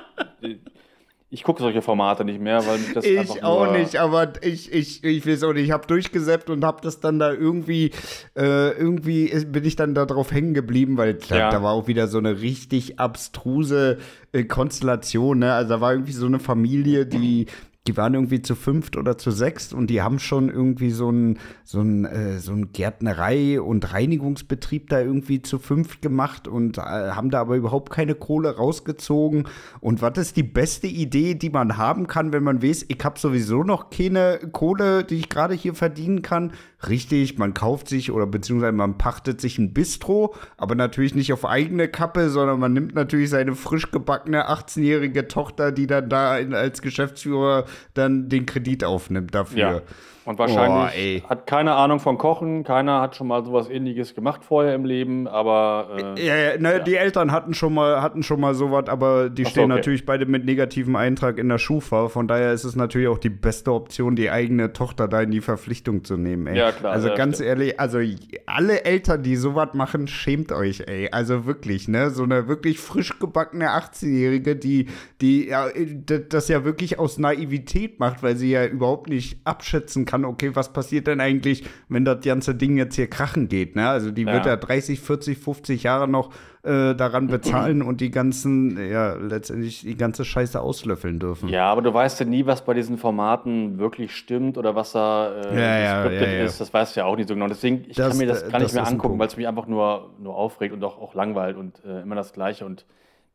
Ich 1.34 1.42
gucke 1.42 1.60
solche 1.60 1.82
Formate 1.82 2.24
nicht 2.24 2.40
mehr, 2.40 2.64
weil 2.64 2.78
mich 2.78 2.92
das 2.94 3.04
einfach 3.04 3.34
Ich 3.36 3.42
auch 3.42 3.64
nur, 3.66 3.76
nicht, 3.76 3.96
aber 3.96 4.32
ich, 4.44 4.72
ich, 4.72 5.02
ich 5.02 5.26
weiß 5.26 5.42
auch 5.42 5.52
nicht. 5.52 5.64
Ich 5.64 5.72
habe 5.72 5.84
durchgesäppt 5.88 6.48
und 6.48 6.64
habe 6.64 6.80
das 6.80 7.00
dann 7.00 7.18
da 7.18 7.32
irgendwie, 7.32 7.90
äh, 8.36 8.70
irgendwie 8.70 9.34
bin 9.44 9.64
ich 9.64 9.74
dann 9.74 9.94
da 9.94 10.06
drauf 10.06 10.30
hängen 10.30 10.54
geblieben, 10.54 10.96
weil 10.96 11.14
da, 11.14 11.36
Ja. 11.36 11.50
da 11.50 11.60
war 11.62 11.72
auch 11.72 11.88
wieder 11.88 12.06
so 12.06 12.18
eine 12.18 12.40
richtig 12.40 13.00
abstruse 13.00 13.98
äh, 14.32 14.44
Konstellation. 14.44 15.40
Ne? 15.40 15.52
Also 15.52 15.70
da 15.70 15.80
war 15.80 15.92
irgendwie 15.92 16.12
so 16.12 16.26
eine 16.26 16.38
Familie, 16.38 17.04
die, 17.04 17.46
die 17.86 17.98
waren 17.98 18.14
irgendwie 18.14 18.40
zu 18.40 18.54
fünft 18.54 18.96
oder 18.96 19.18
zu 19.18 19.30
sechst 19.30 19.74
und 19.74 19.88
die 19.88 20.00
haben 20.00 20.18
schon 20.18 20.48
irgendwie 20.48 20.90
so 20.90 21.10
ein, 21.10 21.38
so 21.64 21.82
äh, 21.82 22.38
so 22.38 22.52
ein 22.52 22.72
Gärtnerei- 22.72 23.60
und 23.60 23.92
Reinigungsbetrieb 23.92 24.88
da 24.88 25.00
irgendwie 25.00 25.42
zu 25.42 25.58
fünft 25.58 26.00
gemacht 26.00 26.48
und 26.48 26.78
äh, 26.78 26.80
haben 26.80 27.28
da 27.28 27.42
aber 27.42 27.56
überhaupt 27.56 27.92
keine 27.92 28.14
Kohle 28.14 28.56
rausgezogen. 28.56 29.48
Und 29.80 30.00
was 30.00 30.16
ist 30.16 30.38
die 30.38 30.42
beste 30.42 30.86
Idee, 30.86 31.34
die 31.34 31.50
man 31.50 31.76
haben 31.76 32.06
kann, 32.06 32.32
wenn 32.32 32.42
man 32.42 32.62
weiß, 32.62 32.86
ich 32.88 33.04
habe 33.04 33.18
sowieso 33.18 33.64
noch 33.64 33.90
keine 33.90 34.38
Kohle, 34.52 35.04
die 35.04 35.16
ich 35.16 35.28
gerade 35.28 35.52
hier 35.52 35.74
verdienen 35.74 36.22
kann? 36.22 36.52
Richtig, 36.88 37.38
man 37.38 37.52
kauft 37.52 37.88
sich 37.88 38.10
oder 38.10 38.26
beziehungsweise 38.26 38.72
man 38.72 38.96
pachtet 38.96 39.42
sich 39.42 39.58
ein 39.58 39.74
Bistro, 39.74 40.34
aber 40.56 40.74
natürlich 40.74 41.14
nicht 41.14 41.32
auf 41.34 41.44
eigene 41.44 41.88
Kappe, 41.88 42.30
sondern 42.30 42.60
man 42.60 42.72
nimmt 42.72 42.94
natürlich 42.94 43.30
seine 43.30 43.54
frisch 43.54 43.90
gebackene 43.90 44.48
18-jährige 44.48 45.28
Tochter, 45.28 45.70
die 45.70 45.86
dann 45.86 46.08
da 46.08 46.38
in, 46.38 46.54
als 46.54 46.80
Geschäftsführer 46.80 47.66
dann 47.94 48.28
den 48.28 48.46
Kredit 48.46 48.84
aufnimmt 48.84 49.34
dafür. 49.34 49.58
Ja. 49.58 49.82
Und 50.26 50.38
wahrscheinlich 50.38 50.96
ey. 50.96 51.22
hat 51.28 51.46
keine 51.46 51.74
Ahnung 51.74 52.00
von 52.00 52.16
Kochen, 52.16 52.64
keiner 52.64 53.00
hat 53.02 53.14
schon 53.14 53.26
mal 53.26 53.44
sowas 53.44 53.68
ähnliches 53.68 54.14
gemacht 54.14 54.42
vorher 54.42 54.74
im 54.74 54.84
Leben, 54.86 55.28
aber 55.28 56.14
äh, 56.16 56.26
Ja, 56.26 56.36
ja, 56.36 56.58
ne, 56.58 56.82
die 56.82 56.94
Eltern 56.96 57.30
hatten 57.30 57.52
schon 57.52 57.74
mal, 57.74 58.00
hatten 58.00 58.22
schon 58.22 58.40
mal 58.40 58.54
sowas, 58.54 58.88
aber 58.88 59.28
die 59.28 59.44
so, 59.44 59.50
stehen 59.50 59.64
okay. 59.64 59.74
natürlich 59.74 60.06
beide 60.06 60.24
mit 60.24 60.46
negativem 60.46 60.96
Eintrag 60.96 61.38
in 61.38 61.48
der 61.50 61.58
Schufa. 61.58 62.08
Von 62.08 62.26
daher 62.26 62.52
ist 62.52 62.64
es 62.64 62.74
natürlich 62.74 63.08
auch 63.08 63.18
die 63.18 63.28
beste 63.28 63.72
Option, 63.72 64.16
die 64.16 64.30
eigene 64.30 64.72
Tochter 64.72 65.08
da 65.08 65.20
in 65.20 65.30
die 65.30 65.42
Verpflichtung 65.42 66.04
zu 66.04 66.16
nehmen, 66.16 66.46
ey. 66.46 66.56
Ja, 66.58 66.72
klar, 66.72 66.92
Also 66.92 67.08
ja, 67.08 67.14
ganz 67.16 67.36
stimmt. 67.36 67.48
ehrlich, 67.50 67.78
also 67.78 67.98
alle 68.46 68.84
Eltern, 68.86 69.22
die 69.22 69.36
sowas 69.36 69.74
machen, 69.74 70.08
schämt 70.08 70.52
euch, 70.52 70.84
ey. 70.86 71.10
Also 71.12 71.44
wirklich, 71.44 71.86
ne? 71.88 72.08
So 72.10 72.22
eine 72.22 72.48
wirklich 72.48 72.78
frisch 72.78 73.18
gebackene 73.18 73.68
18-Jährige, 73.70 74.56
die, 74.56 74.86
die 75.20 75.48
ja, 75.48 75.68
d- 75.74 76.24
das 76.28 76.48
ja 76.48 76.64
wirklich 76.64 76.98
aus 76.98 77.18
Naivität 77.18 78.00
macht, 78.00 78.22
weil 78.22 78.36
sie 78.36 78.50
ja 78.50 78.64
überhaupt 78.66 79.08
nicht 79.08 79.38
abschätzen 79.44 80.04
kann, 80.04 80.13
okay, 80.22 80.50
was 80.54 80.70
passiert 80.74 81.06
denn 81.06 81.18
eigentlich, 81.20 81.64
wenn 81.88 82.04
das 82.04 82.22
ganze 82.22 82.54
Ding 82.54 82.76
jetzt 82.76 82.96
hier 82.96 83.08
krachen 83.08 83.48
geht, 83.48 83.74
ne? 83.74 83.88
Also 83.88 84.10
die 84.10 84.26
wird 84.26 84.44
Ja. 84.44 84.52
ja 84.52 84.56
30, 84.56 85.00
40, 85.00 85.38
50 85.38 85.82
Jahre 85.84 86.06
noch 86.06 86.30
äh, 86.62 86.94
daran 86.94 87.28
bezahlen 87.28 87.80
und 87.82 88.00
die 88.02 88.10
ganzen, 88.10 88.76
ja, 88.90 89.14
letztendlich 89.14 89.80
die 89.80 89.96
ganze 89.96 90.24
Scheiße 90.24 90.60
auslöffeln 90.60 91.18
dürfen. 91.20 91.48
ja, 91.48 91.66
aber 91.72 91.80
du 91.82 91.92
weißt 91.94 92.20
ja 92.20 92.26
nie, 92.26 92.44
was 92.44 92.64
bei 92.64 92.74
diesen 92.74 92.98
Formaten 92.98 93.78
wirklich 93.78 94.14
stimmt 94.14 94.58
oder 94.58 94.74
was 94.74 94.92
da 94.92 95.32
äh, 95.34 95.54
Ja, 95.54 95.78
ja, 95.78 96.10
ja, 96.10 96.20
ja. 96.38 96.44
ist. 96.44 96.60
Das 96.60 96.72
weißt 96.72 96.94
du 96.96 97.00
ja 97.00 97.06
auch 97.06 97.16
nicht 97.16 97.28
so 97.28 97.34
genau. 97.34 97.48
Deswegen, 97.48 97.84
ich 97.88 97.96
Das- 97.96 98.08
kann 98.10 98.18
mir 98.18 98.26
das 98.26 98.42
gar 98.42 98.60
das 98.60 98.62
nicht 98.62 98.74
mehr 98.74 98.86
angucken, 98.86 99.18
weil 99.18 99.26
es 99.28 99.36
mich 99.36 99.48
einfach 99.48 99.66
nur, 99.66 100.10
nur 100.18 100.36
aufregt 100.36 100.74
und 100.74 100.84
auch, 100.84 100.98
auch 101.00 101.14
langweilt 101.14 101.56
und 101.56 101.82
äh, 101.84 102.02
immer 102.02 102.14
das 102.14 102.32
Gleiche. 102.34 102.64
Und 102.66 102.84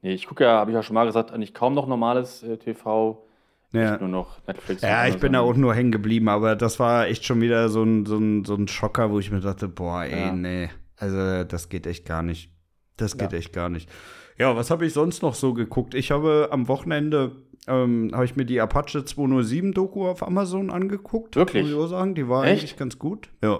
nee, 0.01 0.13
ich 0.13 0.25
gucke 0.27 0.43
ja, 0.45 0.51
habe 0.59 0.71
ich 0.71 0.75
ja 0.75 0.83
schon 0.83 0.93
mal 0.95 1.05
gesagt, 1.05 1.31
eigentlich 1.31 1.53
kaum 1.53 1.73
noch 1.73 1.87
normales 1.87 2.41
äh, 2.43 2.57
TV, 2.57 3.21
Ja. 3.71 3.91
nicht 3.91 3.99
nur 4.01 4.09
noch 4.09 4.45
Netflix. 4.47 4.81
Ja, 4.81 5.07
ich 5.07 5.17
bin 5.17 5.33
da 5.33 5.41
auch 5.41 5.55
nur 5.55 5.73
hängen 5.75 5.91
geblieben, 5.91 6.27
aber 6.29 6.55
das 6.55 6.79
war 6.79 7.07
echt 7.07 7.23
schon 7.25 7.39
wieder 7.41 7.69
so 7.69 7.83
ein, 7.83 8.05
so 8.05 8.17
ein, 8.17 8.43
so 8.45 8.55
ein 8.55 8.67
Schocker, 8.67 9.11
wo 9.11 9.19
ich 9.19 9.31
mir 9.31 9.39
dachte, 9.41 9.67
boah, 9.67 10.03
ey, 10.03 10.19
Ja. 10.27 10.31
nee, 10.33 10.69
also 10.97 11.43
das 11.43 11.69
geht 11.69 11.85
echt 11.87 12.05
gar 12.05 12.23
nicht. 12.23 12.51
Das 12.97 13.17
geht 13.17 13.31
Ja. 13.31 13.37
echt 13.37 13.53
gar 13.53 13.69
nicht. 13.69 13.89
Ja, 14.37 14.55
was 14.55 14.71
habe 14.71 14.85
ich 14.85 14.93
sonst 14.93 15.21
noch 15.21 15.35
so 15.35 15.53
geguckt? 15.53 15.93
Ich 15.93 16.11
habe 16.11 16.49
am 16.51 16.67
Wochenende, 16.67 17.33
ähm, 17.67 18.11
habe 18.13 18.25
ich 18.25 18.35
mir 18.35 18.45
die 18.45 18.59
Apache 18.61 19.03
207 19.05 19.73
Doku 19.73 20.07
auf 20.07 20.25
Amazon 20.25 20.69
angeguckt. 20.71 21.35
Wirklich? 21.35 21.63
Muss 21.63 21.71
ich 21.71 21.77
auch 21.77 21.87
sagen, 21.87 22.15
die 22.15 22.27
war 22.27 22.45
Echt? 22.45 22.51
eigentlich 22.61 22.77
ganz 22.77 22.97
gut. 22.97 23.29
Ja. 23.43 23.59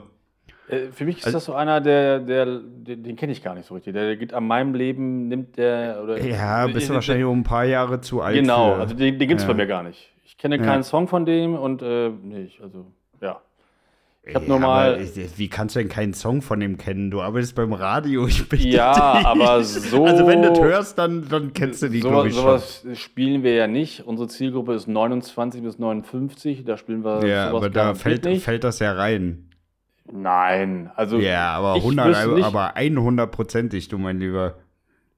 Äh, 0.70 0.92
Für 0.92 1.06
mich 1.06 1.18
ist 1.20 1.26
Also- 1.26 1.38
das 1.38 1.46
so 1.46 1.54
einer, 1.54 1.82
der, 1.82 2.20
der, 2.20 2.46
den, 2.46 3.04
den 3.04 3.16
kenne 3.16 3.32
ich 3.32 3.44
gar 3.44 3.56
nicht 3.56 3.66
so 3.68 3.74
richtig. 3.74 3.94
Der, 3.94 4.06
der 4.06 4.18
geht 4.18 4.34
an 4.34 4.46
meinem 4.48 4.74
Leben, 4.76 5.28
nimmt 5.28 5.58
der 5.58 6.00
oder. 6.04 6.20
Ja, 6.24 6.68
bist 6.68 6.90
du 6.90 6.94
wahrscheinlich 6.94 7.26
um 7.26 7.40
ein 7.40 7.44
paar 7.44 7.66
Jahre 7.66 8.02
zu 8.02 8.22
alt. 8.22 8.36
Genau, 8.36 8.76
für. 8.76 8.82
also 8.82 8.96
den, 8.96 9.18
den 9.20 9.28
gibt 9.28 9.42
es 9.42 9.48
Ja. 9.48 9.52
bei 9.54 9.58
mir 9.58 9.68
gar 9.68 9.84
nicht. 9.84 10.12
Ich 10.26 10.38
kenne 10.38 10.58
Ja. 10.58 10.64
keinen 10.64 10.84
Song 10.84 11.08
von 11.08 11.26
dem 11.26 11.56
und 11.56 11.82
äh, 11.82 12.10
nee, 12.10 12.50
also 12.62 12.86
ja. 13.22 13.42
Ich 14.22 14.36
habe 14.36 14.46
Ja, 14.46 14.50
nur 14.50 14.60
mal. 14.60 15.00
Wie 15.38 15.48
kannst 15.48 15.76
du 15.76 15.80
denn 15.80 15.90
keinen 15.90 16.14
Song 16.14 16.42
von 16.44 16.60
dem 16.60 16.78
kennen? 16.78 17.10
Du 17.10 17.22
arbeitest 17.22 17.56
beim 17.56 17.74
Radio. 17.74 18.28
Ich 18.28 18.48
bin 18.48 18.60
Ja, 18.62 18.94
aber 19.24 19.64
so- 19.64 20.06
Also, 20.06 20.28
wenn 20.28 20.44
du 20.44 20.50
das 20.50 20.60
hörst, 20.60 20.98
dann, 21.00 21.28
dann 21.30 21.52
kennst 21.54 21.82
du 21.82 21.88
die, 21.90 22.02
glaube 22.02 22.30
sowas, 22.30 22.76
ich 22.76 22.82
schon. 22.82 22.90
sowas 22.92 23.00
spielen 23.00 23.42
wir 23.44 23.54
ja 23.56 23.66
nicht. 23.68 24.06
Unsere 24.06 24.28
Zielgruppe 24.30 24.74
ist 24.76 24.88
29 24.88 25.64
bis 25.64 25.80
59. 25.80 26.64
Da 26.64 26.78
spielen 26.78 27.04
wir 27.04 27.26
Ja, 27.26 27.50
sowas 27.50 27.64
aber 27.64 27.70
da 27.72 27.96
fällt, 27.96 28.26
nicht. 28.26 28.44
fällt 28.44 28.64
das 28.64 28.80
ja 28.80 28.92
rein. 28.92 29.49
Nein, 30.12 30.92
also 30.96 31.18
Ja, 31.18 31.52
aber, 31.54 31.76
ich 31.78 31.84
100, 31.84 32.08
wüsste 32.08 32.30
nicht, 32.36 32.46
aber 32.46 32.76
100%ig, 32.76 33.88
du 33.90 33.98
mein 33.98 34.20
Lieber. 34.20 34.56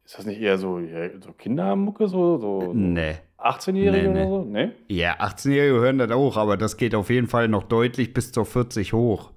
ist 0.05 0.17
das 0.17 0.25
nicht 0.25 0.41
eher 0.41 0.57
so, 0.57 0.79
so 1.19 1.31
Kindermucke, 1.33 2.07
so, 2.07 2.37
so, 2.37 2.71
Nee. 2.73 3.15
18-Jährige 3.39 4.09
Nee, 4.09 4.13
nee. 4.13 4.25
oder 4.25 4.29
so? 4.29 4.43
Nee? 4.45 4.71
Ja, 4.87 5.15
18-Jährige 5.19 5.79
hören 5.79 5.97
das 5.97 6.11
auch, 6.11 6.37
aber 6.37 6.57
das 6.57 6.77
geht 6.77 6.93
auf 6.93 7.09
jeden 7.09 7.27
Fall 7.27 7.47
noch 7.47 7.63
deutlich 7.63 8.13
bis 8.13 8.31
zur 8.31 8.45
40 8.45 8.93
hoch. 8.93 9.31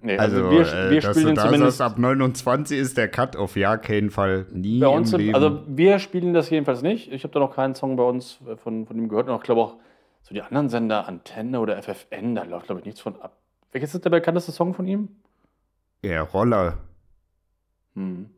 Nee, 0.00 0.18
Also, 0.18 0.44
also, 0.46 0.50
wir, 0.50 0.60
äh, 0.60 0.90
wir 0.90 1.02
spielen 1.02 1.14
du 1.14 1.26
den 1.26 1.34
da 1.36 1.44
zumindest. 1.46 1.80
ab 1.80 1.98
29 1.98 2.78
ist 2.78 2.96
der 2.96 3.08
Cut 3.08 3.36
auf 3.36 3.56
ja 3.56 3.76
keinen 3.76 4.10
Fall. 4.10 4.46
Nie 4.52 4.80
Bei 4.80 4.88
uns, 4.88 5.12
im 5.12 5.20
Leben. 5.20 5.34
also 5.34 5.60
wir 5.68 5.98
spielen 5.98 6.32
das 6.34 6.48
jedenfalls 6.50 6.82
nicht. 6.82 7.12
Ich 7.12 7.22
habe 7.24 7.32
da 7.32 7.40
noch 7.40 7.54
keinen 7.54 7.74
Song 7.74 7.96
bei 7.96 8.02
uns 8.04 8.40
äh, 8.50 8.56
von, 8.56 8.86
von 8.86 8.96
ihm 8.96 9.08
gehört. 9.08 9.28
Und 9.28 9.36
ich 9.36 9.42
glaube 9.42 9.60
auch, 9.60 9.76
so 10.22 10.34
die 10.34 10.42
anderen 10.42 10.68
Sender, 10.68 11.06
Antenne 11.08 11.60
oder 11.60 11.80
FFN, 11.82 12.34
da 12.34 12.42
läuft, 12.44 12.66
glaube 12.66 12.80
ich, 12.80 12.84
nichts 12.86 13.00
von 13.00 13.20
ab. 13.20 13.36
Welches 13.76 13.94
ist 13.94 14.06
der 14.06 14.10
bekannteste 14.10 14.52
Song 14.52 14.72
von 14.72 14.88
ihm? 14.88 15.10
ja, 16.02 16.22
Roller. 16.22 16.78
Hm. 17.94 18.30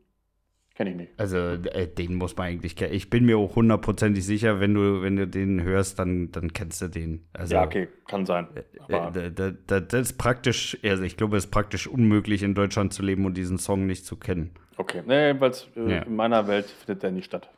Kenne 0.75 0.89
ich 0.89 0.95
nicht. 0.97 1.11
Also, 1.17 1.37
äh, 1.37 1.87
den 1.87 2.15
muss 2.15 2.35
man 2.35 2.47
eigentlich 2.47 2.75
kennen. 2.75 2.93
Ich 2.93 3.09
bin 3.09 3.25
mir 3.25 3.37
auch 3.37 3.55
hundertprozentig 3.55 4.25
sicher, 4.25 4.59
wenn 4.59 4.73
du, 4.73 5.01
wenn 5.01 5.15
du 5.15 5.27
den 5.27 5.63
hörst, 5.63 5.97
dann, 5.97 6.29
dann 6.33 6.51
kennst 6.51 6.81
du 6.81 6.89
den. 6.89 7.25
Also, 7.31 7.55
ja, 7.55 7.63
okay, 7.63 7.87
kann 8.05 8.25
sein. 8.25 8.47
Äh, 8.89 9.31
da, 9.31 9.51
da, 9.51 9.79
das 9.79 10.01
ist 10.11 10.17
praktisch, 10.17 10.77
also 10.83 11.03
ich 11.03 11.15
glaube, 11.15 11.37
es 11.37 11.45
ist 11.45 11.51
praktisch 11.51 11.87
unmöglich, 11.87 12.43
in 12.43 12.53
Deutschland 12.53 12.91
zu 12.91 13.01
leben 13.01 13.25
und 13.25 13.35
diesen 13.37 13.57
Song 13.59 13.85
nicht 13.85 14.05
zu 14.05 14.17
kennen. 14.17 14.51
okay. 14.75 15.03
Nee, 15.07 15.27
jedenfalls 15.27 15.69
äh, 15.77 15.89
Ja. 15.89 16.01
in 16.01 16.17
meiner 16.17 16.47
Welt 16.47 16.65
findet 16.65 17.03
der 17.03 17.11
nicht 17.11 17.25
statt. 17.27 17.49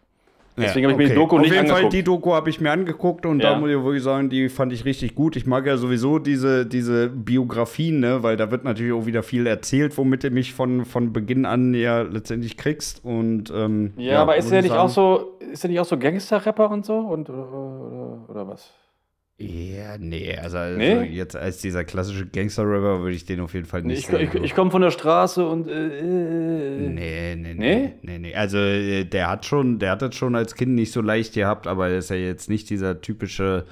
Deswegen 0.58 0.86
habe 0.86 0.94
ich 0.94 0.98
mir 1.10 1.14
die 1.14 1.20
Doku 1.20 1.36
Auf 1.38 1.42
nicht 1.42 1.54
jeden 1.54 1.66
Fall, 1.68 1.76
angeguckt. 1.78 1.94
die 1.94 2.04
Doku 2.04 2.34
habe 2.34 2.50
ich 2.50 2.60
mir 2.62 2.72
angeguckt 2.72 3.26
und 3.26 3.42
Ja. 3.42 3.52
da 3.54 3.60
muss 3.60 3.70
ich 3.70 3.76
wirklich 3.78 4.04
sagen, 4.04 4.30
die 4.30 4.50
fand 4.50 4.74
ich 4.74 4.84
richtig 4.86 5.16
gut. 5.16 5.36
Ich 5.36 5.46
mag 5.46 5.66
ja 5.66 5.78
sowieso 5.78 6.20
diese, 6.20 6.66
diese 6.66 7.10
Biografien, 7.10 8.00
ne, 8.02 8.22
weil 8.22 8.36
da 8.38 8.52
wird 8.52 8.64
natürlich 8.64 8.94
auch 8.94 9.06
wieder 9.06 9.24
viel 9.24 9.48
erzählt, 9.48 9.98
womit 9.98 10.24
du 10.24 10.30
mich 10.30 10.54
von, 10.54 10.86
von 10.86 11.14
Beginn 11.14 11.46
an 11.46 11.74
ja 11.74 12.02
letztendlich 12.02 12.58
kriegst. 12.58 13.04
Und, 13.04 13.52
ähm, 13.56 13.94
ja, 13.98 14.22
aber 14.22 14.36
ist 14.36 14.52
er 14.52 14.60
ich 14.60 14.66
nicht 14.66 14.76
auch 14.76 14.90
so, 14.90 15.38
ist 15.52 15.64
er 15.64 15.70
nicht 15.70 15.80
auch 15.80 15.86
so 15.86 15.98
Gangster-Rapper 15.98 16.70
und 16.70 16.86
so? 16.86 16.98
Und, 16.98 17.30
oder, 17.30 17.48
oder, 17.52 18.30
oder 18.30 18.48
was? 18.48 18.72
Ja, 19.42 19.98
nee, 19.98 20.38
also, 20.38 20.58
also 20.58 20.78
Nee? 20.78 21.04
jetzt 21.06 21.36
als 21.36 21.60
dieser 21.62 21.84
klassische 21.84 22.26
Gangster-Rapper 22.28 23.02
würde 23.02 23.16
ich 23.16 23.26
den 23.26 23.40
auf 23.40 23.54
jeden 23.54 23.66
Fall 23.66 23.82
Nee, 23.82 23.94
nicht 23.96 24.10
ich 24.12 24.20
ich, 24.34 24.34
ich 24.36 24.56
komme 24.56 24.70
von 24.72 24.82
der 24.82 24.92
Straße 24.92 25.46
und. 25.48 25.68
Äh, 25.68 26.00
äh, 26.00 26.90
Nee, 26.90 27.36
nee, 27.36 27.54
Nee? 27.54 27.56
nee, 27.56 27.94
nee, 28.04 28.20
nee. 28.20 28.36
Also 28.36 28.58
äh, 28.58 29.04
der 29.06 29.30
hat 29.30 29.46
schon, 29.46 29.80
der 29.80 29.92
hat 29.92 30.02
das 30.02 30.16
schon 30.16 30.36
als 30.36 30.56
Kind 30.56 30.74
nicht 30.74 30.92
so 30.92 31.02
leicht 31.02 31.34
gehabt, 31.34 31.68
aber 31.68 31.90
er 31.90 31.98
ist 31.98 32.10
ja 32.10 32.16
jetzt 32.16 32.50
nicht 32.50 32.70
dieser 32.70 33.02
typische, 33.02 33.66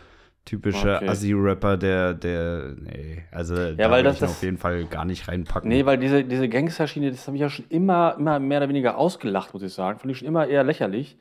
typische 0.45 0.95
Okay. 0.97 1.07
Assi-Rapper, 1.09 1.77
der, 1.77 2.13
der, 2.15 2.73
nee, 2.79 3.23
also 3.31 3.55
da 3.55 3.91
weil 3.91 4.03
würde 4.03 4.03
das- 4.03 4.15
ich 4.15 4.21
ihn 4.21 4.25
das- 4.25 4.31
auf 4.31 4.43
jeden 4.43 4.57
Fall 4.57 4.85
gar 4.85 5.05
nicht 5.05 5.27
reinpacken. 5.27 5.69
Nee, 5.69 5.85
weil 5.85 5.97
diese, 5.99 6.23
diese 6.23 6.49
Gangsterschiene, 6.49 7.11
das 7.11 7.27
habe 7.27 7.37
ich 7.37 7.41
ja 7.41 7.49
schon 7.49 7.65
immer, 7.69 8.15
immer 8.17 8.39
mehr 8.39 8.57
oder 8.59 8.69
weniger 8.69 8.97
ausgelacht, 8.97 9.53
muss 9.53 9.61
ich 9.63 9.73
sagen. 9.73 9.99
Fand 9.99 10.11
ich 10.11 10.17
schon 10.17 10.27
immer 10.27 10.47
eher 10.47 10.63
lächerlich. 10.63 11.17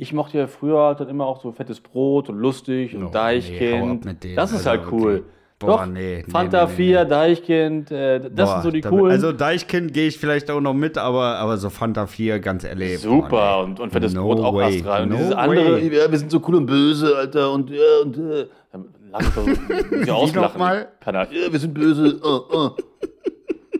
Ich 0.00 0.12
mochte 0.12 0.38
ja 0.38 0.46
früher 0.46 0.78
halt 0.80 1.00
dann 1.00 1.08
immer 1.08 1.26
auch 1.26 1.42
so 1.42 1.50
fettes 1.50 1.80
Brot 1.80 2.28
und 2.28 2.38
lustig 2.38 2.94
und 2.94 3.02
Oh, 3.02 3.06
nee, 3.06 3.12
Deichkind. 3.12 4.22
denen, 4.22 4.36
das 4.36 4.52
ist 4.52 4.64
Alter, 4.66 4.82
halt 4.84 4.92
cool. 4.92 5.02
wirklich. 5.14 5.32
Boah, 5.58 5.66
Doch, 5.66 5.86
nee, 5.86 6.22
nee, 6.24 6.30
Fanta 6.30 6.66
nee, 6.66 6.70
nee, 6.70 6.76
4, 6.76 7.02
nee. 7.02 7.10
Deichkind, 7.10 7.90
äh, 7.90 8.20
das 8.20 8.30
Boah, 8.30 8.46
sind 8.54 8.62
so 8.62 8.70
die 8.70 8.80
da- 8.80 8.90
coolen. 8.90 9.10
Also 9.10 9.32
Deichkind 9.32 9.92
gehe 9.92 10.06
ich 10.06 10.16
vielleicht 10.16 10.52
auch 10.52 10.60
noch 10.60 10.72
mit, 10.72 10.96
aber, 10.96 11.38
aber 11.38 11.56
so 11.56 11.68
Fanta 11.68 12.06
4, 12.06 12.38
ganz 12.38 12.62
ehrlich. 12.62 13.00
Super 13.00 13.28
boah, 13.28 13.56
nee. 13.64 13.70
und, 13.70 13.80
und 13.80 13.90
fettes 13.90 14.14
No 14.14 14.22
Brot 14.22 14.38
auch 14.38 14.60
astral. 14.60 15.02
Und 15.02 15.08
No 15.08 15.16
dieses 15.16 15.32
andere, 15.32 15.72
way. 15.74 15.96
ja, 15.96 16.08
wir 16.08 16.18
sind 16.18 16.30
so 16.30 16.40
cool 16.46 16.54
und 16.54 16.66
böse, 16.66 17.16
Alter, 17.16 17.50
und 17.52 17.68
ja, 17.70 17.78
und 18.04 18.16
äh. 18.18 18.46
Lass 19.10 19.34
doch 19.34 19.46
sie 20.04 20.10
auslachen. 20.12 20.84
Penner. 21.00 21.26
Ja, 21.32 21.50
wir 21.50 21.58
sind 21.58 21.74
böse. 21.74 22.20
Uh, 22.22 22.56
uh. 22.56 22.70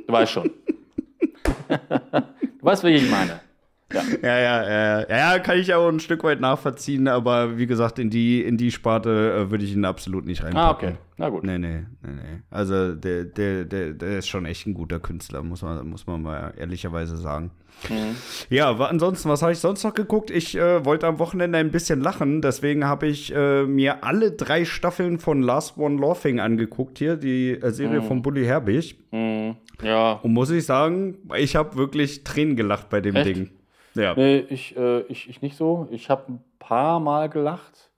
Du 0.06 0.12
weißt 0.12 0.32
schon. 0.32 0.50
du 1.68 2.62
weißt, 2.62 2.82
welche 2.82 3.04
ich 3.04 3.10
meine. 3.10 3.40
Ja. 3.94 4.02
Ja, 4.22 4.38
ja, 4.38 4.68
ja, 4.68 5.00
ja, 5.00 5.06
ja, 5.08 5.38
kann 5.38 5.58
ich 5.58 5.72
auch 5.72 5.88
ein 5.88 6.00
Stück 6.00 6.22
weit 6.22 6.40
nachvollziehen, 6.40 7.08
aber 7.08 7.56
wie 7.56 7.66
gesagt, 7.66 7.98
in 7.98 8.10
die, 8.10 8.42
in 8.42 8.58
die 8.58 8.70
Sparte 8.70 9.32
äh, 9.32 9.50
würde 9.50 9.64
ich 9.64 9.72
ihn 9.72 9.84
absolut 9.86 10.26
nicht 10.26 10.42
reinpacken. 10.44 10.60
Ah, 10.60 10.70
okay. 10.70 10.98
Na 11.16 11.28
gut. 11.30 11.44
Nee, 11.44 11.58
nee, 11.58 11.84
nee, 12.02 12.12
nee. 12.12 12.42
Also 12.50 12.94
der, 12.94 13.24
der, 13.24 13.64
der, 13.64 13.94
der 13.94 14.18
ist 14.18 14.28
schon 14.28 14.44
echt 14.44 14.66
ein 14.66 14.74
guter 14.74 15.00
Künstler, 15.00 15.42
muss 15.42 15.62
man, 15.62 15.88
muss 15.88 16.06
man 16.06 16.22
mal 16.22 16.52
ehrlicherweise 16.58 17.16
sagen. 17.16 17.50
Mhm. 17.88 18.16
Ja, 18.50 18.76
ansonsten, 18.76 19.28
was 19.28 19.40
habe 19.42 19.52
ich 19.52 19.58
sonst 19.58 19.84
noch 19.84 19.94
geguckt? 19.94 20.30
Ich 20.30 20.56
äh, 20.56 20.84
wollte 20.84 21.06
am 21.06 21.18
Wochenende 21.18 21.58
ein 21.58 21.70
bisschen 21.70 22.00
lachen, 22.00 22.42
deswegen 22.42 22.84
habe 22.84 23.06
ich 23.06 23.34
äh, 23.34 23.64
mir 23.64 24.04
alle 24.04 24.32
drei 24.32 24.64
Staffeln 24.64 25.18
von 25.18 25.42
Last 25.42 25.78
One 25.78 26.00
Laughing 26.00 26.40
angeguckt 26.40 26.98
hier, 26.98 27.16
die 27.16 27.52
äh, 27.52 27.70
Serie 27.70 28.02
von 28.02 28.20
Bully 28.22 28.44
Herbig. 28.44 28.98
Mhm. 29.12 29.56
Ja. 29.82 30.12
Und 30.22 30.32
muss 30.32 30.50
ich 30.50 30.66
sagen, 30.66 31.16
ich 31.36 31.56
habe 31.56 31.76
wirklich 31.76 32.24
Tränen 32.24 32.56
gelacht 32.56 32.90
bei 32.90 33.00
dem 33.00 33.16
Echt? 33.16 33.26
Ding. 33.26 33.50
Ja. 33.98 34.14
Nee, 34.14 34.38
ich, 34.48 34.76
äh, 34.76 35.00
ich, 35.08 35.28
ich 35.28 35.42
nicht 35.42 35.56
so. 35.56 35.88
Ich 35.90 36.08
habe 36.08 36.32
ein 36.32 36.44
paar 36.60 37.00
Mal 37.00 37.28
gelacht, 37.28 37.90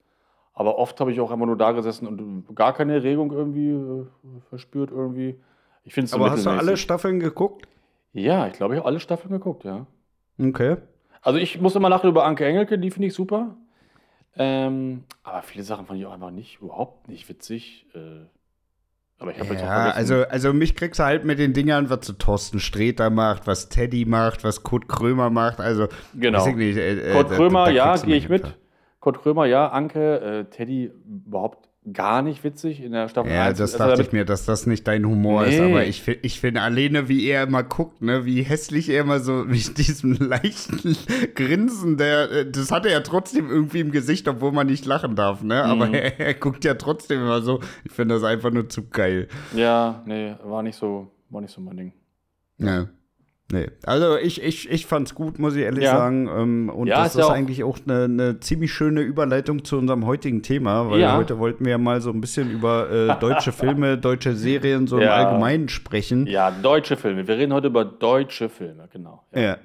aber 0.55 0.79
oft 0.79 0.99
habe 0.99 1.13
ich 1.13 1.21
auch 1.21 1.31
einfach 1.31 1.45
nur 1.45 1.59
da 1.59 1.73
gesessen 1.73 2.07
und 2.07 2.55
gar 2.55 2.73
keine 2.73 3.03
Regung 3.03 3.31
irgendwie 3.33 3.71
äh, 3.71 4.07
verspürt 4.49 4.91
irgendwie. 4.91 5.39
Ich 5.85 5.93
finde 5.93 6.07
es 6.07 6.13
so 6.13 6.17
Aber 6.17 6.31
hast 6.31 6.47
du 6.47 6.51
alle. 6.51 6.77
Staffeln 6.79 7.21
geguckt? 7.21 7.69
Ja, 8.13 8.47
ich 8.47 8.55
glaube, 8.55 8.75
ich 8.75 8.79
habe 8.79 8.89
alle 8.89 9.01
Staffeln 9.01 9.31
geguckt, 9.31 9.65
ja. 9.65 9.87
Okay. 10.41 10.79
Also 11.21 11.39
ich 11.39 11.61
muss 11.61 11.77
immer 11.77 11.91
lachen 11.91 12.09
über 12.09 12.25
Anke 12.25 12.47
Engelke, 12.47 12.79
die 12.79 12.91
finde 12.91 13.09
ich 13.09 13.15
super. 13.15 13.57
Ähm, 14.37 15.05
aber 15.23 15.43
viele 15.43 15.65
Sachen 15.65 15.85
fand 15.85 16.01
ich 16.01 16.07
auch 16.07 16.13
einfach 16.13 16.31
nicht, 16.31 16.61
überhaupt 16.63 17.09
nicht 17.09 17.29
witzig. 17.29 17.87
Äh, 17.95 18.25
aber 19.21 19.31
ich 19.31 19.39
habe 19.39 19.51
jetzt 19.55 19.63
auch 19.63 19.67
Ja, 19.69 19.93
vergessen. 19.93 19.99
also, 19.99 20.29
also 20.29 20.53
mich 20.53 20.75
kriegst 20.75 20.99
du 20.99 21.05
halt 21.05 21.25
mit 21.25 21.39
den 21.39 21.53
Dingern, 21.53 21.89
was 21.91 22.07
so 22.07 22.13
Thorsten 22.15 22.59
Sträter 22.59 23.11
macht, 23.11 23.47
was 23.47 23.69
Teddy 23.69 24.05
macht, 24.07 24.43
was 24.43 24.63
Kurt 24.65 24.89
Krömer 24.89 25.31
macht. 25.31 25.61
Also, 25.61 25.87
Genau. 26.15 26.45
nicht, 26.49 26.77
äh, 26.77 27.11
äh, 27.11 27.13
Kurt 27.13 27.31
da- 27.31 27.37
Krömer, 27.37 27.65
da 27.67 27.71
ja, 27.71 27.89
kriegst 27.91 28.03
du 28.05 28.09
gehe 28.09 28.17
ich 28.17 28.29
mit. 28.29 28.43
unter. 28.45 28.55
Kurt 29.01 29.23
Krömer, 29.23 29.47
ja, 29.47 29.69
Anke, 29.69 30.21
äh, 30.21 30.45
Teddy 30.51 30.91
überhaupt 31.27 31.70
gar 31.95 32.21
nicht 32.21 32.45
witzig 32.45 32.83
in 32.83 32.93
der 32.93 33.09
Staffel 33.09 33.33
Ja, 33.33 33.47
1. 33.47 33.59
das 33.59 33.73
Also 33.73 33.79
dachte 33.79 33.93
damit- 33.93 34.07
ich 34.09 34.13
mir, 34.13 34.25
dass 34.27 34.45
das 34.45 34.67
nicht 34.67 34.87
dein 34.87 35.05
Humor 35.07 35.47
ist. 35.47 35.59
Nee. 35.59 35.65
Aber 35.71 35.87
ich, 35.87 36.07
ich 36.07 36.39
finde 36.39 36.61
alleine, 36.61 37.09
wie 37.09 37.27
er 37.27 37.45
immer 37.45 37.63
guckt, 37.63 38.03
ne, 38.03 38.27
wie 38.27 38.43
hässlich 38.43 38.91
er 38.91 39.01
immer 39.01 39.19
so 39.21 39.45
mit 39.45 39.79
diesem 39.79 40.13
leichten 40.15 40.95
Grinsen, 41.35 41.97
der, 41.97 42.31
äh, 42.31 42.51
das 42.51 42.71
hat 42.71 42.85
er 42.85 42.93
ja 42.93 43.01
trotzdem 43.01 43.49
irgendwie 43.49 43.81
im 43.81 43.93
Gesicht, 43.93 44.29
obwohl 44.29 44.53
man 44.53 44.67
nicht 44.67 44.85
lachen 44.85 45.17
darf, 45.17 45.43
ne? 45.43 45.65
Aber 45.65 45.87
Mhm. 45.87 45.95
er, 45.95 46.21
er 46.21 46.35
guckt 46.35 46.65
ja 46.65 46.75
trotzdem 46.75 47.21
immer 47.23 47.41
so. 47.41 47.61
Ich 47.85 47.93
finde 47.93 48.15
das 48.17 48.25
einfach 48.25 48.51
nur 48.51 48.69
zu 48.69 48.89
geil. 48.89 49.29
Ja, 49.57 50.03
nee, 50.07 50.35
war 50.45 50.63
nicht 50.63 50.77
so, 50.77 51.11
war 51.31 51.41
nicht 51.41 51.53
so 51.55 51.61
mein 51.63 51.77
Ding. 51.79 51.93
Ja. 52.59 52.89
Nee. 53.53 53.69
Also 53.85 54.17
ich, 54.17 54.41
ich, 54.43 54.71
ich 54.71 54.87
fand's 54.87 55.15
gut, 55.15 55.39
muss 55.41 55.57
ich 55.57 55.63
ehrlich 55.63 55.85
Ja. 55.85 55.97
sagen. 55.97 56.29
Ähm, 56.29 56.69
und 56.69 56.87
Ja, 56.87 57.03
das 57.03 57.17
ist 57.17 57.23
auch- 57.23 57.31
eigentlich 57.31 57.65
auch 57.65 57.79
eine, 57.87 58.05
eine 58.05 58.41
ziemlich 58.41 58.73
schöne 58.73 59.01
Überleitung 59.01 59.65
zu 59.65 59.77
unserem 59.77 60.07
heutigen 60.07 60.43
Thema, 60.43 60.89
weil 60.89 61.01
Ja. 61.01 61.17
heute 61.17 61.39
wollten 61.39 61.65
wir 61.65 61.73
ja 61.73 61.79
mal 61.79 62.01
so 62.01 62.11
ein 62.11 62.21
bisschen 62.21 62.51
über 62.51 62.91
äh, 62.91 63.19
deutsche 63.21 63.51
Filme, 63.53 63.99
deutsche 63.99 64.35
Serien 64.35 64.87
so 64.87 64.99
im. 64.99 65.09
Allgemeinen 65.09 65.69
sprechen. 65.69 66.27
Ja, 66.27 66.51
deutsche 66.51 66.97
Filme. 66.97 67.27
Wir 67.27 67.37
reden 67.39 67.53
heute 67.53 67.67
über 67.67 67.85
deutsche 67.85 68.49
Filme, 68.49 68.89
genau. 68.93 69.25
Ja. 69.35 69.57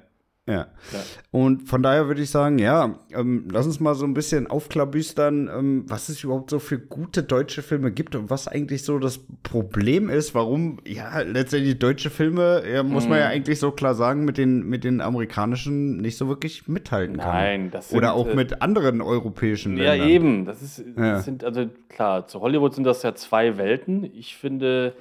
Ja. 0.48 0.54
Ja. 0.54 0.66
Ja. 0.92 1.00
Und 1.32 1.68
von 1.68 1.82
daher 1.82 2.06
würde 2.06 2.22
ich 2.22 2.30
sagen, 2.30 2.58
ja, 2.60 3.00
ähm, 3.12 3.48
lass 3.50 3.66
uns 3.66 3.80
mal 3.80 3.94
so 3.96 4.04
ein 4.04 4.14
bisschen 4.14 4.46
aufklabüstern, 4.46 5.48
ähm, 5.52 5.84
was 5.88 6.08
es 6.08 6.22
überhaupt 6.22 6.50
so 6.50 6.60
für 6.60 6.78
gute 6.78 7.24
deutsche 7.24 7.62
Filme 7.62 7.90
gibt 7.90 8.14
und 8.14 8.30
was 8.30 8.46
eigentlich 8.46 8.84
so 8.84 8.98
das 9.00 9.18
Problem 9.42 10.08
ist, 10.08 10.34
warum, 10.36 10.78
ja, 10.86 11.20
letztendlich 11.20 11.78
deutsche 11.80 12.10
Filme, 12.10 12.62
ja, 12.72 12.82
muss 12.84 13.04
Mhm. 13.04 13.10
man 13.10 13.18
ja 13.18 13.26
eigentlich 13.26 13.58
so 13.58 13.72
klar 13.72 13.94
sagen, 13.96 14.24
mit 14.24 14.38
den, 14.38 14.68
mit 14.68 14.84
den 14.84 15.00
amerikanischen 15.00 15.96
nicht 15.98 16.16
so 16.16 16.28
wirklich 16.28 16.68
mithalten 16.68 17.16
kann. 17.16 17.34
Nein, 17.34 17.70
das 17.72 17.88
sind, 17.88 17.98
Oder 17.98 18.14
auch 18.14 18.28
äh, 18.28 18.34
mit 18.36 18.62
anderen 18.62 19.00
europäischen 19.00 19.76
Ja, 19.76 19.92
Ländern. 19.94 20.08
eben. 20.08 20.44
Das 20.44 20.62
ist, 20.62 20.78
das 20.78 20.96
Ja. 20.96 21.18
sind, 21.22 21.42
also 21.44 21.66
klar, 21.88 22.28
zu 22.28 22.40
Hollywood 22.40 22.74
sind 22.74 22.84
das 22.84 23.02
ja 23.02 23.14
zwei 23.16 23.58
Welten. 23.58 24.04
Ich 24.14 24.36
finde, 24.36 24.94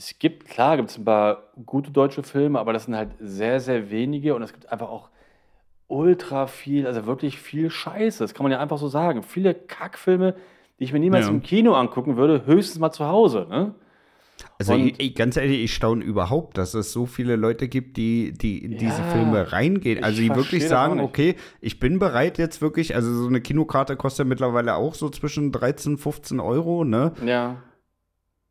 es 0.00 0.18
gibt, 0.18 0.48
klar, 0.48 0.78
gibt 0.78 0.88
es 0.88 0.96
ein 0.96 1.04
paar 1.04 1.42
gute 1.66 1.90
deutsche 1.90 2.22
Filme, 2.22 2.58
aber 2.58 2.72
das 2.72 2.86
sind 2.86 2.96
halt 2.96 3.10
sehr, 3.20 3.60
sehr 3.60 3.90
wenige 3.90 4.34
und 4.34 4.40
es 4.42 4.50
gibt 4.50 4.72
einfach 4.72 4.88
auch 4.88 5.10
ultra 5.88 6.46
viel, 6.46 6.86
also 6.86 7.04
wirklich 7.04 7.38
viel 7.38 7.68
Scheiße. 7.68 8.24
Das 8.24 8.32
kann 8.32 8.44
man 8.44 8.52
ja 8.52 8.60
einfach 8.60 8.78
so 8.78 8.88
sagen. 8.88 9.22
Viele 9.22 9.52
Kackfilme, 9.54 10.36
die 10.78 10.84
ich 10.84 10.94
mir 10.94 11.00
niemals 11.00 11.26
Ja. 11.26 11.30
im 11.32 11.42
Kino 11.42 11.74
angucken 11.74 12.16
würde, 12.16 12.46
höchstens 12.46 12.78
mal 12.78 12.92
zu 12.92 13.04
Hause. 13.06 13.46
Ne? 13.50 13.74
Also 14.58 14.74
ich, 14.74 14.98
ich, 14.98 15.14
ganz 15.14 15.36
ehrlich, 15.36 15.64
ich 15.64 15.74
staune 15.74 16.02
überhaupt, 16.02 16.56
dass 16.56 16.72
es 16.72 16.92
so 16.92 17.04
viele 17.04 17.36
Leute 17.36 17.68
gibt, 17.68 17.98
die, 17.98 18.32
die 18.32 18.64
in 18.64 18.78
diese 18.78 19.02
Ja, 19.02 19.08
Filme 19.08 19.52
reingehen. 19.52 20.02
Also 20.02 20.22
die 20.22 20.34
wirklich 20.34 20.66
sagen, 20.66 21.00
okay, 21.00 21.36
ich 21.60 21.78
bin 21.78 21.98
bereit 21.98 22.38
jetzt 22.38 22.62
wirklich, 22.62 22.94
also 22.94 23.12
so 23.12 23.26
eine 23.28 23.42
Kinokarte 23.42 23.96
kostet 23.96 24.24
ja 24.24 24.28
mittlerweile 24.28 24.76
auch 24.76 24.94
so 24.94 25.10
zwischen 25.10 25.52
13, 25.52 25.98
15 25.98 26.40
Euro, 26.40 26.84
ne? 26.84 27.12
Ja. 27.26 27.56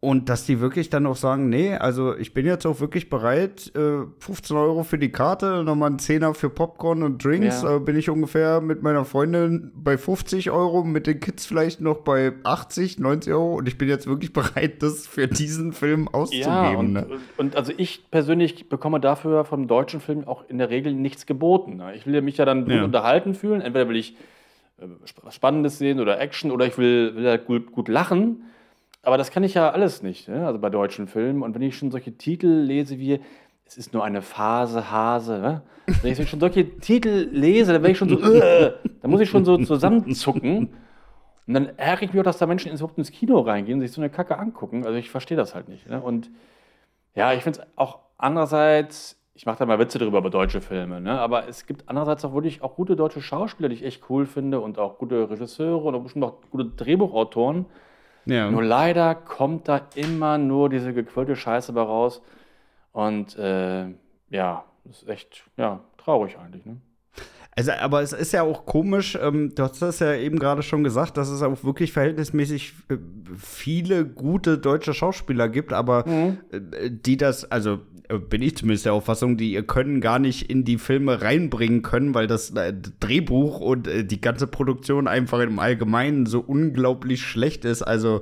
Und 0.01 0.29
dass 0.29 0.45
die 0.45 0.61
wirklich 0.61 0.89
dann 0.89 1.05
auch 1.05 1.17
sagen, 1.17 1.49
nee, 1.49 1.73
also 1.75 2.15
ich 2.15 2.33
bin 2.33 2.45
jetzt 2.45 2.65
auch 2.65 2.79
wirklich 2.79 3.09
bereit, 3.09 3.69
äh, 3.75 4.05
15 4.19 4.55
Euro 4.55 4.83
für 4.83 4.97
die 4.97 5.11
Karte, 5.11 5.61
nochmal 5.65 5.89
einen 5.89 5.99
Zehner 5.99 6.33
für 6.33 6.49
Popcorn 6.49 7.03
und 7.03 7.21
Drinks, 7.21 7.63
Ja. 7.63 7.75
äh, 7.75 7.79
bin 7.81 7.97
ich 7.97 8.09
ungefähr 8.09 8.61
mit 8.61 8.81
meiner 8.81 9.03
Freundin 9.03 9.73
bei 9.75 9.97
50 9.97 10.51
Euro, 10.51 10.85
mit 10.85 11.05
den 11.05 11.19
Kids 11.19 11.45
vielleicht 11.45 11.81
noch 11.81 11.97
bei 11.97 12.31
80, 12.45 12.97
90 12.99 13.33
Euro 13.33 13.55
und 13.57 13.67
ich 13.67 13.77
bin 13.77 13.89
jetzt 13.89 14.07
wirklich 14.07 14.31
bereit, 14.71 14.81
das 14.83 15.05
für 15.05 15.27
diesen 15.27 15.73
Film 15.73 16.03
Ja, 16.03 16.13
auszugeben. 16.13 16.77
und, 16.77 16.93
ne? 16.93 17.07
und 17.35 17.57
also 17.57 17.73
ich 17.75 18.09
persönlich 18.09 18.69
bekomme 18.69 19.01
dafür 19.01 19.43
vom 19.43 19.67
deutschen 19.67 19.99
Film 19.99 20.25
auch 20.25 20.45
in 20.47 20.59
der 20.59 20.69
Regel 20.69 20.93
nichts 20.93 21.25
geboten. 21.25 21.75
ne? 21.75 21.93
Ich 21.95 22.05
will 22.07 22.21
mich 22.21 22.37
ja 22.37 22.45
dann 22.45 22.63
gut 22.63 22.73
Ja. 22.73 22.85
unterhalten 22.85 23.33
fühlen. 23.33 23.59
Entweder 23.59 23.89
will 23.89 23.97
ich 23.97 24.15
äh, 24.77 24.85
was 25.23 25.35
Spannendes 25.35 25.77
sehen 25.77 25.99
oder 25.99 26.21
Action 26.21 26.51
oder 26.51 26.65
ich 26.65 26.77
will, 26.77 27.17
will 27.17 27.27
halt 27.27 27.45
gut, 27.47 27.73
gut 27.73 27.89
lachen. 27.89 28.43
Aber 29.01 29.17
das 29.17 29.31
kann 29.31 29.43
ich 29.43 29.53
ja 29.53 29.69
alles 29.69 30.03
nicht, 30.03 30.27
ne? 30.27 30.45
also 30.45 30.59
bei 30.59 30.69
deutschen 30.69 31.07
Filmen. 31.07 31.41
Und 31.41 31.55
wenn 31.55 31.61
ich 31.61 31.77
schon 31.77 31.91
solche 31.91 32.17
Titel 32.17 32.47
lese 32.47 32.97
wie 32.99 33.19
Es 33.65 33.77
ist 33.77 33.93
nur 33.93 34.03
eine 34.03 34.21
Phase, 34.21 34.91
Hase, 34.91 35.39
ne? 35.39 35.61
wenn 36.01 36.11
ich 36.11 36.29
schon 36.29 36.39
solche 36.39 36.77
Titel 36.79 37.29
lese, 37.31 37.73
dann 37.73 37.81
werde 37.81 37.91
ich 37.91 37.97
schon 37.97 38.09
so, 38.09 38.19
äh, 38.33 38.73
dann 39.01 39.11
muss 39.11 39.21
ich 39.21 39.29
schon 39.29 39.45
so 39.45 39.57
zusammenzucken. 39.57 40.69
Und 41.47 41.53
dann 41.53 41.69
ärgere 41.77 42.03
ich 42.03 42.13
mich 42.13 42.19
auch, 42.19 42.25
dass 42.25 42.37
da 42.37 42.45
Menschen 42.45 42.69
ins, 42.71 42.81
überhaupt 42.81 42.99
ins 42.99 43.11
Kino 43.11 43.39
reingehen 43.39 43.79
und 43.79 43.81
sich 43.81 43.91
so 43.91 44.01
eine 44.01 44.11
Kacke 44.11 44.37
angucken. 44.37 44.85
Also 44.85 44.97
ich 44.99 45.09
verstehe 45.09 45.37
das 45.37 45.55
halt 45.55 45.67
nicht. 45.67 45.89
Ne? 45.89 45.99
Und 45.99 46.29
ja, 47.15 47.33
ich 47.33 47.41
finde 47.41 47.61
es 47.61 47.67
auch 47.75 47.99
andererseits, 48.17 49.19
ich 49.33 49.45
mache 49.45 49.57
da 49.57 49.65
mal 49.65 49.79
Witze 49.79 49.97
drüber 49.97 50.19
über 50.19 50.29
deutsche 50.29 50.61
Filme, 50.61 51.01
ne? 51.01 51.19
aber 51.19 51.47
es 51.47 51.65
gibt 51.65 51.87
andererseits 51.87 52.23
auch 52.25 52.33
wirklich 52.33 52.61
auch 52.61 52.75
gute 52.75 52.95
deutsche 52.95 53.21
Schauspieler, 53.21 53.69
die 53.69 53.75
ich 53.75 53.83
echt 53.83 54.03
cool 54.09 54.25
finde 54.25 54.59
und 54.59 54.77
auch 54.77 54.99
gute 54.99 55.29
Regisseure 55.29 55.87
und 55.87 55.95
auch 55.95 56.03
bestimmt 56.03 56.25
auch 56.25 56.41
gute 56.51 56.65
Drehbuchautoren. 56.65 57.65
Ja. 58.25 58.49
Nur 58.51 58.63
leider 58.63 59.15
kommt 59.15 59.67
da 59.67 59.81
immer 59.95 60.37
nur 60.37 60.69
diese 60.69 60.93
gequirlte 60.93 61.35
Scheiße 61.35 61.73
bei 61.73 61.81
raus. 61.81 62.21
Und 62.91 63.37
äh, 63.37 63.87
ja, 64.29 64.65
das 64.83 65.03
ist 65.03 65.09
echt 65.09 65.43
ja, 65.57 65.79
traurig 65.97 66.37
eigentlich. 66.37 66.65
Ne? 66.65 66.77
Also, 67.55 67.71
aber 67.73 68.01
es 68.01 68.13
ist 68.13 68.31
ja 68.31 68.43
auch 68.43 68.65
komisch, 68.65 69.17
ähm, 69.21 69.53
du 69.53 69.63
hast 69.63 69.81
das 69.81 69.99
ja 69.99 70.13
eben 70.13 70.39
gerade 70.39 70.61
schon 70.63 70.83
gesagt, 70.83 71.17
dass 71.17 71.29
es 71.29 71.41
auch 71.41 71.63
wirklich 71.63 71.91
verhältnismäßig 71.91 72.73
äh, 72.89 72.97
viele 73.37 74.05
gute 74.05 74.57
deutsche 74.57 74.93
Schauspieler 74.93 75.49
gibt, 75.49 75.73
aber 75.73 76.07
Mhm. 76.07 76.37
äh, 76.51 76.89
die 76.89 77.17
das, 77.17 77.49
also 77.51 77.79
bin 78.17 78.41
ich 78.41 78.57
zumindest 78.57 78.85
der 78.85 78.93
Auffassung, 78.93 79.37
die 79.37 79.53
ihr 79.53 79.63
Können 79.63 80.01
gar 80.01 80.17
nicht 80.17 80.49
in 80.49 80.63
die 80.65 80.77
Filme 80.79 81.21
reinbringen 81.21 81.83
können, 81.83 82.15
weil 82.15 82.25
das 82.27 82.49
äh, 82.51 82.73
Drehbuch 82.99 83.59
und 83.59 83.87
äh, 83.87 84.03
die 84.03 84.19
ganze 84.21 84.47
Produktion 84.47 85.07
einfach 85.07 85.39
im 85.41 85.59
Allgemeinen 85.59 86.25
so 86.25 86.39
unglaublich 86.39 87.21
schlecht 87.21 87.65
ist. 87.65 87.83
Also 87.83 88.21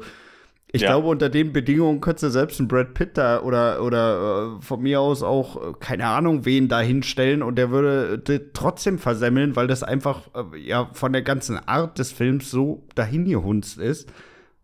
ich 0.70 0.82
Ja. 0.82 0.90
glaube, 0.90 1.08
unter 1.08 1.30
den 1.30 1.54
Bedingungen 1.54 2.02
könntest 2.02 2.24
du 2.24 2.30
selbst 2.30 2.60
einen 2.60 2.68
Brad 2.68 2.94
Pitt 2.94 3.18
da 3.18 3.42
oder, 3.42 3.82
oder 3.82 4.58
äh, 4.58 4.62
von 4.62 4.82
mir 4.82 5.00
aus 5.00 5.24
auch, 5.24 5.56
äh, 5.56 5.74
keine 5.80 6.06
Ahnung, 6.08 6.44
wen 6.44 6.68
da 6.68 6.82
hinstellen 6.82 7.42
und 7.42 7.56
der 7.56 7.72
würde 7.72 8.22
trotzdem 8.52 9.00
versemmeln, 9.00 9.56
weil 9.56 9.68
das 9.68 9.84
einfach 9.84 10.24
äh, 10.36 10.58
ja 10.60 10.90
von 10.92 11.14
der 11.14 11.22
ganzen 11.22 11.58
Art 11.66 11.98
des 12.00 12.12
Films 12.12 12.52
so 12.52 12.84
dahingehunzt 12.96 13.78
ist, 13.78 14.12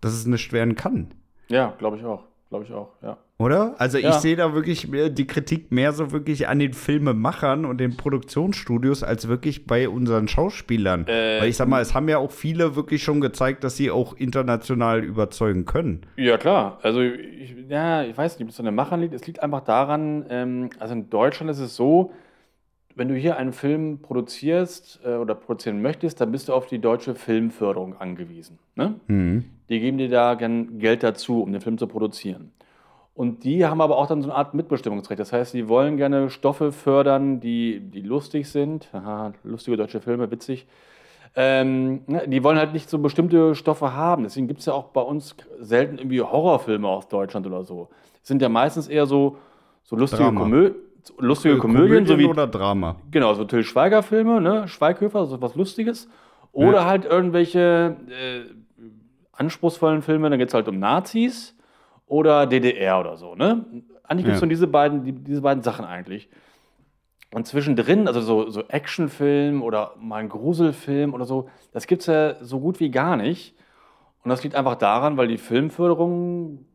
dass 0.01 0.11
es 0.11 0.25
nicht 0.25 0.51
werden 0.51 0.75
kann. 0.75 1.11
Ja, 1.47 1.73
glaube 1.79 1.95
ich 1.95 2.03
auch. 2.03 2.25
Glaube 2.49 2.65
ich 2.65 2.73
auch, 2.73 2.89
ja. 3.01 3.17
Oder? 3.39 3.75
Also 3.79 3.97
ich 3.97 4.03
Ja. 4.03 4.19
sehe 4.19 4.35
da 4.35 4.53
wirklich 4.53 4.87
mehr 4.87 5.09
die 5.09 5.25
Kritik 5.25 5.71
mehr 5.71 5.91
so 5.91 6.11
wirklich 6.11 6.47
an 6.47 6.59
den 6.59 6.73
Filmemachern 6.73 7.65
und 7.65 7.79
den 7.79 7.97
Produktionsstudios 7.97 9.03
als 9.03 9.27
wirklich 9.27 9.65
bei 9.65 9.89
unseren 9.89 10.27
Schauspielern. 10.27 11.07
Äh, 11.07 11.41
Weil 11.41 11.49
ich 11.49 11.57
sag 11.57 11.67
mal, 11.67 11.81
es 11.81 11.95
haben 11.95 12.07
ja 12.07 12.19
auch 12.19 12.31
viele 12.31 12.75
wirklich 12.75 13.03
schon 13.03 13.21
gezeigt, 13.21 13.63
dass 13.63 13.75
sie 13.75 13.89
auch 13.89 14.13
international 14.13 15.03
überzeugen 15.03 15.65
können. 15.65 16.01
Ja, 16.15 16.37
klar. 16.37 16.77
Also, 16.83 17.01
ich, 17.01 17.55
ja, 17.69 18.03
ich 18.03 18.15
weiß 18.15 18.37
nicht, 18.37 18.45
ob 18.45 18.51
es 18.51 18.59
an 18.59 18.65
den 18.65 18.75
Machern 18.75 19.01
liegt. 19.01 19.15
Es 19.15 19.25
liegt 19.25 19.41
einfach 19.41 19.61
daran, 19.61 20.25
ähm, 20.29 20.69
also 20.79 20.93
in 20.93 21.09
Deutschland 21.09 21.49
ist 21.49 21.59
es 21.59 21.75
so, 21.75 22.11
wenn 22.95 23.07
du 23.07 23.15
hier 23.15 23.37
einen 23.37 23.53
Film 23.53 23.99
produzierst 24.03 24.99
äh, 25.03 25.15
oder 25.15 25.33
produzieren 25.33 25.81
möchtest, 25.81 26.21
dann 26.21 26.31
bist 26.31 26.49
du 26.49 26.53
auf 26.53 26.67
die 26.67 26.77
deutsche 26.77 27.15
Filmförderung 27.15 27.97
angewiesen. 27.97 28.59
Ne? 28.75 28.93
Die 29.69 29.79
geben 29.79 29.97
dir 29.97 30.09
da 30.09 30.35
gern 30.35 30.77
Geld 30.77 31.01
dazu, 31.01 31.41
um 31.41 31.51
den 31.51 31.61
Film 31.61 31.79
zu 31.79 31.87
produzieren. 31.87 32.51
Und 33.15 33.43
die 33.43 33.65
haben 33.65 33.79
aber 33.81 33.97
auch 33.97 34.07
dann 34.07 34.21
so 34.21 34.29
eine 34.29 34.37
Art 34.37 34.53
Mitbestimmungsrecht. 34.55 35.19
Das 35.19 35.31
heißt, 35.31 35.51
sie 35.51 35.67
wollen 35.67 35.97
gerne 35.97 36.29
Stoffe 36.31 36.71
fördern, 36.71 37.39
die, 37.39 37.79
die 37.79 38.01
lustig 38.01 38.49
sind. 38.49 38.89
Haha, 38.91 39.33
lustige 39.43 39.77
deutsche 39.77 40.01
Filme, 40.01 40.31
witzig. 40.31 40.65
Ähm, 41.35 42.01
ne, 42.07 42.27
die 42.27 42.43
wollen 42.43 42.57
halt 42.57 42.73
nicht 42.73 42.89
so 42.89 42.97
bestimmte 42.99 43.53
Stoffe 43.55 43.93
haben. 43.93 44.23
Deswegen 44.23 44.47
gibt 44.47 44.61
es 44.61 44.65
ja 44.65 44.73
auch 44.73 44.85
bei 44.85 45.01
uns 45.01 45.35
selten 45.59 45.97
irgendwie 45.97 46.21
Horrorfilme 46.21 46.87
aus 46.87 47.07
Deutschland 47.07 47.45
oder 47.45 47.63
so. 47.63 47.89
Es 48.21 48.27
sind 48.27 48.41
ja 48.41 48.49
meistens 48.49 48.87
eher 48.87 49.05
so, 49.05 49.37
so 49.83 49.95
lustige. 49.95 50.31
Komö 50.31 50.71
lustige 51.17 51.57
Komödien, 51.57 52.05
so 52.05 52.17
wie 52.17 52.25
oder 52.25 52.47
Drama. 52.47 52.95
Genau, 53.11 53.33
so 53.33 53.43
Till 53.43 53.63
Schweiger-Filme, 53.63 54.39
ne? 54.41 54.67
Schweighöfer, 54.67 55.25
so 55.25 55.41
was 55.41 55.55
Lustiges. 55.55 56.07
Oder 56.51 56.77
Ja. 56.79 56.85
halt 56.85 57.05
irgendwelche 57.05 57.97
äh, 58.09 58.41
anspruchsvollen 59.33 60.01
Filme, 60.01 60.29
dann 60.29 60.39
geht 60.39 60.47
es 60.47 60.53
halt 60.53 60.67
um 60.67 60.79
Nazis 60.79 61.52
oder 62.13 62.45
DDR 62.45 62.99
oder 62.99 63.17
so, 63.17 63.33
ne? 63.33 63.65
Eigentlich 64.03 64.25
gibt 64.25 64.35
es 64.35 64.41
Ja. 64.41 64.45
nur 64.45 64.49
diese 64.49 64.67
beiden, 64.67 65.03
die, 65.03 65.13
diese 65.13 65.41
beiden 65.41 65.63
Sachen 65.63 65.83
eigentlich. 65.85 66.29
Und 67.33 67.47
zwischendrin, 67.47 68.07
also 68.07 68.21
so, 68.21 68.49
so 68.51 68.61
Actionfilm 68.67 69.63
oder 69.63 69.95
mal 69.99 70.17
ein 70.17 70.29
Gruselfilm 70.29 71.15
oder 71.15 71.25
so, 71.25 71.49
das 71.71 71.87
gibt 71.87 72.01
es 72.01 72.05
ja 72.07 72.35
so 72.43 72.59
gut 72.59 72.79
wie 72.79 72.91
gar 72.91 73.17
nicht. 73.17 73.55
Und 74.23 74.29
das 74.29 74.43
liegt 74.43 74.55
einfach 74.55 74.75
daran, 74.75 75.17
weil 75.17 75.27
die 75.27 75.39
Filmförderung 75.39 76.65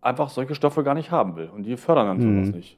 einfach 0.00 0.28
solche 0.30 0.56
Stoffe 0.56 0.82
gar 0.82 0.94
nicht 0.94 1.12
haben 1.12 1.36
will. 1.36 1.48
Und 1.54 1.62
die 1.62 1.76
fördern 1.76 2.06
dann 2.08 2.18
Mhm. 2.18 2.44
sowas 2.44 2.54
nicht. 2.56 2.76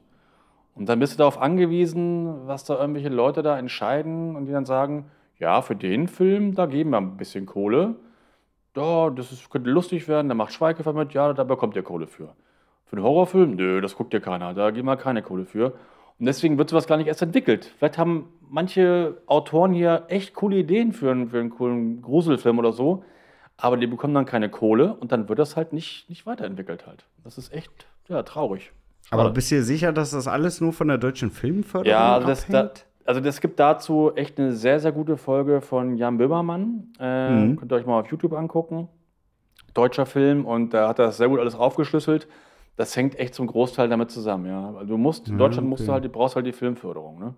Und 0.75 0.87
dann 0.89 0.99
bist 0.99 1.13
du 1.13 1.17
darauf 1.17 1.41
angewiesen, 1.41 2.47
was 2.47 2.63
da 2.65 2.79
irgendwelche 2.79 3.09
Leute 3.09 3.41
da 3.41 3.57
entscheiden 3.57 4.35
und 4.35 4.45
die 4.45 4.51
dann 4.51 4.65
sagen, 4.65 5.05
ja, 5.39 5.61
für 5.63 5.75
den 5.75 6.07
Film, 6.07 6.53
da 6.53 6.67
geben 6.67 6.91
wir 6.91 6.97
ein 6.97 7.17
bisschen 7.17 7.45
Kohle. 7.47 7.95
Da, 8.73 9.09
das 9.09 9.31
ist, 9.31 9.49
könnte 9.49 9.69
lustig 9.69 10.07
werden, 10.07 10.29
da 10.29 10.35
macht 10.35 10.53
Schweighöfer 10.53 10.93
mit, 10.93 11.13
ja, 11.13 11.33
da 11.33 11.43
bekommt 11.43 11.75
ihr 11.75 11.83
Kohle 11.83 12.07
für. 12.07 12.35
Für 12.85 12.95
einen 12.95 13.05
Horrorfilm, 13.05 13.55
nö, 13.55 13.81
das 13.81 13.95
guckt 13.95 14.13
ja 14.13 14.19
keiner, 14.19 14.53
da 14.53 14.71
geben 14.71 14.87
wir 14.87 14.97
keine 14.97 15.21
Kohle 15.21 15.45
für. 15.45 15.73
Und 16.19 16.25
deswegen 16.25 16.57
wird 16.57 16.69
sowas 16.69 16.87
gar 16.87 16.97
nicht 16.97 17.07
erst 17.07 17.21
entwickelt. 17.21 17.71
Vielleicht 17.77 17.97
haben 17.97 18.29
manche 18.49 19.21
Autoren 19.25 19.73
hier 19.73 20.05
echt 20.07 20.33
coole 20.33 20.57
Ideen 20.57 20.91
für 20.91 21.11
einen, 21.11 21.29
für 21.29 21.39
einen 21.39 21.49
coolen 21.49 22.01
Gruselfilm 22.01 22.59
oder 22.59 22.71
so, 22.71 23.03
aber 23.57 23.77
die 23.77 23.87
bekommen 23.87 24.13
dann 24.13 24.25
keine 24.25 24.49
Kohle 24.49 24.95
und 24.95 25.11
dann 25.11 25.29
wird 25.29 25.39
das 25.39 25.55
halt 25.55 25.73
nicht, 25.73 26.09
nicht 26.09 26.25
weiterentwickelt 26.25 26.87
halt. 26.87 27.05
Das 27.23 27.37
ist 27.37 27.53
echt, 27.53 27.71
ja, 28.07 28.23
traurig. 28.23 28.71
Aber 29.11 29.29
bist 29.29 29.51
du 29.51 29.55
dir 29.55 29.63
sicher, 29.63 29.91
dass 29.91 30.11
das 30.11 30.27
alles 30.27 30.61
nur 30.61 30.73
von 30.73 30.87
der 30.87 30.97
deutschen 30.97 31.29
Filmförderung 31.29 31.91
Ja, 31.91 32.15
also 32.15 32.27
das, 32.27 32.47
da, 32.47 32.59
abhängt? 32.61 32.85
Also 33.05 33.19
das 33.21 33.41
gibt 33.41 33.59
dazu 33.59 34.11
echt 34.15 34.39
eine 34.39 34.53
sehr, 34.53 34.79
sehr 34.79 34.91
gute 34.91 35.17
Folge 35.17 35.61
von 35.61 35.97
Jan 35.97 36.17
Böhmermann. 36.17 36.91
Äh, 36.99 37.29
Mhm. 37.29 37.55
Könnt 37.57 37.71
ihr 37.71 37.75
euch 37.75 37.85
mal 37.85 37.99
auf 37.99 38.07
YouTube 38.11 38.33
angucken. 38.33 38.87
Deutscher 39.73 40.05
Film 40.05 40.45
und 40.45 40.73
da 40.73 40.87
hat 40.87 40.99
er 40.99 41.05
das 41.07 41.17
sehr 41.17 41.29
gut 41.29 41.39
alles 41.39 41.55
aufgeschlüsselt. 41.55 42.27
Das 42.75 42.95
hängt 42.95 43.17
echt 43.19 43.33
zum 43.35 43.47
Großteil 43.47 43.87
damit 43.89 44.11
zusammen, 44.11 44.45
ja. 44.45 44.73
Weil 44.73 44.85
Du 44.87 44.97
musst, 44.97 45.29
in 45.29 45.37
Deutschland 45.37 45.67
musst 45.67 45.81
du 45.81 45.85
okay. 45.85 45.93
halt, 45.93 46.05
du 46.05 46.09
brauchst 46.09 46.35
halt 46.35 46.45
die 46.45 46.53
Filmförderung. 46.53 47.19
Ne? 47.19 47.33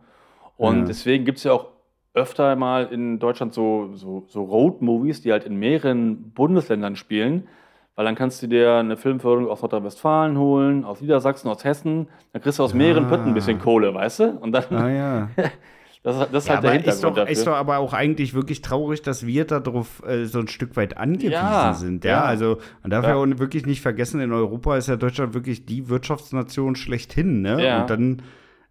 Und 0.58 0.80
Ja. 0.80 0.86
deswegen 0.86 1.26
gibt 1.26 1.38
es 1.40 1.44
ja 1.46 1.54
auch 1.54 1.68
öfter 2.14 2.56
mal 2.56 2.86
in 2.86 3.20
Deutschland 3.20 3.54
so, 3.54 3.90
so, 3.94 4.24
so 4.28 4.44
Road-Movies, 4.44 5.22
die 5.22 5.32
halt 5.34 5.44
in 5.46 5.56
mehreren 5.58 6.32
Bundesländern 6.32 6.96
spielen. 6.96 7.48
Weil 7.96 8.06
dann 8.06 8.16
kannst 8.16 8.42
du 8.44 8.48
dir 8.48 8.74
eine 8.76 8.98
Filmförderung 8.98 9.50
aus 9.50 9.62
Nordrhein-Westfalen 9.62 10.38
holen, 10.38 10.84
aus 10.84 11.00
Niedersachsen, 11.02 11.48
aus 11.50 11.64
Hessen. 11.64 12.08
Dann 12.34 12.42
kriegst 12.42 12.60
du 12.60 12.64
aus 12.64 12.74
mehreren 12.74 13.06
Ah. 13.06 13.10
Pötten 13.10 13.28
ein 13.28 13.34
bisschen 13.34 13.58
Kohle, 13.60 13.94
weißt 13.94 14.20
du? 14.20 14.30
Und 14.42 14.52
dann, 14.52 14.66
Ah 14.72 14.90
ja. 14.90 15.30
das, 16.04 16.18
ist- 16.18 16.34
das 16.34 16.44
ist 16.44 16.48
ja 16.50 16.56
halt 16.56 16.64
der 16.66 16.72
aber 16.72 16.80
ist 16.80 16.84
Hintergrund 16.86 17.04
doch, 17.04 17.16
dafür. 17.22 17.32
ist 17.32 17.48
doch 17.48 17.56
aber 17.56 17.78
auch 17.78 17.94
eigentlich 17.94 18.34
wirklich 18.34 18.62
traurig, 18.62 19.02
dass 19.02 19.26
wir 19.26 19.46
darauf 19.46 20.04
äh, 20.06 20.26
so 20.26 20.40
ein 20.40 20.50
Stück 20.50 20.76
weit 20.76 20.98
angewiesen 20.98 21.32
Ja, 21.32 21.74
sind. 21.74 22.04
Ja, 22.04 22.12
ja. 22.12 22.24
also 22.24 22.58
man 22.84 22.92
darf 22.92 23.06
Ja. 23.06 23.12
ja. 23.12 23.16
auch 23.16 23.40
wirklich 23.40 23.66
nicht 23.66 23.82
vergessen, 23.82 24.20
in 24.20 24.34
Europa 24.34 24.76
ist 24.76 24.88
ja 24.88 24.98
Deutschland 24.98 25.34
wirklich 25.34 25.66
die 25.66 25.88
Wirtschaftsnation 25.88 26.76
schlechthin. 26.76 27.42
Ne? 27.44 27.66
Ja. 27.66 27.82
Und 27.82 27.90
dann 27.90 28.22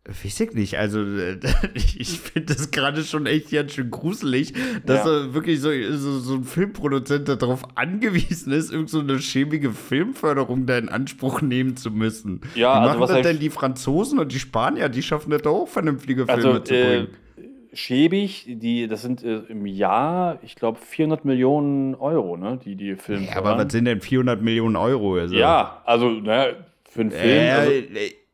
Weiß 0.06 0.38
ich 0.40 0.52
nicht, 0.52 0.76
also 0.78 1.00
äh, 1.02 1.38
ich 1.74 2.20
finde 2.20 2.54
das 2.54 2.70
gerade 2.70 3.02
schon 3.04 3.24
echt 3.24 3.50
ganz 3.50 3.72
schön 3.72 3.90
gruselig, 3.90 4.52
dass 4.84 5.06
Ja. 5.06 5.32
wirklich 5.32 5.60
so, 5.60 5.70
so, 5.92 6.18
so 6.18 6.34
ein 6.34 6.44
Filmproduzent 6.44 7.26
darauf 7.28 7.62
angewiesen 7.76 8.52
ist, 8.52 8.70
irgend 8.70 8.90
so 8.90 9.00
eine 9.00 9.18
schäbige 9.18 9.70
Filmförderung 9.70 10.66
da 10.66 10.76
in 10.76 10.90
Anspruch 10.90 11.40
nehmen 11.40 11.76
zu 11.78 11.90
müssen. 11.90 12.42
Ja, 12.54 12.74
Wie 12.74 12.80
also 12.80 12.88
machen 12.90 13.00
was 13.00 13.10
das 13.12 13.22
denn 13.22 13.38
die 13.38 13.48
Franzosen 13.48 14.18
und 14.18 14.30
die 14.30 14.38
Spanier? 14.40 14.90
Die 14.90 15.02
schaffen 15.02 15.30
das 15.30 15.40
doch 15.40 15.54
auch, 15.62 15.68
vernünftige 15.68 16.26
Filme 16.26 16.34
Also, 16.50 16.58
zu 16.58 16.74
äh, 16.74 16.84
bringen. 16.84 17.08
schäbig, 17.72 18.44
die, 18.46 18.86
das 18.86 19.00
sind 19.00 19.22
äh, 19.24 19.38
im 19.48 19.64
Jahr, 19.64 20.38
ich 20.42 20.54
glaube, 20.54 20.78
400 20.80 21.24
Millionen 21.24 21.94
Euro, 21.94 22.36
ne, 22.36 22.60
die 22.62 22.76
die 22.76 22.96
Filme 22.96 23.26
Ja, 23.28 23.36
aber 23.36 23.56
was 23.56 23.72
sind 23.72 23.86
denn 23.86 24.02
400 24.02 24.42
Millionen 24.42 24.76
Euro? 24.76 25.14
Also, 25.16 25.34
Ja, 25.34 25.80
also, 25.86 26.10
naja, 26.10 26.52
für 26.88 27.00
einen 27.00 27.10
Film. 27.10 27.42
Äh, 27.46 27.50
also, 27.52 27.70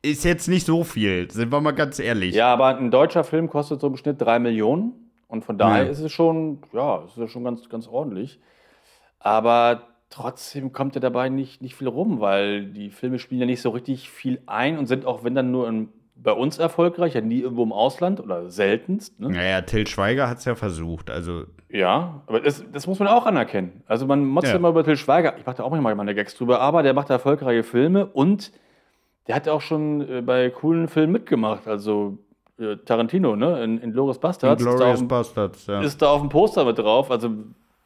ist 0.02 0.24
jetzt 0.24 0.48
nicht 0.48 0.64
so 0.66 0.82
viel, 0.84 1.30
sind 1.30 1.52
wir 1.52 1.60
mal 1.60 1.72
ganz 1.72 1.98
ehrlich. 1.98 2.34
ja, 2.34 2.52
aber 2.52 2.76
ein 2.76 2.90
deutscher 2.90 3.24
Film 3.24 3.48
kostet 3.50 3.80
so 3.80 3.86
im 3.88 3.96
Schnitt 3.96 4.20
3 4.20 4.38
Millionen. 4.38 4.92
Und 5.28 5.44
von 5.44 5.58
daher 5.58 5.84
Ja. 5.84 5.90
ist 5.90 6.00
es 6.00 6.10
schon, 6.10 6.58
ja, 6.72 7.04
es 7.04 7.16
ist 7.16 7.30
schon 7.30 7.44
ganz, 7.44 7.68
ganz 7.68 7.86
ordentlich. 7.86 8.40
Aber 9.20 9.82
trotzdem 10.08 10.72
kommt 10.72 10.94
ja 10.94 11.00
dabei 11.00 11.28
nicht, 11.28 11.62
nicht 11.62 11.74
viel 11.76 11.86
rum, 11.88 12.20
weil 12.20 12.64
die 12.66 12.90
Filme 12.90 13.18
spielen 13.18 13.40
ja 13.40 13.46
nicht 13.46 13.62
so 13.62 13.70
richtig 13.70 14.10
viel 14.10 14.40
ein 14.46 14.78
und 14.78 14.86
sind 14.86 15.04
auch, 15.06 15.22
wenn 15.22 15.34
dann 15.34 15.50
nur 15.52 15.68
in, 15.68 15.88
bei 16.16 16.32
uns 16.32 16.58
erfolgreich, 16.58 17.14
ja 17.14 17.20
nie 17.20 17.40
irgendwo 17.40 17.62
im 17.62 17.72
Ausland 17.72 18.20
oder 18.20 18.50
seltenst. 18.50 19.20
Ne? 19.20 19.30
Naja, 19.30 19.60
Till 19.62 19.86
Schweiger 19.86 20.28
hat 20.28 20.38
es 20.38 20.44
ja 20.44 20.54
versucht. 20.54 21.10
Also, 21.10 21.44
Ja, 21.68 22.22
aber 22.26 22.40
das, 22.40 22.64
das 22.72 22.86
muss 22.86 22.98
man 22.98 23.08
auch 23.08 23.24
anerkennen. 23.26 23.82
Also 23.86 24.06
man 24.06 24.24
motzt 24.26 24.48
Ja. 24.48 24.56
immer 24.56 24.70
über 24.70 24.82
Till 24.84 24.96
Schweiger. 24.96 25.36
Ich 25.38 25.46
mache 25.46 25.58
da 25.58 25.62
auch 25.62 25.70
manchmal 25.70 25.94
meine 25.94 26.14
Gags 26.14 26.34
drüber, 26.34 26.60
aber 26.60 26.82
der 26.82 26.92
macht 26.94 27.08
erfolgreiche 27.10 27.62
Filme 27.62 28.06
und 28.06 28.50
der 29.26 29.35
hat 29.37 29.48
auch 29.48 29.61
schon 29.61 30.00
äh, 30.09 30.22
bei 30.22 30.50
coolen 30.50 30.88
Filmen 30.88 31.12
mitgemacht. 31.12 31.66
Also 31.68 32.18
äh, 32.59 32.76
Tarantino, 32.85 33.37
ne? 33.37 33.62
In, 33.64 33.78
in 33.78 33.92
Glorious 33.92 34.18
Bastards. 34.18 34.61
Ist 34.61 34.66
da, 34.66 34.70
auf 34.72 34.76
Glorious 34.78 34.98
dem, 34.98 35.09
Bastards, 35.09 35.66
ja. 35.66 35.80
ist 35.83 36.02
da 36.02 36.09
auf 36.11 36.20
dem 36.20 36.28
Poster 36.30 36.64
mit 36.64 36.78
drauf. 36.78 37.11
Also 37.11 37.30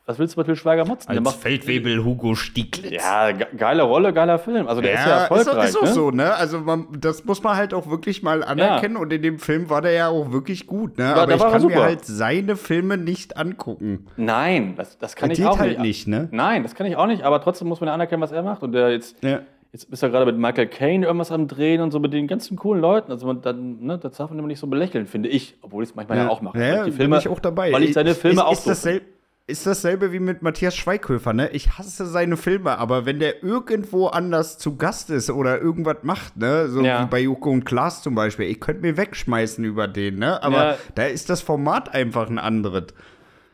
was 0.07 0.19
willst 0.19 0.35
du 0.35 0.37
bei 0.37 0.45
Till 0.45 0.55
Schweiger 0.55 0.85
motzen? 0.85 1.09
Der 1.09 1.17
Als 1.21 1.25
macht- 1.25 1.37
Feldwebel 1.43 2.05
Hugo 2.05 2.35
Stieglitz. 2.35 2.93
Ja, 2.93 3.31
ge 3.33 3.47
geile 3.57 3.85
Rolle, 3.85 4.13
geiler 4.13 4.39
Film. 4.39 4.67
Also 4.69 4.83
der 4.83 4.93
ist 4.93 5.07
ja 5.07 5.25
ist, 5.25 5.31
auch- 5.31 5.37
erfolgreich. 5.39 5.69
ist 5.71 5.77
auch 5.79 5.83
ne? 5.85 5.93
so, 5.95 6.11
ne? 6.11 6.35
Also 6.35 6.59
man, 6.61 6.89
das 7.01 7.25
muss 7.25 7.43
man 7.43 7.57
halt 7.57 7.73
auch 7.73 7.89
wirklich 7.89 8.23
mal 8.23 8.45
anerkennen 8.45 8.99
und 8.99 9.11
in 9.15 9.23
dem 9.23 9.39
Film 9.39 9.71
war 9.71 9.81
der 9.81 9.93
ja 9.93 10.09
auch 10.09 10.31
wirklich 10.31 10.67
gut, 10.67 10.99
ne? 10.99 11.07
Aber 11.15 11.27
da 11.27 11.37
ich 11.37 11.41
er 11.41 11.51
kann 11.51 11.63
mir 11.63 11.71
super. 11.71 11.83
halt 11.85 12.05
seine 12.05 12.57
Filme 12.57 12.99
nicht 12.99 13.39
angucken. 13.39 14.05
Nein, 14.19 14.75
das, 14.77 14.99
das 14.99 15.17
kann 15.17 15.31
Das 15.31 15.39
ich 15.39 15.45
geht 15.45 15.51
auch 15.51 15.59
halt 15.59 15.79
nicht. 15.79 16.07
nicht, 16.07 16.09
ne? 16.09 16.29
Nein, 16.33 16.65
das 16.65 16.75
kann 16.75 16.87
ich 16.87 16.97
auch 16.97 17.07
nicht, 17.07 17.23
aber 17.23 17.41
trotzdem 17.41 17.69
muss 17.69 17.81
man 17.81 17.89
ja 17.89 17.95
anerkennen, 17.95 18.21
was 18.21 18.31
er 18.33 18.43
macht. 18.43 18.63
Und 18.63 18.73
der 18.73 18.91
jetzt 18.91 19.17
Ja. 19.25 19.41
Jetzt 19.75 19.91
ist 19.93 20.05
er 20.05 20.09
gerade 20.11 20.25
mit 20.25 20.39
Michael 20.39 20.69
Caine 20.69 21.05
irgendwas 21.05 21.33
am 21.33 21.49
Drehen 21.49 21.81
und 21.81 21.91
so 21.91 21.99
mit 21.99 22.13
den 22.13 22.29
ganzen 22.29 22.57
coolen 22.57 22.81
Leuten. 22.81 23.11
Also 23.11 23.27
man, 23.27 23.43
dann, 23.43 23.81
ne, 23.81 23.99
das 23.99 24.17
darf 24.17 24.31
man 24.31 24.39
immer 24.39 24.47
nicht 24.47 24.61
so 24.61 24.69
belächeln, 24.69 25.09
finde 25.09 25.29
ich. 25.29 25.57
Obwohl 25.63 25.83
ich 25.83 25.91
es 25.91 25.97
manchmal 25.97 26.17
ja, 26.17 26.29
auch 26.29 26.41
mache. 26.43 26.57
Ja, 26.61 26.65
ja 26.77 26.85
die 26.85 26.93
Filme, 26.93 27.17
bin 27.17 27.19
ich 27.19 27.29
auch 27.29 27.41
dabei. 27.41 27.73
Weil 27.73 27.83
ich 27.83 27.93
seine 27.93 28.15
Filme 28.15 28.37
ist, 28.41 28.47
auch 28.47 28.53
ist 28.53 28.63
so 28.63 28.71
das 28.71 28.83
sel- 28.83 29.03
ist 29.49 29.67
dasselbe 29.67 30.13
wie 30.13 30.21
mit 30.21 30.43
Matthias 30.43 30.77
Schweighöfer, 30.77 31.33
ne? 31.33 31.49
Ich 31.51 31.77
hasse 31.77 32.07
seine 32.07 32.37
Filme, 32.37 32.79
aber 32.79 33.05
wenn 33.05 33.19
der 33.19 33.43
irgendwo 33.43 34.07
anders 34.07 34.59
zu 34.59 34.77
Gast 34.77 35.11
ist 35.11 35.29
oder 35.29 35.61
irgendwas 35.61 35.97
macht, 36.03 36.37
ne? 36.37 36.69
So 36.69 36.81
Ja. 36.81 37.03
wie 37.03 37.07
bei 37.11 37.19
Joko 37.23 37.51
und 37.51 37.65
Klaas 37.65 38.01
zum 38.01 38.15
Beispiel, 38.15 38.47
ich 38.47 38.61
könnte 38.61 38.83
mir 38.83 38.97
wegschmeißen 38.97 39.65
über 39.65 39.89
den, 39.89 40.21
ne? 40.21 40.41
Aber 40.41 40.65
Ja. 40.65 40.77
da 40.95 41.07
ist 41.07 41.29
das 41.31 41.43
Format 41.43 41.93
einfach 41.93 42.31
ein 42.31 42.39
anderes. 42.39 42.85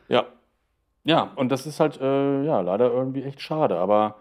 Ja. 0.07 0.25
Ja, 1.03 1.31
und 1.35 1.51
das 1.51 1.65
ist 1.65 1.79
halt, 1.79 1.99
äh, 1.99 2.43
ja, 2.45 2.61
leider 2.61 2.91
irgendwie 2.93 3.23
echt 3.23 3.41
schade. 3.41 3.75
Aber 3.77 4.17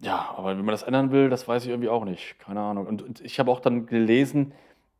ja, 0.00 0.34
aber 0.36 0.50
wenn 0.50 0.58
man 0.64 0.68
das 0.72 0.82
ändern 0.84 1.10
will, 1.10 1.28
das 1.28 1.46
weiß 1.48 1.64
ich 1.64 1.70
irgendwie 1.70 1.88
auch 1.88 2.04
nicht. 2.04 2.38
Keine 2.38 2.60
Ahnung. 2.60 2.86
Und, 2.86 3.20
ich 3.20 3.38
habe 3.40 3.50
auch 3.50 3.60
dann 3.60 3.86
gelesen, 3.86 4.52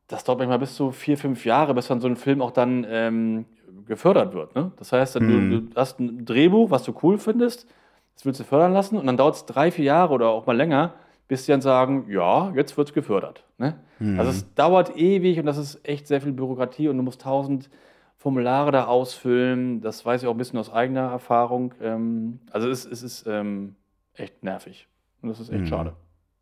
das 0.09 0.25
dauert 0.25 0.39
manchmal 0.39 0.59
bis 0.59 0.75
zu 0.75 0.91
vier, 0.91 1.17
fünf 1.19 1.45
Jahre, 1.45 1.75
bis 1.75 1.87
dann 1.89 2.01
so 2.01 2.09
ein 2.09 2.17
Film 2.17 2.41
auch 2.43 2.51
dann 2.51 2.87
ähm, 2.89 3.45
gefördert 3.87 4.35
wird. 4.35 4.55
Ne? 4.55 4.73
Das 4.77 4.93
heißt, 4.93 5.21
Mhm. 5.21 5.51
du, 5.51 5.61
du 5.61 5.75
hast 5.77 6.01
ein 6.01 6.25
Drehbuch, 6.25 6.71
was 6.71 6.83
du 6.85 6.95
cool 7.03 7.19
findest, 7.19 7.67
das 8.15 8.25
willst 8.25 8.41
du 8.41 8.45
fördern 8.45 8.73
lassen 8.73 8.97
und 8.97 9.07
dann 9.07 9.17
dauert 9.17 9.35
es 9.37 9.47
drei, 9.47 9.71
vier 9.71 9.85
Jahre 9.85 10.13
oder 10.15 10.29
auch 10.31 10.47
mal 10.47 10.57
länger, 10.57 10.95
bis 11.29 11.45
die 11.45 11.53
dann 11.53 11.61
sagen, 11.61 12.07
ja, 12.09 12.51
jetzt 12.57 12.77
wird 12.77 12.89
es 12.89 12.95
gefördert. 12.95 13.45
Ne? 13.59 13.75
Also 14.19 14.31
es 14.31 14.55
dauert 14.55 14.97
ewig 14.97 15.39
und 15.39 15.47
das 15.47 15.59
ist 15.59 15.87
echt 15.87 16.07
sehr 16.07 16.21
viel 16.21 16.33
Bürokratie 16.33 16.89
und 16.89 16.97
du 16.97 17.03
musst 17.03 17.21
tausend 17.21 17.69
Formulare 18.17 18.73
da 18.73 18.87
ausfüllen. 18.87 19.81
Das 19.81 20.05
weiß 20.05 20.23
ich 20.23 20.29
auch 20.29 20.35
ein 20.35 20.39
bisschen 20.39 20.59
aus 20.59 20.73
eigener 20.73 21.11
Erfahrung. 21.11 21.75
Ähm, 21.83 22.41
also 22.51 22.69
es, 22.69 22.85
es 22.85 23.03
ist 23.03 23.27
ähm, 23.29 23.77
echt 24.19 24.43
nervig. 24.43 24.87
Und 25.23 25.29
das 25.31 25.41
ist 25.41 25.51
echt 25.51 25.69
schade. 25.69 25.95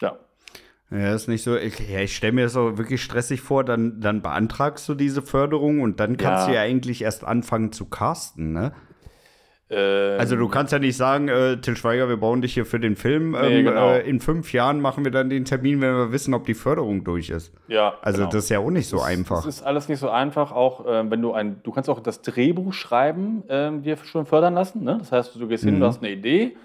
Ja. 0.03 0.17
Ja, 0.91 1.15
ist 1.15 1.27
nicht 1.29 1.43
so. 1.43 1.57
Ich, 1.57 1.79
ja, 1.91 2.01
ich 2.01 2.15
stelle 2.15 2.33
mir 2.33 2.45
das 2.45 2.57
auch 2.57 2.77
wirklich 2.79 3.03
stressig 3.03 3.41
vor, 3.41 3.65
dann, 3.65 4.01
dann 4.01 4.23
beantragst 4.23 4.89
du 4.89 4.95
diese 4.95 5.21
Förderung 5.23 5.81
und 5.81 5.99
dann 5.99 6.17
kannst 6.17 6.45
Ja. 6.47 6.49
du 6.49 6.55
ja 6.55 6.61
eigentlich 6.63 7.03
erst 7.03 7.25
anfangen 7.25 7.73
zu 7.73 7.87
casten, 7.87 8.53
ne? 8.53 8.73
Ähm, 9.69 10.21
Also 10.21 10.37
du 10.37 10.49
kannst 10.49 10.73
ja 10.73 10.79
nicht 10.79 10.97
sagen, 10.97 11.27
äh, 11.27 11.61
Till 11.61 11.77
Schweiger, 11.77 12.09
wir 12.09 12.19
bauen 12.19 12.41
dich 12.41 12.55
hier 12.55 12.65
für 12.67 12.79
den 12.79 12.95
Film. 12.95 13.33
Nee, 13.33 13.59
Ähm, 13.59 13.65
genau. 13.65 13.91
äh, 13.95 14.09
in 14.09 14.21
fünf 14.21 14.53
Jahren 14.53 14.81
machen 14.81 15.03
wir 15.03 15.11
dann 15.11 15.29
den 15.29 15.45
Termin, 15.45 15.81
wenn 15.81 15.93
wir 15.93 16.13
wissen, 16.13 16.35
ob 16.35 16.47
die 16.47 16.55
Förderung 16.55 17.03
durch 17.03 17.31
ist. 17.31 17.53
ja, 17.67 17.95
Also 18.03 18.19
genau. 18.19 18.31
das 18.31 18.45
ist 18.45 18.51
ja 18.51 18.61
auch 18.61 18.71
nicht 18.71 18.89
so 18.89 19.01
einfach. 19.01 19.41
Es 19.41 19.57
ist 19.57 19.63
alles 19.65 19.89
nicht 19.89 19.99
so 19.99 20.09
einfach, 20.09 20.53
auch 20.53 20.85
ähm, 20.87 21.11
wenn 21.11 21.21
du 21.21 21.33
ein, 21.33 21.61
du 21.65 21.73
kannst 21.73 21.91
auch 21.91 21.99
das 21.99 22.23
Drehbuch 22.23 22.73
schreiben, 22.73 23.43
ähm, 23.49 23.83
dir 23.83 23.97
schon 23.97 24.25
fördern 24.25 24.55
lassen. 24.55 24.85
Ne? 24.85 24.99
Das 25.01 25.11
heißt, 25.11 25.35
du 25.35 25.49
gehst 25.49 25.65
hin, 25.65 25.75
Mhm. 25.75 25.81
du 25.81 25.87
hast 25.87 26.01
eine 26.01 26.13
Idee, 26.13 26.57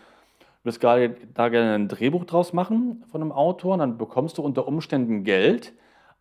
du 0.62 0.65
willst 0.65 0.80
gerade, 0.80 1.15
da 1.34 1.50
gerne 1.50 1.74
ein 1.74 1.88
Drehbuch 1.88 2.26
draus 2.26 2.54
machen 2.54 3.04
von 3.12 3.21
einem 3.21 3.32
Autor, 3.32 3.74
und 3.74 3.80
dann 3.80 3.97
bekommst 3.97 4.38
du 4.38 4.43
unter 4.43 4.67
Umständen 4.67 5.24
Geld, 5.24 5.74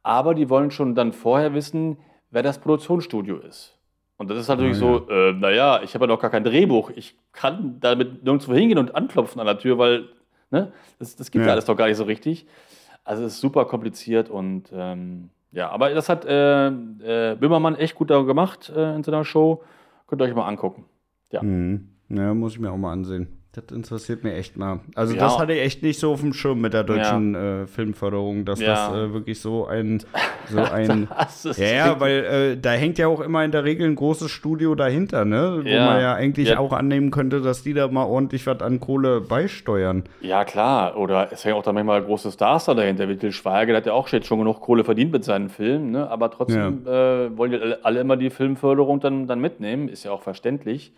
aber 0.03 0.35
die 0.35 0.49
wollen 0.49 0.71
schon 0.71 0.95
dann 0.95 1.13
vorher 1.13 1.55
wissen, 1.55 1.99
wer 2.31 2.43
das 2.43 2.59
Produktionsstudio 2.59 3.39
ist. 3.39 3.77
Und 4.17 4.31
das 4.31 4.39
ist 4.39 4.49
natürlich 4.49 4.77
so, 4.77 5.09
äh, 5.09 5.33
naja, 5.33 5.81
ich 5.83 5.95
habe 5.95 6.05
ja 6.05 6.09
noch 6.09 6.21
gar 6.21 6.31
kein 6.31 6.45
Drehbuch, 6.45 6.91
ich 6.95 7.17
kann 7.33 7.81
damit 7.81 8.23
nirgendwo 8.25 8.55
hingehen 8.55 8.79
und 8.79 8.95
anklopfen 8.95 9.41
an 9.41 9.47
der 9.47 9.59
Tür, 9.59 9.79
weil 9.79 10.09
ne, 10.51 10.73
das, 10.99 11.17
das 11.17 11.31
gibt 11.31 11.43
ja. 11.43 11.49
Ja. 11.49 11.53
alles 11.53 11.65
doch 11.65 11.77
gar 11.77 11.87
nicht 11.87 11.97
so 11.97 12.05
richtig. 12.05 12.47
Also 13.05 13.25
es 13.25 13.35
ist 13.35 13.41
super 13.41 13.65
kompliziert 13.65 14.29
und 14.29 14.71
ähm, 14.75 15.31
ja, 15.53 15.71
aber 15.71 15.91
das 15.95 16.09
hat 16.09 16.25
äh, 16.27 16.69
äh, 16.69 17.35
Böhmermann 17.35 17.77
echt 17.77 17.95
gut 17.95 18.11
da 18.11 18.23
gemacht 18.23 18.71
äh, 18.75 18.95
in 18.95 19.03
seiner 19.03 19.25
Show. 19.25 19.65
Könnt 20.07 20.23
ihr 20.23 20.27
euch 20.27 20.35
mal 20.35 20.47
angucken. 20.47 20.85
Ja. 21.31 21.43
Mhm. 21.43 21.89
Ja, 22.09 22.35
muss 22.35 22.53
ich 22.53 22.61
mir 22.61 22.71
auch 22.71 22.77
mal 22.77 22.93
ansehen. 22.93 23.40
Das 23.53 23.65
interessiert 23.77 24.23
mich 24.23 24.35
echt 24.35 24.57
mal. 24.57 24.79
Also 24.95 25.13
Ja. 25.15 25.23
das 25.23 25.37
hatte 25.41 25.53
ich 25.55 25.61
echt 25.61 25.83
nicht 25.83 25.99
so 25.99 26.13
auf 26.13 26.21
dem 26.21 26.33
Schirm 26.33 26.61
mit 26.61 26.73
der 26.73 26.85
deutschen 26.85 27.35
äh, 27.35 27.67
Filmförderung, 27.67 28.45
dass 28.45 28.61
Ja. 28.61 28.69
das 28.93 28.97
äh, 28.97 29.13
wirklich 29.13 29.41
so 29.41 29.67
ein, 29.67 30.05
so 30.49 30.59
ein 30.73 31.09
Ja, 31.57 31.67
ja, 31.67 31.99
weil 32.01 32.25
äh, 32.53 32.57
da 32.57 32.71
hängt 32.71 32.99
ja 32.99 33.09
auch 33.09 33.19
immer 33.21 33.45
in 33.45 33.51
der 33.51 33.65
Regel 33.65 33.89
ein 33.89 33.97
großes 33.97 34.31
Studio 34.31 34.77
dahinter, 34.77 35.25
ne? 35.25 35.63
Wo 35.65 35.69
Ja. 35.69 35.85
man 35.85 36.01
ja 36.01 36.15
eigentlich 36.15 36.51
Ja. 36.51 36.61
auch 36.61 36.73
annehmen 36.73 37.11
könnte, 37.11 37.41
dass 37.41 37.65
die 37.65 37.75
da 37.75 37.89
mal 37.89 38.05
ordentlich 38.05 38.47
was 38.47 38.61
an 38.61 38.79
Kohle 38.79 39.21
beisteuern. 39.21 40.05
Ja, 40.21 40.45
klar. 40.45 40.97
Oder 40.97 41.33
es 41.33 41.45
hängen 41.45 41.57
auch 41.57 41.65
da 41.65 41.73
manchmal 41.73 42.05
große 42.05 42.31
Stars 42.31 42.67
da 42.67 42.75
dahinter, 42.75 43.09
wie 43.09 43.17
Til 43.17 43.33
Schweiger, 43.33 43.73
der 43.73 43.79
hat 43.79 43.87
ja 43.87 43.95
auch 43.95 44.09
jetzt 44.11 44.29
schon 44.29 44.39
genug 44.39 44.61
Kohle 44.61 44.85
verdient 44.85 45.11
mit 45.11 45.25
seinen 45.25 45.49
Filmen, 45.49 45.91
ne? 45.91 46.09
aber 46.09 46.31
trotzdem 46.31 46.87
äh, 46.87 47.37
wollen 47.37 47.51
die 47.51 47.59
alle, 47.61 47.85
alle 47.85 48.01
immer 48.01 48.17
die 48.17 48.31
Filmförderung 48.31 49.01
dann, 49.01 49.27
dann 49.27 49.41
mitnehmen, 49.41 49.89
ist 49.89 50.05
ja 50.05 50.13
auch 50.13 50.23
verständlich. 50.23 50.93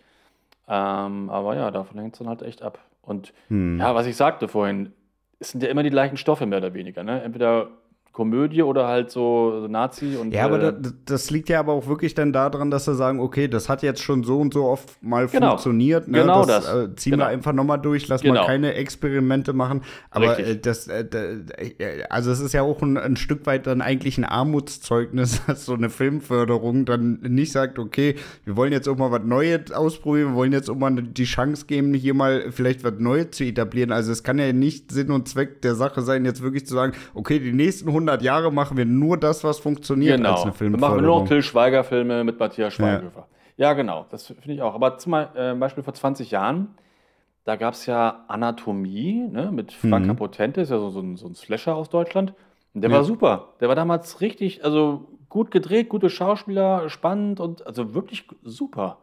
Ähm, 0.67 1.29
aber 1.29 1.55
ja, 1.55 1.71
davon 1.71 1.99
hängt 1.99 2.13
es 2.13 2.19
dann 2.19 2.27
halt 2.29 2.41
echt 2.41 2.61
ab. 2.61 2.79
Und 3.01 3.33
Hm. 3.49 3.79
ja, 3.79 3.93
was 3.95 4.05
ich 4.05 4.15
sagte 4.15 4.47
vorhin, 4.47 4.93
es 5.39 5.51
sind 5.51 5.61
ja 5.63 5.69
immer 5.69 5.83
die 5.83 5.89
gleichen 5.89 6.17
Stoffe 6.17 6.45
mehr 6.45 6.59
oder 6.59 6.73
weniger. 6.73 7.03
Ne? 7.03 7.21
Entweder 7.21 7.67
Komödie 8.13 8.61
oder 8.61 8.87
halt 8.87 9.09
so, 9.09 9.61
so 9.61 9.67
Nazi 9.67 10.15
und 10.21 10.31
Ja, 10.33 10.45
aber 10.45 10.61
äh, 10.61 10.73
das, 10.79 10.93
das 11.05 11.31
liegt 11.31 11.49
ja 11.49 11.59
aber 11.59 11.73
auch 11.73 11.87
wirklich 11.87 12.13
dann 12.13 12.31
daran, 12.31 12.69
dass 12.69 12.85
sie 12.85 12.93
sagen, 12.93 13.19
okay, 13.19 13.47
das 13.47 13.69
hat 13.69 13.81
jetzt 13.81 14.01
schon 14.03 14.23
so 14.23 14.39
und 14.39 14.53
so 14.53 14.65
oft 14.65 15.01
mal 15.01 15.27
Genau. 15.27 15.49
funktioniert. 15.49 16.07
Ne? 16.07 16.19
Genau 16.19 16.45
das. 16.45 16.65
das. 16.65 16.75
Äh, 16.75 16.95
ziehen 16.95 17.11
Genau. 17.13 17.23
wir 17.25 17.29
einfach 17.29 17.53
nochmal 17.53 17.81
durch, 17.81 18.07
lass 18.07 18.21
Genau. 18.21 18.41
mal 18.41 18.45
keine 18.45 18.75
Experimente 18.75 19.53
machen. 19.53 19.81
Aber 20.11 20.37
äh, 20.39 20.55
das, 20.59 20.87
äh, 20.87 21.03
da- 21.03 21.23
äh, 21.23 22.03
also 22.07 22.29
es 22.31 22.39
ist 22.39 22.53
ja 22.53 22.61
auch 22.61 22.83
ein, 22.83 22.97
ein 22.97 23.15
Stück 23.15 23.47
weit 23.47 23.65
dann 23.65 23.81
eigentlich 23.81 24.19
ein 24.19 24.25
Armutszeugnis, 24.25 25.41
dass 25.47 25.65
so 25.65 25.73
eine 25.73 25.89
Filmförderung 25.89 26.85
dann 26.85 27.19
nicht 27.21 27.51
sagt, 27.51 27.79
okay, 27.79 28.13
wir 28.45 28.55
wollen 28.55 28.73
jetzt 28.73 28.87
auch 28.87 28.97
mal 28.97 29.09
was 29.11 29.23
Neues 29.23 29.71
ausprobieren, 29.71 30.29
wir 30.29 30.35
wollen 30.35 30.51
jetzt 30.53 30.69
auch 30.69 30.75
mal 30.77 30.91
die 30.93 31.23
Chance 31.23 31.65
geben, 31.65 31.95
hier 31.95 32.13
mal 32.13 32.51
vielleicht 32.51 32.83
was 32.83 32.93
Neues 32.99 33.31
zu 33.31 33.43
etablieren. 33.43 33.91
Also 33.91 34.11
es 34.11 34.21
kann 34.21 34.37
ja 34.37 34.53
nicht 34.53 34.91
Sinn 34.91 35.09
und 35.09 35.27
Zweck 35.27 35.63
der 35.63 35.73
Sache 35.73 36.03
sein, 36.03 36.25
jetzt 36.25 36.43
wirklich 36.43 36.67
zu 36.67 36.75
sagen, 36.75 36.93
okay, 37.15 37.39
die 37.39 37.51
nächsten 37.53 37.87
100 37.89 38.02
Jahre 38.21 38.51
machen 38.51 38.77
wir 38.77 38.85
nur 38.85 39.17
das, 39.17 39.43
was 39.43 39.59
funktioniert 39.59 40.17
Genau. 40.17 40.31
als 40.31 40.41
eine 40.43 40.51
Wir 40.59 40.69
machen 40.69 40.71
Filmförderung. 40.71 41.05
nur 41.05 41.19
noch 41.21 41.27
Till 41.27 41.41
Schweiger-Filme 41.41 42.23
mit 42.23 42.39
Matthias 42.39 42.73
Schweighöfer. 42.73 43.27
Ja. 43.57 43.73
genau, 43.73 44.05
das 44.09 44.27
finde 44.27 44.53
ich 44.53 44.61
auch. 44.61 44.73
Aber 44.75 44.97
zum 44.97 45.13
äh, 45.13 45.55
Beispiel 45.57 45.83
vor 45.83 45.93
20 45.93 46.31
Jahren, 46.31 46.75
da 47.45 47.55
gab 47.55 47.73
es 47.73 47.85
ja 47.85 48.23
Anatomie 48.27 49.27
ne, 49.29 49.51
mit 49.51 49.73
Franka 49.73 50.13
Mhm. 50.13 50.17
Potente, 50.17 50.61
ist 50.61 50.69
ja 50.69 50.79
so, 50.79 50.89
so, 50.89 50.99
ein, 51.01 51.17
so 51.17 51.27
ein 51.27 51.35
Slasher 51.35 51.75
aus 51.75 51.89
Deutschland. 51.89 52.33
Und 52.73 52.81
der 52.81 52.89
Ja. 52.89 52.97
war 52.97 53.03
super. 53.03 53.49
Der 53.59 53.67
war 53.69 53.75
damals 53.75 54.21
richtig, 54.21 54.63
also 54.63 55.07
gut 55.29 55.51
gedreht, 55.51 55.89
gute 55.89 56.09
Schauspieler, 56.09 56.89
spannend 56.89 57.39
und 57.39 57.65
also 57.65 57.93
wirklich 57.93 58.27
super. 58.43 58.97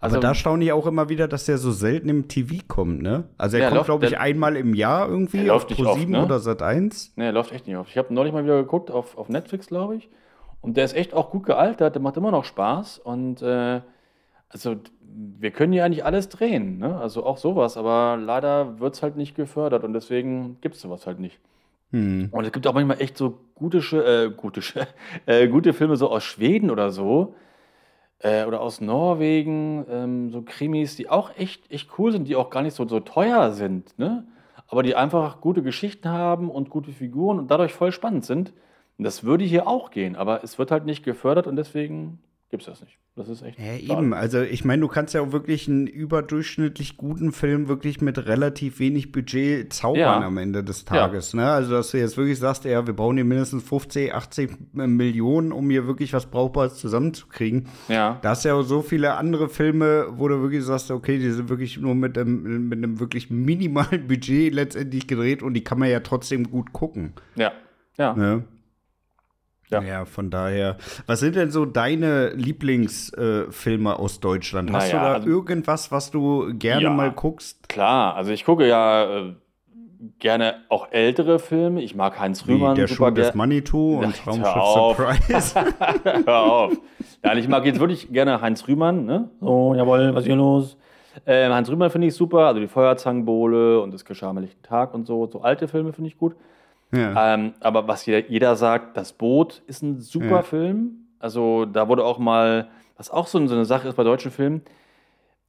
Also, 0.00 0.16
Aber 0.16 0.22
da 0.28 0.34
staune 0.34 0.64
ich 0.64 0.72
auch 0.72 0.86
immer 0.86 1.08
wieder, 1.08 1.28
dass 1.28 1.44
der 1.46 1.58
so 1.58 1.70
selten 1.72 2.08
im 2.08 2.28
TV 2.28 2.56
kommt, 2.68 3.02
ne? 3.02 3.24
Also 3.38 3.56
er 3.58 3.64
Ja, 3.64 3.68
kommt, 3.70 3.84
glaube 3.84 4.04
ich, 4.04 4.10
der- 4.10 4.20
einmal 4.20 4.56
im 4.56 4.74
Jahr 4.74 5.08
irgendwie 5.08 5.50
auf 5.50 5.64
oft, 5.64 5.72
Pro7 5.72 6.08
ne? 6.08 6.24
oder 6.24 6.38
Sat 6.40 6.62
1. 6.62 7.12
Nee, 7.16 7.30
läuft 7.30 7.52
echt 7.52 7.66
nicht 7.66 7.76
auf. 7.76 7.88
Ich 7.88 7.98
habe 7.98 8.12
neulich 8.14 8.32
mal 8.32 8.44
wieder 8.44 8.56
geguckt 8.62 8.90
auf, 8.90 9.16
auf 9.18 9.28
Netflix, 9.28 9.66
glaube 9.66 9.96
ich. 9.96 10.08
Und 10.62 10.76
der 10.76 10.84
ist 10.84 10.94
echt 10.94 11.14
auch 11.14 11.30
gut 11.30 11.44
gealtert, 11.46 11.94
der 11.94 12.02
macht 12.02 12.16
immer 12.16 12.30
noch 12.30 12.44
Spaß. 12.44 12.98
Und 12.98 13.42
äh, 13.42 13.80
also 14.48 14.76
wir 15.02 15.50
können 15.50 15.72
ja 15.72 15.84
eigentlich 15.84 16.04
alles 16.04 16.28
drehen, 16.28 16.78
ne? 16.78 16.96
Also 16.98 17.24
auch 17.24 17.38
sowas, 17.38 17.76
aber 17.76 18.16
leider 18.20 18.78
wird 18.80 18.94
es 18.94 19.02
halt 19.02 19.16
nicht 19.16 19.34
gefördert 19.34 19.84
und 19.84 19.92
deswegen 19.92 20.58
gibt 20.60 20.76
es 20.76 20.82
sowas 20.82 21.06
halt 21.06 21.18
nicht. 21.18 21.38
Hm. 21.92 22.28
Und 22.30 22.44
es 22.44 22.52
gibt 22.52 22.66
auch 22.66 22.74
manchmal 22.74 23.00
echt 23.00 23.16
so 23.18 23.38
gute, 23.54 23.78
äh, 23.78 24.30
gute, 24.30 24.60
äh, 25.26 25.48
gute 25.48 25.72
Filme 25.72 25.96
so 25.96 26.10
aus 26.10 26.22
Schweden 26.24 26.70
oder 26.70 26.90
so. 26.90 27.34
Äh, 28.20 28.44
oder 28.44 28.60
aus 28.60 28.80
Norwegen, 28.80 29.86
ähm, 29.90 30.30
so 30.30 30.42
Krimis, 30.42 30.96
die 30.96 31.08
auch 31.08 31.30
echt, 31.36 31.70
echt 31.70 31.98
cool 31.98 32.12
sind, 32.12 32.28
die 32.28 32.36
auch 32.36 32.50
gar 32.50 32.62
nicht 32.62 32.74
so, 32.76 32.86
so 32.86 33.00
teuer 33.00 33.52
sind, 33.52 33.98
ne? 33.98 34.26
Aber 34.68 34.82
die 34.82 34.94
einfach 34.94 35.40
gute 35.40 35.62
Geschichten 35.62 36.08
haben 36.08 36.50
und 36.50 36.70
gute 36.70 36.92
Figuren 36.92 37.38
und 37.38 37.50
dadurch 37.50 37.72
voll 37.72 37.92
spannend 37.92 38.24
sind. 38.24 38.52
Und 38.98 39.04
das 39.04 39.24
würde 39.24 39.44
hier 39.44 39.66
auch 39.66 39.90
gehen, 39.90 40.14
aber 40.16 40.44
es 40.44 40.58
wird 40.58 40.70
halt 40.70 40.84
nicht 40.84 41.02
gefördert 41.02 41.46
und 41.46 41.56
deswegen 41.56 42.20
gibt 42.50 42.62
es 42.62 42.66
das 42.68 42.80
nicht. 42.80 42.98
Das 43.16 43.28
ist 43.28 43.42
echt. 43.42 43.58
Ja, 43.58 43.64
schade. 43.78 44.00
eben. 44.02 44.14
Also 44.14 44.40
ich 44.40 44.64
meine, 44.64 44.80
du 44.80 44.88
kannst 44.88 45.14
ja 45.14 45.20
auch 45.20 45.32
wirklich 45.32 45.68
einen 45.68 45.86
überdurchschnittlich 45.86 46.96
guten 46.96 47.32
Film 47.32 47.68
wirklich 47.68 48.00
mit 48.00 48.26
relativ 48.26 48.78
wenig 48.78 49.12
Budget 49.12 49.72
zaubern 49.72 49.98
Ja. 50.00 50.26
am 50.26 50.36
Ende 50.38 50.64
des 50.64 50.80
Ja. 50.82 50.86
Tages. 50.96 51.34
Ne? 51.34 51.46
Also 51.48 51.72
dass 51.72 51.90
du 51.92 51.98
jetzt 51.98 52.16
wirklich 52.16 52.38
sagst, 52.38 52.64
ja, 52.64 52.86
wir 52.86 52.94
brauchen 52.94 53.16
hier 53.16 53.24
mindestens 53.24 53.62
50, 53.62 54.14
80 54.14 54.50
Millionen, 54.72 55.52
um 55.52 55.68
hier 55.70 55.86
wirklich 55.86 56.12
was 56.12 56.26
Brauchbares 56.26 56.74
zusammenzukriegen. 56.76 57.68
Ja. 57.88 58.18
Da 58.22 58.30
hast 58.30 58.44
du 58.44 58.48
ja 58.50 58.54
auch 58.54 58.62
so 58.62 58.82
viele 58.82 59.14
andere 59.14 59.48
Filme, 59.48 60.06
wo 60.12 60.28
du 60.28 60.40
wirklich 60.42 60.64
sagst, 60.64 60.90
okay, 60.90 61.18
die 61.18 61.30
sind 61.30 61.48
wirklich 61.48 61.78
nur 61.78 61.94
mit 61.94 62.16
einem, 62.18 62.68
mit 62.68 62.78
einem 62.78 63.00
wirklich 63.00 63.30
minimalen 63.30 64.06
Budget 64.08 64.52
letztendlich 64.54 65.06
gedreht 65.06 65.42
und 65.42 65.54
die 65.54 65.62
kann 65.64 65.78
man 65.78 65.88
ja 65.90 66.00
trotzdem 66.00 66.50
gut 66.50 66.72
gucken. 66.72 67.12
Ja. 67.36 67.52
Ja. 67.98 68.14
Ne? 68.14 68.44
Ja. 69.70 69.82
Ja. 69.82 70.04
von 70.04 70.30
daher. 70.30 70.76
Was 71.06 71.20
sind 71.20 71.36
denn 71.36 71.50
so 71.50 71.64
deine 71.64 72.30
Lieblingsfilme 72.30 73.90
äh, 73.90 73.94
aus 73.94 74.20
Deutschland? 74.20 74.72
Hast 74.72 74.92
Naja, 74.92 74.98
du 75.04 75.08
da 75.08 75.14
also- 75.14 75.28
irgendwas, 75.28 75.92
was 75.92 76.10
du 76.10 76.52
gerne 76.54 76.82
Ja. 76.84 76.90
mal 76.90 77.10
guckst? 77.12 77.68
Klar, 77.68 78.14
also 78.16 78.32
ich 78.32 78.44
gucke 78.44 78.66
ja 78.66 79.04
äh, 79.28 79.34
gerne 80.18 80.56
auch 80.68 80.88
ältere 80.92 81.38
Filme. 81.38 81.82
Ich 81.82 81.94
mag 81.94 82.18
Heinz 82.18 82.46
Wie 82.46 82.52
Rühmann 82.52 82.74
der 82.74 82.88
super 82.88 83.08
Schuh 83.08 83.14
des. 83.14 83.34
Manitou 83.34 83.98
und 84.02 84.14
Ach, 84.22 84.26
hör 84.26 84.32
Raumschiff 84.32 84.56
auf. 84.56 84.96
Surprise. 84.96 85.64
Hör 86.26 86.42
auf. 86.42 86.72
Ja, 87.24 87.32
und 87.32 87.38
ich 87.38 87.48
mag 87.48 87.64
jetzt 87.66 87.78
wirklich 87.80 88.10
gerne 88.12 88.40
Heinz 88.40 88.66
Rühmann. 88.66 89.04
Ne? 89.04 89.30
So, 89.40 89.74
jawohl, 89.76 90.14
was 90.14 90.22
ist 90.22 90.26
hier 90.26 90.36
los? 90.36 90.76
Ähm, 91.26 91.52
Heinz 91.52 91.68
Rühmann 91.68 91.90
finde 91.90 92.06
ich 92.06 92.14
super. 92.14 92.46
Also 92.46 92.60
die 92.60 92.68
Feuerzangenbowle 92.68 93.80
und 93.82 93.92
das 93.92 94.04
Geschah 94.04 94.30
am 94.30 94.38
lichten 94.38 94.62
Tag 94.62 94.94
und 94.94 95.06
so. 95.06 95.28
So 95.30 95.42
alte 95.42 95.68
Filme 95.68 95.92
finde 95.92 96.08
ich 96.08 96.16
gut. 96.16 96.34
Ja. 96.92 97.34
Ähm, 97.34 97.52
aber 97.60 97.86
was 97.88 98.06
jeder, 98.06 98.28
jeder 98.28 98.56
sagt, 98.56 98.96
das 98.96 99.12
Boot 99.12 99.62
ist 99.66 99.82
ein 99.82 100.00
super 100.00 100.26
Ja. 100.36 100.42
Film. 100.42 101.06
Also 101.18 101.64
da 101.66 101.88
wurde 101.88 102.04
auch 102.04 102.18
mal, 102.18 102.68
was 102.96 103.10
auch 103.10 103.26
so, 103.26 103.38
eine 103.38 103.64
Sache 103.64 103.88
ist 103.88 103.94
bei 103.96 104.04
deutschen 104.04 104.30
Filmen, 104.30 104.62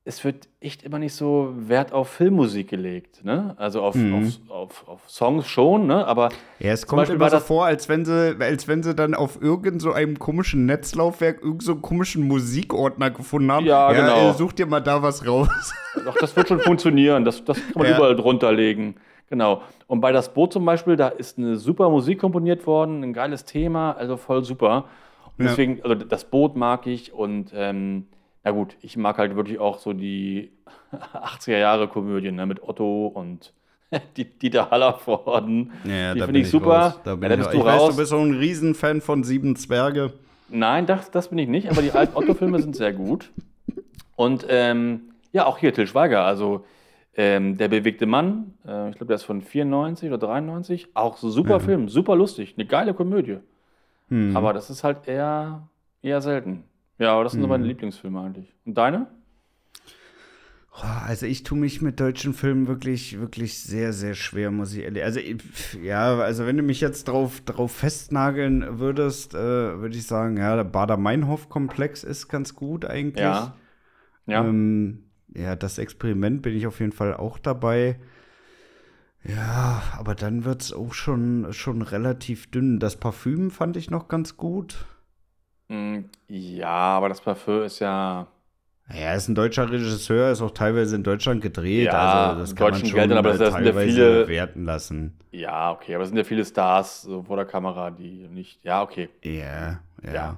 es 0.04 0.24
wird 0.26 0.48
echt 0.60 0.82
immer 0.82 0.98
nicht 0.98 1.14
so 1.14 1.54
Wert 1.56 1.94
auf 1.94 2.10
Filmmusik 2.10 2.68
gelegt, 2.70 3.24
ne? 3.24 3.54
Also 3.58 3.84
auf, 3.84 3.94
Mhm. 3.94 4.16
auf, 4.16 4.50
auf, 4.50 4.88
auf 4.88 5.02
Songs 5.10 5.48
schon, 5.48 5.86
ne? 5.86 6.08
Aber 6.08 6.30
Ja, 6.58 6.72
es 6.72 6.88
kommt 6.88 7.02
Beispiel 7.04 7.18
immer 7.18 7.30
so 7.30 7.40
vor, 7.40 7.66
als 7.66 7.88
wenn 7.88 8.04
sie, 8.04 8.36
als 8.40 8.68
wenn 8.68 8.82
sie 8.82 8.96
dann 8.96 9.14
auf 9.14 9.40
irgend 9.40 9.80
so 9.80 9.92
einem 9.92 10.18
komischen 10.18 10.66
Netzlaufwerk 10.66 11.44
irgend 11.44 11.62
so 11.62 11.76
komischen 11.76 12.28
Musikordner 12.28 13.12
gefunden 13.12 13.52
haben. 13.52 13.66
Ja, 13.68 13.92
genau. 13.94 14.32
äh, 14.32 14.34
such 14.34 14.54
dir 14.54 14.66
mal 14.66 14.80
da 14.80 15.04
was 15.04 15.26
raus. 15.28 15.48
Doch, 16.04 16.18
das 16.18 16.36
wird 16.36 16.48
schon 16.48 16.62
funktionieren. 16.62 17.24
Das, 17.24 17.46
das 17.46 17.58
kann 17.58 17.74
man 17.76 17.88
Ja. 17.88 17.96
überall 17.98 18.16
drunter 18.16 18.52
legen. 18.52 18.96
Genau. 19.32 19.62
Und 19.88 20.02
bei 20.02 20.12
das 20.12 20.34
Boot 20.34 20.52
zum 20.54 20.66
Beispiel, 20.66 20.98
da 20.98 21.08
ist 21.08 21.38
eine 21.40 21.56
super 21.56 21.90
Musik 21.90 22.20
komponiert 22.20 22.68
worden, 22.68 23.02
ein 23.02 23.14
geiles 23.14 23.46
Thema, 23.46 23.94
also 23.94 24.18
voll 24.18 24.44
super. 24.44 24.86
Und 25.38 25.46
Ja. 25.46 25.50
deswegen, 25.52 25.82
also 25.84 25.96
das 25.96 26.26
Boot 26.26 26.56
mag 26.58 26.86
ich 26.86 27.14
und 27.14 27.52
ähm, 27.56 28.08
na 28.44 28.52
gut, 28.52 28.76
ich 28.82 28.98
mag 28.98 29.18
halt 29.18 29.36
wirklich 29.38 29.58
auch 29.58 29.80
so 29.80 29.94
die 29.94 30.52
80er 31.14 31.58
Jahre 31.58 31.88
Komödien 31.88 32.36
ne, 32.36 32.46
mit 32.46 32.62
Otto 32.62 33.08
und 33.08 33.54
die 34.18 34.26
Dieter 34.26 34.70
Hallervorden. 34.70 35.72
Ja, 35.86 36.14
die 36.14 36.22
finde 36.22 36.42
ich 36.42 36.50
super. 36.50 36.66
raus. 36.88 37.00
Da 37.06 37.12
Ja, 37.12 37.16
bin 37.16 37.30
da 37.30 37.36
ich 37.36 37.42
raus. 37.46 37.52
du 37.54 37.58
ich 37.60 37.64
weiß, 37.66 37.82
raus. 37.82 37.90
du 37.92 37.98
bist 37.98 38.10
so 38.10 38.18
ein 38.18 38.34
Riesenfan 38.34 39.00
von 39.00 39.24
Sieben 39.24 39.56
Zwerge. 39.56 40.12
Nein, 40.50 40.86
das, 40.88 41.10
das 41.10 41.30
bin 41.30 41.38
ich 41.38 41.48
nicht, 41.48 41.72
aber 41.72 41.82
die 41.82 41.94
alten 41.94 42.18
Otto-Filme 42.18 42.60
sind 42.62 42.76
sehr 42.76 42.92
gut. 42.92 43.32
Und 44.18 44.46
ähm, 44.50 45.04
ja, 45.32 45.46
auch 45.46 45.58
hier 45.58 45.74
Till 45.74 45.88
Schweiger, 45.88 46.26
also 46.26 46.66
ähm, 47.16 47.58
Der 47.58 47.68
bewegte 47.68 48.06
Mann, 48.06 48.54
äh, 48.66 48.90
ich 48.90 48.96
glaube, 48.96 49.08
der 49.08 49.16
ist 49.16 49.24
von 49.24 49.42
94 49.42 50.08
oder 50.10 50.18
93, 50.18 50.90
auch 50.96 51.18
so 51.18 51.30
super 51.30 51.60
Film, 51.60 51.90
super 51.90 52.16
lustig, 52.16 52.56
eine 52.58 52.66
geile 52.66 52.94
Komödie. 52.94 53.40
Hm. 54.10 54.36
Aber 54.36 54.54
das 54.54 54.70
ist 54.70 54.84
halt 54.84 55.08
eher, 55.08 55.68
eher 56.02 56.22
selten. 56.22 56.64
Ja, 57.00 57.14
aber 57.14 57.24
das 57.24 57.34
sind 57.34 57.42
so 57.42 57.48
Mhm. 57.48 57.52
meine 57.52 57.66
Lieblingsfilme 57.66 58.20
eigentlich. 58.22 58.54
Und 58.66 58.78
deine? 58.78 59.08
Also 61.06 61.26
ich 61.26 61.44
tue 61.44 61.58
mich 61.58 61.82
mit 61.82 62.00
deutschen 62.00 62.34
Filmen 62.34 62.66
wirklich, 62.68 63.20
wirklich 63.20 63.60
sehr, 63.60 63.92
sehr 63.92 64.14
schwer, 64.16 64.52
muss 64.52 64.74
ich 64.74 64.84
ehrlich. 64.84 65.04
Also 65.04 65.20
ich- 65.20 65.44
ja, 65.84 66.16
also 66.18 66.46
wenn 66.46 66.56
du 66.56 66.64
mich 66.64 66.80
jetzt 66.80 67.10
drauf, 67.10 67.42
drauf 67.42 67.74
festnageln 67.74 68.80
würdest, 68.80 69.34
äh, 69.36 69.38
würde 69.38 69.98
ich 69.98 70.08
sagen, 70.08 70.38
ja, 70.38 70.56
der 70.56 70.64
Bader-Meinhof-Komplex 70.64 72.06
ist 72.06 72.30
ganz 72.30 72.56
gut 72.56 72.86
eigentlich. 72.86 73.18
Ja. 73.22 73.54
Ja. 74.28 74.46
Ähm, 74.48 75.04
ja, 75.34 75.56
das 75.56 75.78
Experiment 75.78 76.42
bin 76.42 76.56
ich 76.56 76.68
auf 76.68 76.80
jeden 76.80 76.92
Fall 76.92 77.16
auch 77.16 77.40
dabei. 77.40 77.98
Ja, 79.24 79.84
aber 79.98 80.16
dann 80.16 80.46
wird 80.46 80.62
es 80.64 80.74
auch 80.74 80.94
schon, 80.94 81.54
schon 81.54 81.82
relativ 81.84 82.50
dünn. 82.50 82.80
Das 82.80 82.96
Parfüm 82.96 83.52
fand 83.52 83.78
ich 83.78 83.92
noch 83.92 84.08
ganz 84.08 84.36
gut. 84.36 84.86
Mm, 85.68 86.00
ja, 86.28 86.68
aber 86.70 87.10
das 87.10 87.22
Parfüm 87.22 87.64
ist 87.64 87.80
ja. 87.80 88.28
Ja, 88.90 88.96
er 88.96 89.16
ist 89.16 89.30
ein 89.30 89.36
deutscher 89.36 89.72
Regisseur, 89.72 90.32
ist 90.32 90.42
auch 90.42 90.52
teilweise 90.52 90.96
in 90.96 91.04
Deutschland 91.04 91.42
gedreht. 91.42 91.86
Ja, 91.86 92.30
also 92.32 92.42
das 92.42 92.56
kann 92.56 92.72
man 92.72 92.80
schon 92.80 92.92
Geldern, 92.92 93.20
aber 93.20 93.38
das 93.38 93.54
sind 93.54 93.66
ja 93.66 93.74
viele- 93.74 94.28
werten 94.28 94.66
lassen. 94.66 95.18
Ja, 95.32 95.72
okay, 95.72 95.96
aber 95.96 96.04
es 96.04 96.10
sind 96.10 96.18
ja 96.18 96.24
viele 96.26 96.44
Stars 96.44 97.04
so 97.04 97.24
vor 97.24 97.38
der 97.38 97.46
Kamera, 97.46 97.92
die 97.92 98.28
nicht. 98.28 98.64
Ja, 98.66 98.82
okay. 98.82 99.08
Ja, 99.24 99.80
ja. 100.04 100.14
Ja. 100.14 100.38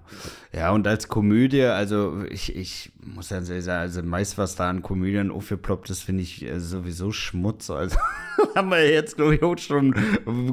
Ja, 0.55 0.71
und 0.71 0.85
als 0.87 1.07
Komödie, 1.07 1.63
also 1.63 2.23
ich, 2.29 2.55
ich 2.55 2.91
muss 3.03 3.31
ja 3.31 3.41
sagen, 3.41 3.69
also 3.69 4.03
meist, 4.03 4.37
was 4.37 4.55
da 4.55 4.69
an 4.69 4.83
Komödien 4.83 5.31
aufgeploppt 5.31 5.89
ist, 5.89 6.03
finde 6.03 6.21
ich 6.21 6.45
äh, 6.45 6.59
sowieso 6.59 7.11
Schmutz. 7.11 7.69
Also 7.71 7.97
haben 8.55 8.69
wir 8.69 8.87
jetzt, 8.87 9.15
glaube 9.15 9.35
ich, 9.35 9.43
auch 9.43 9.57
schon 9.57 9.95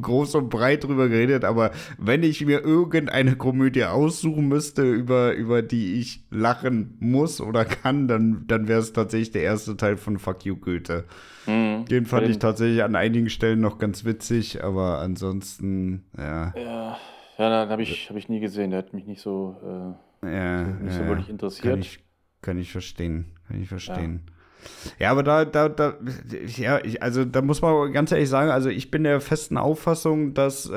groß 0.01 0.37
und 0.37 0.49
breit 0.49 0.85
drüber 0.85 1.09
geredet. 1.09 1.45
Aber 1.45 1.73
wenn 1.99 2.23
ich 2.23 2.45
mir 2.47 2.61
irgendeine 2.61 3.37
Komödie 3.37 3.85
aussuchen 3.85 4.49
müsste, 4.49 4.91
über, 4.91 5.35
über 5.35 5.61
die 5.61 6.01
ich 6.01 6.25
lachen 6.31 6.97
muss 7.01 7.41
oder 7.41 7.65
kann, 7.65 8.09
dann, 8.09 8.45
dann 8.47 8.69
wäre 8.69 8.81
es 8.81 8.93
tatsächlich 8.93 9.33
der 9.33 9.43
erste 9.43 9.77
Teil 9.77 9.97
von 9.99 10.19
Fuck 10.19 10.47
You 10.47 10.57
Goethe. 10.57 11.05
Mhm. 11.47 11.85
Den 11.87 12.07
fand 12.07 12.29
ich 12.29 12.39
tatsächlich 12.39 12.83
an 12.83 12.97
einigen 12.97 13.29
Stellen 13.29 13.61
noch 13.61 13.79
ganz 13.79 14.05
witzig, 14.05 14.63
aber 14.65 15.01
ansonsten, 15.01 16.05
ja. 16.17 16.55
Ja, 16.57 16.99
ja 17.41 17.65
den 17.65 17.71
habe 17.71 17.83
ich, 17.83 18.09
hab 18.11 18.17
ich 18.17 18.29
nie 18.29 18.41
gesehen. 18.41 18.71
Der 18.71 18.79
hat 18.79 18.93
mich 18.93 19.07
nicht 19.07 19.21
so, 19.21 19.57
Ja, 20.23 20.63
äh, 20.63 20.67
nicht 20.83 20.95
so 20.95 21.03
ja, 21.03 21.09
wirklich 21.09 21.29
Kann 21.29 21.35
interessiert. 21.35 21.79
ich, 21.79 22.05
kann 22.43 22.59
ich 22.59 22.73
verstehen. 22.73 23.39
Kann 23.47 23.61
ich 23.63 23.69
verstehen. 23.69 24.23
Ja, 24.27 24.33
aber 25.11 25.23
da, 25.23 25.45
da, 25.45 25.69
da, 25.69 25.95
ja, 26.57 26.79
ich, 26.85 27.03
also 27.03 27.25
da 27.25 27.43
muss 27.43 27.63
man 27.63 27.93
ganz 27.93 28.13
ehrlich 28.13 28.29
sagen, 28.29 28.51
also 28.51 28.69
ich 28.69 28.91
bin 28.91 29.05
der 29.05 29.21
festen 29.21 29.57
Auffassung, 29.57 30.35
dass 30.35 30.69
äh, 30.69 30.73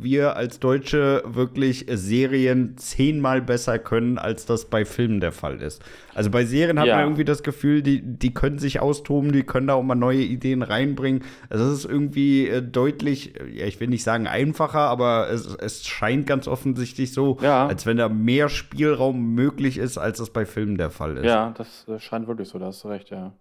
wir 0.00 0.36
als 0.36 0.58
Deutsche 0.60 1.22
wirklich 1.26 1.86
Serien 1.90 2.76
zehnmal 2.76 3.42
besser 3.42 3.78
können, 3.78 4.18
als 4.18 4.46
das 4.46 4.66
bei 4.66 4.84
Filmen 4.84 5.20
der 5.20 5.32
Fall 5.32 5.60
ist. 5.60 5.82
Also 6.14 6.30
bei 6.30 6.44
Serien 6.44 6.78
hat 6.78 6.86
Ja. 6.86 6.96
man 6.96 7.04
irgendwie 7.06 7.24
das 7.24 7.42
Gefühl, 7.42 7.82
die, 7.82 8.02
die 8.02 8.34
können 8.34 8.58
sich 8.58 8.80
austoben, 8.80 9.32
die 9.32 9.42
können 9.44 9.66
da 9.68 9.74
auch 9.74 9.82
mal 9.82 9.94
neue 9.94 10.20
Ideen 10.22 10.62
reinbringen. 10.62 11.22
Also 11.48 11.64
es 11.66 11.78
ist 11.80 11.84
irgendwie 11.86 12.48
äh, 12.48 12.62
deutlich, 12.62 13.32
ja, 13.52 13.66
ich 13.66 13.80
will 13.80 13.88
nicht 13.88 14.02
sagen 14.04 14.26
einfacher, 14.26 14.80
aber 14.80 15.30
es, 15.30 15.46
es 15.56 15.86
scheint 15.86 16.26
ganz 16.26 16.46
offensichtlich 16.48 17.12
so, 17.12 17.38
Ja. 17.40 17.66
als 17.66 17.86
wenn 17.86 17.96
da 17.96 18.08
mehr 18.08 18.48
Spielraum 18.48 19.34
möglich 19.34 19.78
ist, 19.78 19.96
als 19.98 20.18
das 20.18 20.30
bei 20.30 20.44
Filmen 20.44 20.76
der 20.76 20.90
Fall 20.90 21.16
ist. 21.16 21.24
Ja, 21.24 21.54
das 21.56 21.86
äh, 21.88 21.98
scheint 21.98 22.28
wirklich 22.28 22.48
so, 22.48 22.58
da 22.58 22.66
hast 22.66 22.84
du 22.84 22.88
recht, 22.92 23.10
ja. 23.10 23.32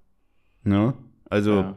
Ne? 0.63 0.93
Also 1.29 1.51
ja. 1.51 1.75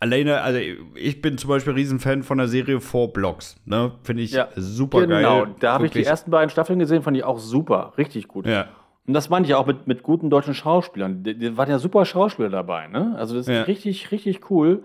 alleine, 0.00 0.40
also 0.42 0.58
ich 0.94 1.20
bin 1.22 1.38
zum 1.38 1.48
Beispiel 1.48 1.72
Riesenfan 1.72 2.22
von 2.22 2.38
der 2.38 2.48
Serie 2.48 2.80
Four 2.80 3.12
Blocks. 3.12 3.56
Ne? 3.64 3.92
Finde 4.02 4.22
ich 4.22 4.32
Ja, 4.32 4.48
super 4.56 5.06
geil. 5.06 5.22
Genau, 5.22 5.46
da 5.60 5.74
habe 5.74 5.86
ich 5.86 5.92
die 5.92 6.04
ersten 6.04 6.30
beiden 6.30 6.50
Staffeln 6.50 6.78
gesehen, 6.78 7.02
fand 7.02 7.16
ich 7.16 7.24
auch 7.24 7.38
super, 7.38 7.92
richtig 7.98 8.28
gut. 8.28 8.46
Ja. 8.46 8.66
Und 9.06 9.14
das 9.14 9.28
meine 9.28 9.44
ich 9.46 9.54
auch 9.54 9.66
mit, 9.66 9.86
mit 9.86 10.02
guten 10.02 10.30
deutschen 10.30 10.54
Schauspielern. 10.54 11.22
Die 11.22 11.56
waren 11.56 11.68
ja 11.68 11.78
super 11.78 12.04
Schauspieler 12.06 12.48
dabei, 12.48 12.88
ne? 12.88 13.14
Also 13.18 13.34
das 13.34 13.46
ist 13.48 13.54
Ja. 13.54 13.62
richtig, 13.62 14.10
richtig 14.10 14.50
cool. 14.50 14.82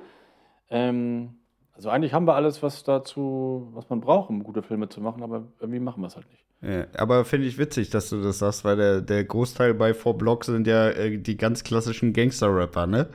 Ähm, 0.69 1.38
also 1.79 1.89
eigentlich 1.91 2.11
haben 2.11 2.25
wir 2.27 2.35
alles, 2.35 2.61
was 2.61 2.83
dazu, 2.83 3.69
was 3.71 3.89
man 3.89 4.01
braucht, 4.01 4.29
um 4.29 4.43
gute 4.43 4.61
Filme 4.63 4.89
zu 4.89 4.99
machen, 4.99 5.23
aber 5.23 5.47
irgendwie 5.61 5.79
machen 5.79 6.01
wir 6.03 6.07
es 6.07 6.17
halt 6.17 6.27
nicht. 6.29 6.43
Ja, 6.61 6.87
aber 6.97 7.23
finde 7.23 7.47
ich 7.47 7.57
witzig, 7.57 7.89
dass 7.89 8.09
du 8.09 8.21
das 8.21 8.39
sagst, 8.39 8.65
weil 8.65 8.75
der, 8.75 8.99
der 8.99 9.23
Großteil 9.23 9.73
bei 9.75 9.93
Four 9.93 10.17
Blocks 10.17 10.47
sind 10.47 10.67
ja 10.67 10.89
äh, 10.89 11.17
die 11.19 11.37
ganz 11.37 11.63
klassischen 11.63 12.11
Gangster-Rapper, 12.11 12.85
ne? 12.85 13.07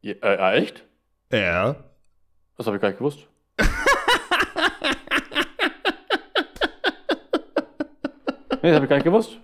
Ja, 0.00 0.14
äh, 0.22 0.56
echt? 0.58 0.84
Ja. 1.30 1.76
Das 2.56 2.66
habe 2.66 2.78
ich 2.78 2.82
gar 2.82 2.88
nicht 2.88 2.98
gewusst. 2.98 3.28
nee, 8.62 8.70
das 8.70 8.74
habe 8.74 8.84
ich 8.86 8.88
gar 8.90 8.96
nicht 8.96 9.04
gewusst. 9.04 9.38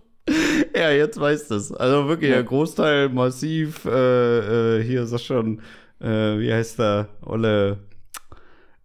Ja, 0.75 0.91
jetzt 0.91 1.21
weißt 1.21 1.53
du 1.53 1.55
es. 1.55 1.73
Also 1.73 2.09
wirklich, 2.09 2.31
Ja. 2.31 2.37
der 2.39 2.45
Großteil 2.45 3.11
massiv, 3.11 3.85
äh, 3.85 4.79
äh, 4.79 4.83
hier 4.83 5.07
sag 5.07 5.21
schon, 5.21 5.61
äh, 6.01 6.07
wie 6.41 6.53
heißt 6.53 6.81
der? 6.81 7.11
Olle 7.25 7.79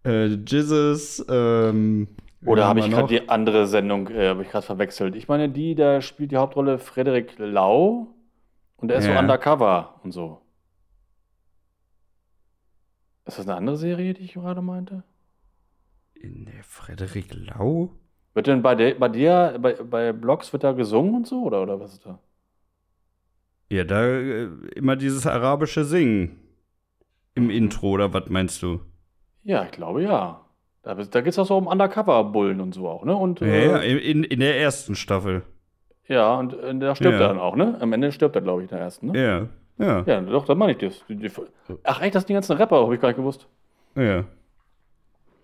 äh, 0.04 0.26
Jizzes, 0.26 1.24
ähm, 1.28 2.08
Oder 2.44 2.66
habe 2.66 2.80
ich 2.80 2.90
gerade 2.90 3.08
die 3.08 3.28
andere 3.28 3.66
Sendung, 3.66 4.08
äh, 4.08 4.28
habe 4.28 4.42
ich 4.42 4.50
gerade 4.50 4.66
verwechselt. 4.66 5.14
Ich 5.16 5.28
meine, 5.28 5.48
die, 5.48 5.74
da 5.74 6.00
spielt 6.00 6.32
die 6.32 6.36
Hauptrolle 6.36 6.78
Frederik 6.78 7.34
Lau 7.38 8.08
und 8.76 8.88
der 8.88 8.98
ist 8.98 9.06
Ja. 9.06 9.14
so 9.14 9.18
undercover 9.18 10.00
und 10.02 10.12
so. 10.12 10.40
Ist 13.24 13.38
das 13.38 13.46
eine 13.46 13.56
andere 13.56 13.76
Serie, 13.76 14.14
die 14.14 14.22
ich 14.24 14.34
gerade 14.34 14.62
meinte? 14.62 15.04
In 16.14 16.46
der 16.46 16.62
Frederik 16.64 17.34
Lau? 17.34 17.90
Wird 18.34 18.46
denn 18.46 18.62
bei, 18.62 18.74
de, 18.74 18.94
bei 18.94 19.08
dir, 19.08 19.58
bei, 19.60 19.74
bei 19.74 20.12
Blogs, 20.12 20.52
wird 20.52 20.64
da 20.64 20.72
gesungen 20.72 21.14
und 21.16 21.26
so? 21.26 21.42
Oder, 21.42 21.62
oder 21.62 21.78
was 21.80 21.92
ist 21.94 22.06
da? 22.06 22.18
Ja, 23.70 23.84
da 23.84 24.04
äh, 24.04 24.44
immer 24.76 24.96
dieses 24.96 25.26
arabische 25.26 25.84
Singen 25.84 26.38
im 27.34 27.50
Intro, 27.50 27.90
oder 27.90 28.12
was 28.12 28.28
meinst 28.28 28.62
du? 28.62 28.80
Ja, 29.44 29.64
ich 29.64 29.70
glaube 29.72 30.02
ja. 30.02 30.40
Da, 30.82 30.94
da 30.94 31.20
geht 31.20 31.32
es 31.32 31.38
auch 31.38 31.46
so 31.46 31.56
um 31.56 31.66
Undercover-Bullen 31.68 32.60
und 32.60 32.74
so 32.74 32.88
auch, 32.88 33.04
ne? 33.04 33.14
Und, 33.14 33.40
Ja, 33.40 33.46
äh, 33.46 33.66
ja, 33.68 33.76
in, 33.78 34.24
in 34.24 34.40
der 34.40 34.58
ersten 34.60 34.94
Staffel. 34.96 35.42
ja, 36.08 36.34
und 36.36 36.54
äh, 36.54 36.74
da 36.78 36.94
stirbt 36.96 37.14
Ja. 37.14 37.20
er 37.22 37.28
dann 37.28 37.38
auch, 37.38 37.54
ne? 37.56 37.76
Am 37.80 37.92
Ende 37.92 38.10
stirbt 38.12 38.34
er, 38.36 38.42
glaube 38.42 38.62
ich, 38.64 38.70
in 38.70 38.76
der 38.76 38.84
ersten, 38.84 39.12
ne? 39.12 39.48
Ja, 39.78 39.84
ja, 39.86 40.02
Ja, 40.06 40.20
doch, 40.20 40.44
dann 40.44 40.58
meine 40.58 40.72
ich 40.72 40.78
das. 40.78 41.04
Ach, 41.84 42.00
echt, 42.02 42.14
das 42.14 42.22
sind 42.22 42.30
die 42.30 42.34
ganzen 42.34 42.56
Rapper, 42.56 42.82
habe 42.82 42.94
ich 42.94 43.00
gar 43.00 43.08
nicht 43.08 43.16
gewusst. 43.16 43.46
ja. 43.94 44.24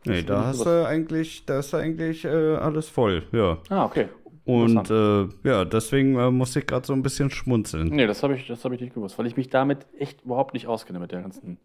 Nee, 0.07 0.23
da 0.23 0.45
hast 0.47 0.65
du 0.65 0.87
eigentlich, 0.87 1.45
da 1.45 1.59
ist 1.59 1.75
eigentlich 1.75 2.25
äh, 2.25 2.29
alles 2.29 2.89
voll, 2.89 3.25
ja. 3.33 3.59
Ah, 3.69 3.85
okay. 3.85 4.09
Und 4.45 4.89
äh, 4.91 5.29
ja, 5.47 5.65
deswegen 5.67 6.17
äh, 6.19 6.31
musste 6.31 6.61
ich 6.61 6.67
gerade 6.67 6.87
so 6.87 6.95
ein 6.95 7.03
bisschen 7.03 7.31
schmunzeln. 7.31 7.89
Nee, 7.89 8.07
das 8.07 8.23
habe 8.23 8.35
ich, 8.35 8.47
das 8.47 8.65
hab 8.65 8.73
ich 8.73 8.81
nicht 8.81 8.95
gewusst, 8.95 9.19
weil 9.19 9.27
ich 9.27 9.37
mich 9.37 9.51
damit 9.51 9.87
echt 9.99 10.23
überhaupt 10.25 10.55
nicht 10.55 10.67
auskenne 10.67 10.99
mit 11.01 11.13
der 11.13 11.21
ganzen 11.21 11.59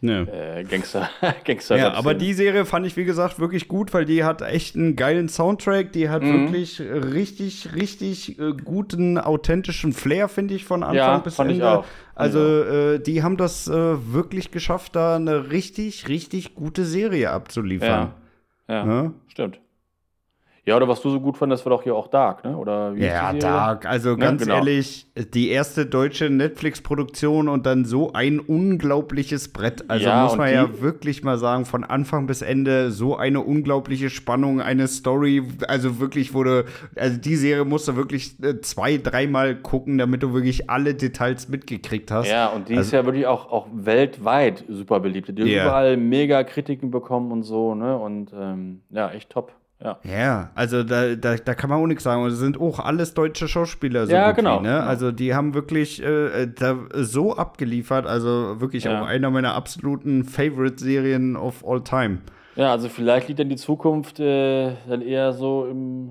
Ja. 0.00 0.22
äh, 0.22 0.64
Gangster. 0.64 1.10
Gangster 1.44 1.76
Ja, 1.76 1.92
aber 1.94 2.14
die 2.14 2.32
Serie 2.32 2.64
fand 2.64 2.86
ich, 2.86 2.96
wie 2.96 3.04
gesagt, 3.04 3.40
wirklich 3.40 3.66
gut, 3.66 3.92
weil 3.94 4.04
die 4.04 4.22
hat 4.22 4.42
echt 4.42 4.76
einen 4.76 4.94
geilen 4.94 5.28
Soundtrack. 5.28 5.92
Die 5.92 6.08
hat 6.08 6.22
Mhm. 6.22 6.44
wirklich 6.52 6.80
richtig, 6.80 7.74
richtig 7.74 8.38
äh, 8.38 8.52
guten, 8.64 9.18
authentischen 9.18 9.92
Flair, 9.92 10.28
finde 10.28 10.54
ich, 10.54 10.64
von 10.64 10.82
Anfang 10.84 10.96
Ja, 10.96 11.18
bis 11.18 11.34
fand 11.34 11.50
ich 11.50 11.56
Ende. 11.58 11.68
auch. 11.70 11.84
Fand 11.84 11.90
Also, 12.14 12.38
äh, 12.62 13.00
die 13.00 13.22
haben 13.24 13.36
das 13.36 13.66
äh, 13.68 13.72
wirklich 14.12 14.50
geschafft, 14.52 14.94
da 14.94 15.16
eine 15.16 15.50
richtig, 15.50 16.06
richtig 16.08 16.54
gute 16.54 16.84
Serie 16.84 17.30
abzuliefern. 17.30 18.12
Ja, 18.68 18.74
ja 18.86 19.02
Ja? 19.02 19.12
stimmt. 19.28 19.60
Ja, 20.68 20.76
oder 20.76 20.86
was 20.86 21.00
du 21.00 21.08
so 21.08 21.18
gut 21.18 21.38
fandest, 21.38 21.64
war 21.64 21.70
doch 21.70 21.82
hier 21.82 21.94
auch 21.94 22.08
Dark, 22.08 22.44
ne? 22.44 22.56
Oder 22.56 22.92
Ja? 22.94 23.32
Dark. 23.32 23.86
Also 23.86 24.10
Ne, 24.10 24.16
ganz 24.18 24.42
genau. 24.42 24.56
ehrlich, 24.56 25.06
die 25.32 25.48
erste 25.48 25.86
deutsche 25.86 26.28
Netflix-Produktion 26.28 27.48
und 27.48 27.64
dann 27.64 27.84
so 27.86 28.12
ein 28.12 28.38
unglaubliches 28.38 29.52
Brett. 29.52 29.84
Also 29.88 30.04
Ja, 30.06 30.24
muss 30.24 30.36
man 30.36 30.52
ja 30.52 30.80
wirklich 30.82 31.22
mal 31.24 31.38
sagen, 31.38 31.64
von 31.64 31.84
Anfang 31.84 32.26
bis 32.26 32.42
Ende 32.42 32.90
so 32.90 33.16
eine 33.16 33.40
unglaubliche 33.40 34.10
Spannung, 34.10 34.60
eine 34.60 34.88
Story. 34.88 35.42
Also 35.66 36.00
wirklich 36.00 36.34
wurde, 36.34 36.66
also 36.96 37.16
die 37.18 37.36
Serie 37.36 37.64
musst 37.64 37.88
du 37.88 37.96
wirklich 37.96 38.34
äh, 38.42 38.60
zwei, 38.60 38.98
dreimal 38.98 39.56
gucken, 39.56 39.96
damit 39.96 40.22
du 40.22 40.34
wirklich 40.34 40.68
alle 40.68 40.94
Details 40.94 41.48
mitgekriegt 41.48 42.10
hast. 42.10 42.28
Ja, 42.30 42.48
und 42.48 42.68
die 42.68 42.76
Also- 42.76 42.88
ist 42.88 42.92
ja 42.92 43.06
wirklich 43.06 43.26
auch, 43.26 43.50
auch 43.50 43.66
weltweit 43.72 44.64
super 44.68 45.00
beliebt. 45.00 45.30
Die 45.36 45.42
Ja. 45.44 45.64
überall 45.64 45.96
mega 45.96 46.44
Kritiken 46.44 46.90
bekommen 46.90 47.32
und 47.32 47.42
so, 47.44 47.74
ne? 47.74 47.96
Und 47.96 48.32
ähm, 48.38 48.82
ja, 48.90 49.10
echt 49.12 49.30
top. 49.30 49.52
Ja. 49.82 49.98
Ja, 50.02 50.50
also 50.56 50.82
da, 50.82 51.14
da, 51.14 51.36
da 51.36 51.54
kann 51.54 51.70
man 51.70 51.80
auch 51.80 51.86
nichts 51.86 52.02
sagen. 52.02 52.22
Und 52.22 52.30
es 52.32 52.38
sind 52.38 52.60
auch 52.60 52.80
alles 52.80 53.14
deutsche 53.14 53.46
Schauspieler 53.46 54.06
so 54.06 54.12
Ja, 54.12 54.32
genau, 54.32 54.58
wie, 54.58 54.64
ne? 54.64 54.70
genau. 54.74 54.84
Also 54.86 55.12
die 55.12 55.34
haben 55.34 55.54
wirklich 55.54 56.02
äh, 56.02 56.46
da 56.48 56.76
so 56.94 57.36
abgeliefert. 57.36 58.04
Also 58.06 58.60
wirklich 58.60 58.84
Ja. 58.84 59.00
auch 59.02 59.06
einer 59.06 59.30
meiner 59.30 59.54
absoluten 59.54 60.24
Favorite-Serien 60.24 61.36
of 61.36 61.64
all 61.66 61.82
time. 61.82 62.18
Ja, 62.56 62.72
also 62.72 62.88
vielleicht 62.88 63.28
liegt 63.28 63.38
dann 63.38 63.48
die 63.50 63.56
Zukunft 63.56 64.18
äh, 64.18 64.72
dann 64.88 65.00
eher 65.00 65.32
so 65.32 65.66
im, 65.70 66.10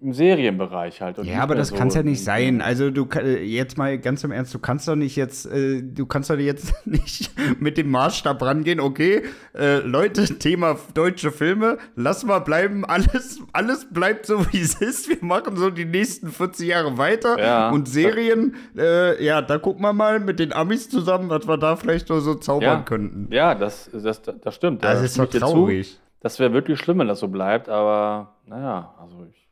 im 0.00 0.12
Serienbereich 0.12 1.00
halt. 1.00 1.18
und 1.18 1.26
Ja, 1.26 1.40
aber 1.42 1.54
das 1.54 1.68
so 1.68 1.76
kann 1.76 1.88
es 1.88 1.94
ja 1.94 2.02
nicht 2.02 2.22
sein. 2.22 2.60
Also 2.60 2.90
du 2.90 3.08
jetzt 3.42 3.76
mal 3.78 3.98
ganz 3.98 4.22
im 4.24 4.32
Ernst, 4.32 4.54
du 4.54 4.58
kannst 4.58 4.86
doch 4.88 4.96
nicht 4.96 5.16
jetzt, 5.16 5.46
äh, 5.46 5.82
du 5.82 6.06
kannst 6.06 6.30
doch 6.30 6.36
jetzt 6.38 6.72
nicht 6.86 7.30
mit 7.60 7.76
dem 7.78 7.90
Maßstab 7.90 8.40
rangehen, 8.42 8.80
okay, 8.80 9.22
äh, 9.54 9.78
Leute, 9.78 10.38
Thema 10.38 10.76
deutsche 10.94 11.30
Filme, 11.32 11.78
lass 11.96 12.24
mal 12.24 12.38
bleiben, 12.40 12.84
alles, 12.84 13.40
alles 13.52 13.86
bleibt 13.90 14.26
so 14.26 14.44
wie 14.52 14.60
es 14.60 14.74
ist. 14.80 15.08
Wir 15.08 15.18
machen 15.20 15.56
so 15.56 15.70
die 15.70 15.84
nächsten 15.84 16.28
40 16.28 16.68
Jahre 16.68 16.98
weiter. 16.98 17.38
Ja. 17.38 17.70
Und 17.70 17.88
Serien, 17.88 18.54
äh, 18.76 19.22
ja, 19.24 19.42
da 19.42 19.58
gucken 19.58 19.82
wir 19.82 19.92
mal 19.92 20.20
mit 20.20 20.38
den 20.38 20.52
Amis 20.52 20.88
zusammen, 20.88 21.28
was 21.30 21.46
wir 21.48 21.56
da 21.58 21.76
vielleicht 21.76 22.08
noch 22.08 22.20
so 22.20 22.34
zaubern 22.34 22.62
Ja, 22.68 22.80
könnten. 22.82 23.28
ja 23.32 23.54
das, 23.54 23.90
das, 23.92 24.22
das 24.22 24.54
stimmt. 24.54 24.84
Da 24.84 24.92
Das 24.94 25.02
ist 25.02 25.18
doch 25.18 25.26
dir 25.26 25.40
zu. 25.40 25.46
traurig. 25.46 25.98
Das 26.20 26.38
wäre 26.40 26.52
wirklich 26.52 26.78
schlimm, 26.80 26.98
wenn 26.98 27.08
das 27.08 27.20
so 27.20 27.28
bleibt, 27.28 27.68
aber 27.68 28.34
naja, 28.46 28.92
also 29.00 29.24
ich 29.30 29.47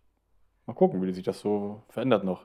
mal 0.67 0.75
gucken, 0.75 1.03
wie 1.03 1.13
sich 1.13 1.25
das 1.25 1.41
so 1.41 1.83
verändert 1.89 2.25
noch. 2.25 2.45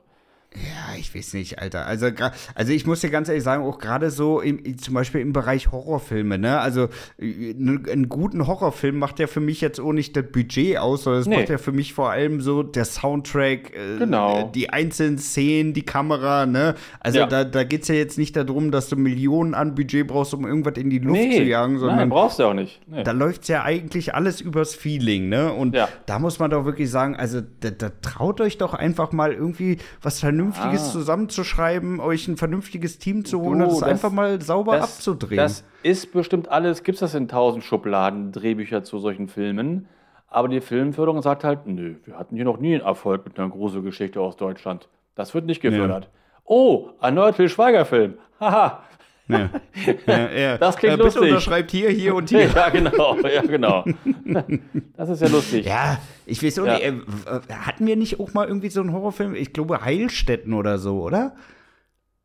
Ja, 0.54 0.96
ich 0.98 1.14
weiß 1.14 1.32
nicht, 1.34 1.58
Alter. 1.60 1.86
Also, 1.86 2.08
also 2.54 2.72
ich 2.72 2.86
muss 2.86 3.00
dir 3.00 3.08
ganz 3.10 3.28
ehrlich 3.28 3.42
sagen, 3.42 3.64
auch 3.64 3.78
gerade 3.78 4.10
so 4.10 4.40
im, 4.40 4.76
zum 4.78 4.92
Beispiel 4.94 5.20
im 5.22 5.32
Bereich 5.32 5.72
Horrorfilme, 5.72 6.36
ne? 6.38 6.60
Also 6.60 6.88
äh, 7.18 7.50
einen 7.54 8.08
guten 8.10 8.46
Horrorfilm 8.46 8.98
macht 8.98 9.18
ja 9.18 9.26
für 9.26 9.40
mich 9.40 9.60
jetzt 9.62 9.80
auch 9.80 9.92
nicht 9.92 10.14
das 10.14 10.24
Budget 10.30 10.76
aus, 10.78 11.04
sondern 11.04 11.22
es 11.22 11.26
Nee. 11.28 11.36
macht 11.38 11.48
ja 11.48 11.56
für 11.56 11.72
mich 11.72 11.94
vor 11.94 12.10
allem 12.10 12.40
so 12.42 12.62
der 12.62 12.84
Soundtrack, 12.84 13.70
äh, 13.74 13.98
Genau. 13.98 14.50
die 14.54 14.68
einzelnen 14.70 15.16
Szenen, 15.18 15.72
die 15.72 15.84
Kamera, 15.84 16.44
ne? 16.44 16.74
Also 17.00 17.20
Ja. 17.20 17.26
da, 17.26 17.44
da 17.44 17.64
geht 17.64 17.82
es 17.82 17.88
ja 17.88 17.94
jetzt 17.94 18.18
nicht 18.18 18.36
darum, 18.36 18.70
dass 18.70 18.88
du 18.90 18.96
Millionen 18.96 19.54
an 19.54 19.74
Budget 19.74 20.06
brauchst, 20.06 20.34
um 20.34 20.44
irgendwas 20.46 20.74
in 20.76 20.90
die 20.90 20.98
Luft 20.98 21.32
zu 21.32 21.42
jagen, 21.42 21.72
nein, 21.74 21.80
sondern 21.80 22.08
brauchst 22.10 22.38
du 22.38 22.44
auch 22.44 22.54
nicht. 22.54 22.80
Nee. 22.86 23.04
da 23.04 23.12
läuft 23.12 23.42
es 23.42 23.48
ja 23.48 23.62
eigentlich 23.62 24.14
alles 24.14 24.40
übers 24.42 24.74
Feeling, 24.74 25.30
ne? 25.30 25.50
Und 25.52 25.74
Ja. 25.74 25.88
da 26.04 26.18
muss 26.18 26.38
man 26.38 26.50
doch 26.50 26.66
wirklich 26.66 26.90
sagen, 26.90 27.16
also 27.16 27.40
da, 27.60 27.70
da 27.70 27.90
traut 28.02 28.40
euch 28.42 28.58
doch 28.58 28.74
einfach 28.74 29.12
mal 29.12 29.32
irgendwie 29.32 29.78
was 30.02 30.20
Vernünftiges 30.20 30.41
Ah. 30.50 30.76
zusammenzuschreiben, 30.76 32.00
euch 32.00 32.26
ein 32.28 32.36
vernünftiges 32.36 32.98
Team 32.98 33.24
zu 33.24 33.40
holen 33.40 33.60
Du, 33.60 33.64
und 33.66 33.70
das, 33.72 33.80
das- 33.80 33.88
einfach 33.88 34.10
mal 34.12 34.40
sauber 34.42 34.80
abzudrehen. 34.82 35.36
Das 35.36 35.64
ist 35.82 36.12
bestimmt 36.12 36.48
alles, 36.50 36.82
gibt 36.82 36.96
es 36.96 37.00
das 37.00 37.14
in 37.14 37.28
tausend 37.28 37.64
Schubladen, 37.64 38.32
Drehbücher 38.32 38.82
zu 38.84 38.98
solchen 38.98 39.28
Filmen. 39.28 39.86
Aber 40.28 40.48
die 40.48 40.60
Filmförderung 40.60 41.20
sagt 41.22 41.44
halt, 41.44 41.66
nö, 41.66 41.96
wir 42.04 42.18
hatten 42.18 42.36
hier 42.36 42.44
noch 42.46 42.58
nie 42.58 42.74
einen 42.74 42.84
Erfolg 42.84 43.24
mit 43.26 43.38
einer 43.38 43.50
Gruselgeschichte 43.50 44.20
aus 44.20 44.36
Deutschland. 44.36 44.88
Das 45.14 45.34
wird 45.34 45.44
nicht 45.44 45.60
gefördert. 45.60 46.08
Oh, 46.44 46.88
ein 47.00 47.14
neuer 47.14 47.34
Til 47.34 47.48
Schweiger-Film. 47.50 48.14
Haha. 48.40 48.82
ja. 49.28 49.50
Ja, 50.06 50.30
ja. 50.30 50.58
Das 50.58 50.76
klingt 50.76 50.94
bitte 50.96 51.04
lustig. 51.04 51.22
unterschreibt 51.22 51.70
hier, 51.70 51.90
hier 51.90 52.14
und 52.14 52.30
hier. 52.30 52.48
Ja, 52.54 52.68
genau, 52.70 53.16
ja, 53.20 53.42
genau. 53.42 53.84
Das 54.96 55.08
ist 55.10 55.20
ja 55.22 55.28
lustig. 55.28 55.66
Ja, 55.66 55.98
ich 56.26 56.42
weiß 56.42 56.58
auch 56.60 56.66
Ja. 56.66 56.74
nicht, 56.74 56.84
äh, 56.84 56.94
w- 56.98 57.52
hatten 57.54 57.86
wir 57.86 57.96
nicht 57.96 58.20
auch 58.20 58.32
mal 58.34 58.46
irgendwie 58.46 58.68
so 58.70 58.80
einen 58.80 58.92
Horrorfilm? 58.92 59.34
Ich 59.34 59.52
glaube 59.52 59.84
Heilstätten 59.84 60.52
oder 60.54 60.78
so, 60.78 61.02
oder? 61.02 61.34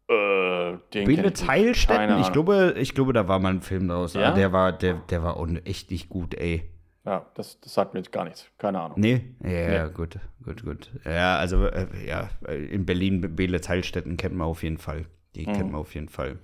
Äh, 0.09 0.77
den 0.93 1.09
ich 1.09 1.21
nicht. 1.21 1.47
Heilstätten? 1.47 2.19
Ich 2.21 2.31
glaube, 2.31 2.75
ich 2.77 2.95
glaube, 2.95 3.13
da 3.13 3.27
war 3.27 3.39
mal 3.39 3.49
ein 3.53 3.61
Film 3.61 3.87
draus. 3.89 4.13
Ja? 4.13 4.27
Aber 4.27 4.35
der 4.35 4.51
war, 4.53 4.71
der, 4.71 4.95
der 5.09 5.23
war 5.23 5.37
echt 5.65 5.91
nicht 5.91 6.09
gut, 6.09 6.33
ey. 6.35 6.69
Ja, 7.05 7.25
das, 7.35 7.59
das 7.61 7.73
sagt 7.73 7.93
mir 7.93 8.01
jetzt 8.01 8.11
gar 8.11 8.23
nichts. 8.25 8.47
Keine 8.57 8.79
Ahnung. 8.81 8.99
Nee? 8.99 9.21
Ja, 9.43 9.49
ja, 9.49 9.87
gut, 9.87 10.17
gut, 10.43 10.63
gut. 10.63 10.91
Ja, 11.05 11.37
also, 11.37 11.65
äh, 11.65 11.87
ja, 12.05 12.29
in 12.51 12.85
Berlin, 12.85 13.35
Belitz 13.35 13.69
Heilstätten 13.69 14.17
kennt 14.17 14.35
man 14.35 14.47
auf 14.47 14.63
jeden 14.63 14.77
Fall. 14.77 15.05
Die 15.35 15.45
kennt 15.45 15.71
man 15.71 15.81
auf 15.81 15.93
jeden 15.95 16.09
Fall. 16.09 16.37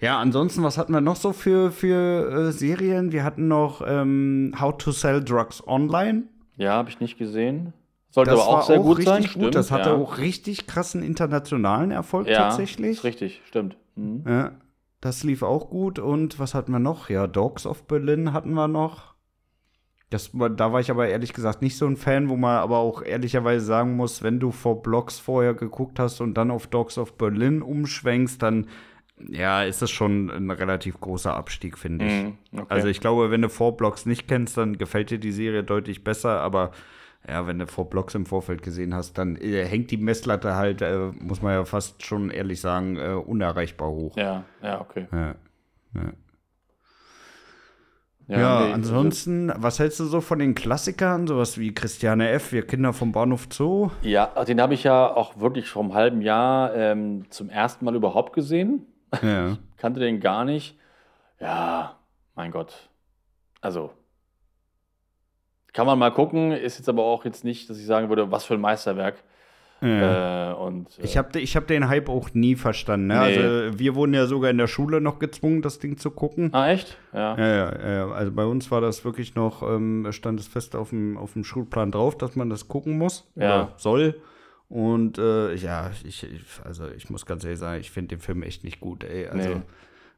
Ja, 0.00 0.18
ansonsten, 0.20 0.62
was 0.62 0.78
hatten 0.78 0.92
wir 0.92 1.02
noch 1.02 1.16
so 1.16 1.32
für, 1.34 1.70
für 1.70 2.48
äh, 2.48 2.52
Serien? 2.52 3.12
Wir 3.12 3.24
hatten 3.24 3.46
noch 3.48 3.82
ähm, 3.86 4.54
How 4.58 4.76
to 4.78 4.90
Sell 4.90 5.22
Drugs 5.22 5.66
Online. 5.66 6.24
Ja, 6.56 6.72
habe 6.72 6.88
ich 6.88 7.00
nicht 7.00 7.18
gesehen. 7.18 7.72
Sollte 8.10 8.30
Das 8.30 8.40
aber 8.40 8.48
auch 8.48 8.54
war 8.58 8.62
sehr 8.62 8.80
auch 8.80 8.84
gut 8.84 8.98
richtig 8.98 9.12
sein. 9.12 9.22
gut. 9.22 9.30
Stimmt, 9.30 9.54
das 9.56 9.70
hatte 9.70 9.90
ja. 9.90 9.96
auch 9.96 10.18
richtig 10.18 10.66
krassen 10.66 11.02
internationalen 11.02 11.90
Erfolg 11.90 12.28
ja, 12.28 12.38
tatsächlich. 12.42 12.98
Ist 12.98 13.04
richtig, 13.04 13.42
stimmt. 13.46 13.76
Mhm. 13.96 14.24
Ja, 14.26 14.52
das 15.00 15.24
lief 15.24 15.42
auch 15.42 15.68
gut. 15.68 15.98
Und 15.98 16.38
was 16.38 16.54
hatten 16.54 16.72
wir 16.72 16.78
noch? 16.78 17.10
Ja, 17.10 17.26
Dogs 17.26 17.66
of 17.66 17.86
Berlin 17.86 18.32
hatten 18.32 18.54
wir 18.54 18.68
noch. 18.68 19.14
Das, 20.10 20.30
da 20.32 20.72
war 20.72 20.78
ich 20.78 20.92
aber 20.92 21.08
ehrlich 21.08 21.32
gesagt 21.32 21.60
nicht 21.60 21.76
so 21.76 21.86
ein 21.86 21.96
Fan, 21.96 22.28
wo 22.28 22.36
man 22.36 22.58
aber 22.58 22.78
auch 22.78 23.02
ehrlicherweise 23.02 23.64
sagen 23.64 23.96
muss, 23.96 24.22
wenn 24.22 24.38
du 24.38 24.52
vor 24.52 24.80
Blogs 24.80 25.18
vorher 25.18 25.54
geguckt 25.54 25.98
hast 25.98 26.20
und 26.20 26.34
dann 26.34 26.52
auf 26.52 26.68
Dogs 26.68 26.98
of 26.98 27.14
Berlin 27.18 27.62
umschwenkst, 27.62 28.40
dann 28.40 28.68
ja, 29.18 29.62
ist 29.62 29.80
das 29.80 29.90
schon 29.90 30.30
ein 30.30 30.50
relativ 30.50 31.00
großer 31.00 31.34
Abstieg, 31.34 31.78
finde 31.78 32.06
ich. 32.06 32.12
Mhm, 32.12 32.38
okay. 32.52 32.66
Also 32.68 32.88
ich 32.88 33.00
glaube, 33.00 33.30
wenn 33.30 33.42
du 33.42 33.48
vor 33.48 33.76
Blogs 33.76 34.06
nicht 34.06 34.26
kennst, 34.26 34.56
dann 34.56 34.76
gefällt 34.76 35.10
dir 35.10 35.18
die 35.18 35.32
Serie 35.32 35.62
deutlich 35.62 36.04
besser, 36.04 36.40
aber 36.40 36.72
ja, 37.26 37.46
wenn 37.46 37.58
du 37.58 37.66
vor 37.66 37.88
Blogs 37.88 38.14
im 38.14 38.26
Vorfeld 38.26 38.62
gesehen 38.62 38.94
hast, 38.94 39.16
dann 39.16 39.36
äh, 39.36 39.64
hängt 39.64 39.90
die 39.90 39.96
Messlatte 39.96 40.56
halt, 40.56 40.82
äh, 40.82 41.10
muss 41.20 41.40
man 41.40 41.52
ja 41.52 41.64
fast 41.64 42.04
schon 42.04 42.30
ehrlich 42.30 42.60
sagen, 42.60 42.96
äh, 42.96 43.14
unerreichbar 43.14 43.88
hoch. 43.88 44.16
Ja, 44.16 44.44
ja, 44.62 44.80
okay. 44.80 45.06
Ja. 45.12 45.34
Ja, 48.26 48.38
nee, 48.38 48.72
also 48.72 48.72
ansonsten, 48.72 49.52
was 49.56 49.78
hältst 49.78 50.00
du 50.00 50.04
so 50.04 50.22
von 50.22 50.38
den 50.38 50.54
Klassikern, 50.54 51.26
sowas 51.26 51.58
wie 51.58 51.74
Christiane 51.74 52.30
F., 52.30 52.52
Wir 52.52 52.66
Kinder 52.66 52.94
vom 52.94 53.12
Bahnhof 53.12 53.48
Zoo? 53.50 53.90
Ja, 54.00 54.26
den 54.44 54.62
habe 54.62 54.72
ich 54.72 54.82
ja 54.84 55.14
auch 55.14 55.38
wirklich 55.40 55.68
vor 55.68 55.82
einem 55.82 55.92
halben 55.92 56.22
Jahr 56.22 56.74
ähm, 56.74 57.26
zum 57.28 57.50
ersten 57.50 57.84
Mal 57.84 57.94
überhaupt 57.94 58.32
gesehen. 58.32 58.86
Ja. 59.22 59.56
Kannte 59.76 60.00
den 60.00 60.20
gar 60.20 60.44
nicht. 60.44 60.78
Ja, 61.40 61.96
mein 62.34 62.50
Gott. 62.50 62.88
Also, 63.60 63.90
kann 65.72 65.86
man 65.86 65.98
mal 65.98 66.10
gucken. 66.10 66.52
Ist 66.52 66.78
jetzt 66.78 66.88
aber 66.88 67.02
auch 67.02 67.24
jetzt 67.24 67.44
nicht, 67.44 67.68
dass 67.68 67.78
ich 67.78 67.86
sagen 67.86 68.08
würde, 68.08 68.30
was 68.30 68.44
für 68.44 68.54
ein 68.54 68.60
Meisterwerk. 68.60 69.16
ja. 69.80 70.52
Äh, 70.52 70.54
und, 70.54 70.98
äh, 70.98 71.02
Ich 71.02 71.16
habe 71.18 71.38
ich 71.40 71.56
hab 71.56 71.66
den 71.66 71.88
Hype 71.88 72.08
auch 72.08 72.32
nie 72.32 72.54
verstanden. 72.54 73.08
Ne? 73.08 73.14
Nee. 73.14 73.20
Also, 73.20 73.78
wir 73.78 73.94
wurden 73.96 74.14
ja 74.14 74.26
sogar 74.26 74.50
in 74.50 74.58
der 74.58 74.68
Schule 74.68 75.00
noch 75.00 75.18
gezwungen, 75.18 75.62
das 75.62 75.78
Ding 75.80 75.96
zu 75.98 76.10
gucken. 76.10 76.50
Ah, 76.54 76.68
echt? 76.70 76.96
Ja. 77.12 77.36
Ja, 77.36 77.46
ja, 77.46 77.88
ja, 77.94 78.08
also 78.10 78.32
bei 78.32 78.44
uns 78.44 78.70
war 78.70 78.80
das 78.80 79.04
wirklich 79.04 79.34
noch, 79.34 79.62
ähm, 79.62 80.06
stand 80.12 80.38
es 80.40 80.46
fest 80.46 80.76
auf 80.76 80.90
dem, 80.90 81.18
auf 81.18 81.32
dem 81.34 81.44
Schulplan 81.44 81.90
drauf, 81.90 82.16
dass 82.16 82.36
man 82.36 82.48
das 82.50 82.68
gucken 82.68 82.96
muss 82.96 83.30
Ja. 83.34 83.62
oder 83.64 83.72
soll. 83.76 84.20
Und 84.74 85.18
äh, 85.18 85.54
ja, 85.54 85.92
ich, 86.02 86.24
ich, 86.24 86.44
also 86.64 86.88
ich 86.88 87.08
muss 87.08 87.26
ganz 87.26 87.44
ehrlich 87.44 87.60
sagen, 87.60 87.80
ich 87.80 87.92
finde 87.92 88.16
den 88.16 88.18
Film 88.20 88.42
echt 88.42 88.64
nicht 88.64 88.80
gut, 88.80 89.04
ey. 89.04 89.28
Also 89.28 89.50
Nee. 89.50 89.62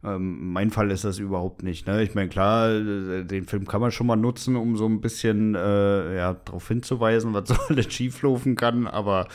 ähm, 0.02 0.50
mein 0.54 0.70
Fall 0.70 0.90
ist 0.90 1.04
das 1.04 1.18
überhaupt 1.18 1.62
nicht. 1.62 1.86
Ne? 1.86 2.02
Ich 2.02 2.14
meine, 2.14 2.30
klar, 2.30 2.70
äh, 2.70 3.22
den 3.24 3.44
Film 3.44 3.66
kann 3.66 3.82
man 3.82 3.90
schon 3.90 4.06
mal 4.06 4.16
nutzen, 4.16 4.56
um 4.56 4.74
so 4.78 4.86
ein 4.86 5.02
bisschen 5.02 5.54
äh, 5.54 6.16
ja, 6.16 6.32
darauf 6.32 6.66
hinzuweisen, 6.68 7.34
was 7.34 7.48
so 7.50 7.54
alles 7.68 7.92
schieflaufen 7.92 8.56
kann, 8.56 8.86
aber 8.86 9.28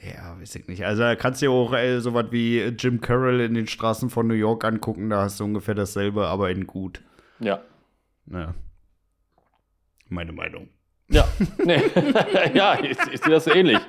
ja, 0.00 0.38
weiß 0.40 0.54
ich 0.54 0.68
nicht. 0.68 0.84
Also 0.86 1.02
da 1.02 1.16
kannst 1.16 1.42
du 1.42 1.46
dir 1.46 1.50
auch 1.50 1.72
äh, 1.74 1.98
sowas 1.98 2.26
wie 2.30 2.60
Jim 2.78 3.00
Carroll 3.00 3.40
in 3.40 3.54
den 3.54 3.66
Straßen 3.66 4.08
von 4.08 4.28
New 4.28 4.34
York 4.34 4.64
angucken, 4.64 5.10
da 5.10 5.22
hast 5.22 5.40
du 5.40 5.44
ungefähr 5.46 5.74
dasselbe, 5.74 6.28
aber 6.28 6.48
in 6.52 6.68
gut. 6.68 7.02
Ja. 7.40 7.60
Ja. 8.30 8.54
Meine 10.08 10.30
Meinung. 10.30 10.68
Ja. 11.08 11.26
Nee. 11.64 11.82
ja, 12.54 12.74
ist, 12.74 13.08
ist 13.08 13.26
dir 13.26 13.30
das 13.30 13.46
so 13.46 13.50
ähnlich? 13.52 13.80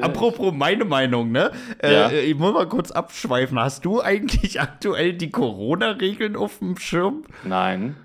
Apropos 0.00 0.52
meine 0.52 0.84
Meinung, 0.84 1.32
ne? 1.32 1.50
Ja. 1.82 2.08
Äh, 2.08 2.22
ich 2.22 2.36
muss 2.36 2.52
mal 2.52 2.68
kurz 2.68 2.90
abschweifen. 2.90 3.58
Hast 3.58 3.84
du 3.84 4.00
eigentlich 4.00 4.60
aktuell 4.60 5.14
die 5.14 5.30
Corona-Regeln 5.30 6.36
auf 6.36 6.58
dem 6.58 6.76
Schirm? 6.76 7.24
Nein. 7.44 7.96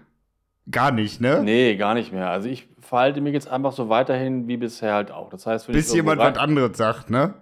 Gar 0.72 0.92
nicht, 0.92 1.20
ne? 1.22 1.42
Nee, 1.44 1.76
gar 1.76 1.94
nicht 1.94 2.12
mehr. 2.12 2.30
Also 2.30 2.50
ich 2.50 2.68
verhalte 2.80 3.22
mich 3.22 3.34
jetzt 3.34 3.50
einfach 3.50 3.72
so 3.72 3.90
weiterhin 3.90 4.48
wie 4.48 4.58
bisher 4.58 4.94
halt 4.94 5.12
auch. 5.12 5.30
Das 5.30 5.46
heißt, 5.46 5.68
wenn 5.68 5.74
Bis 5.74 5.94
jemand 5.94 6.20
was 6.20 6.38
anderes 6.38 6.78
sagt, 6.78 7.10
ne? 7.10 7.34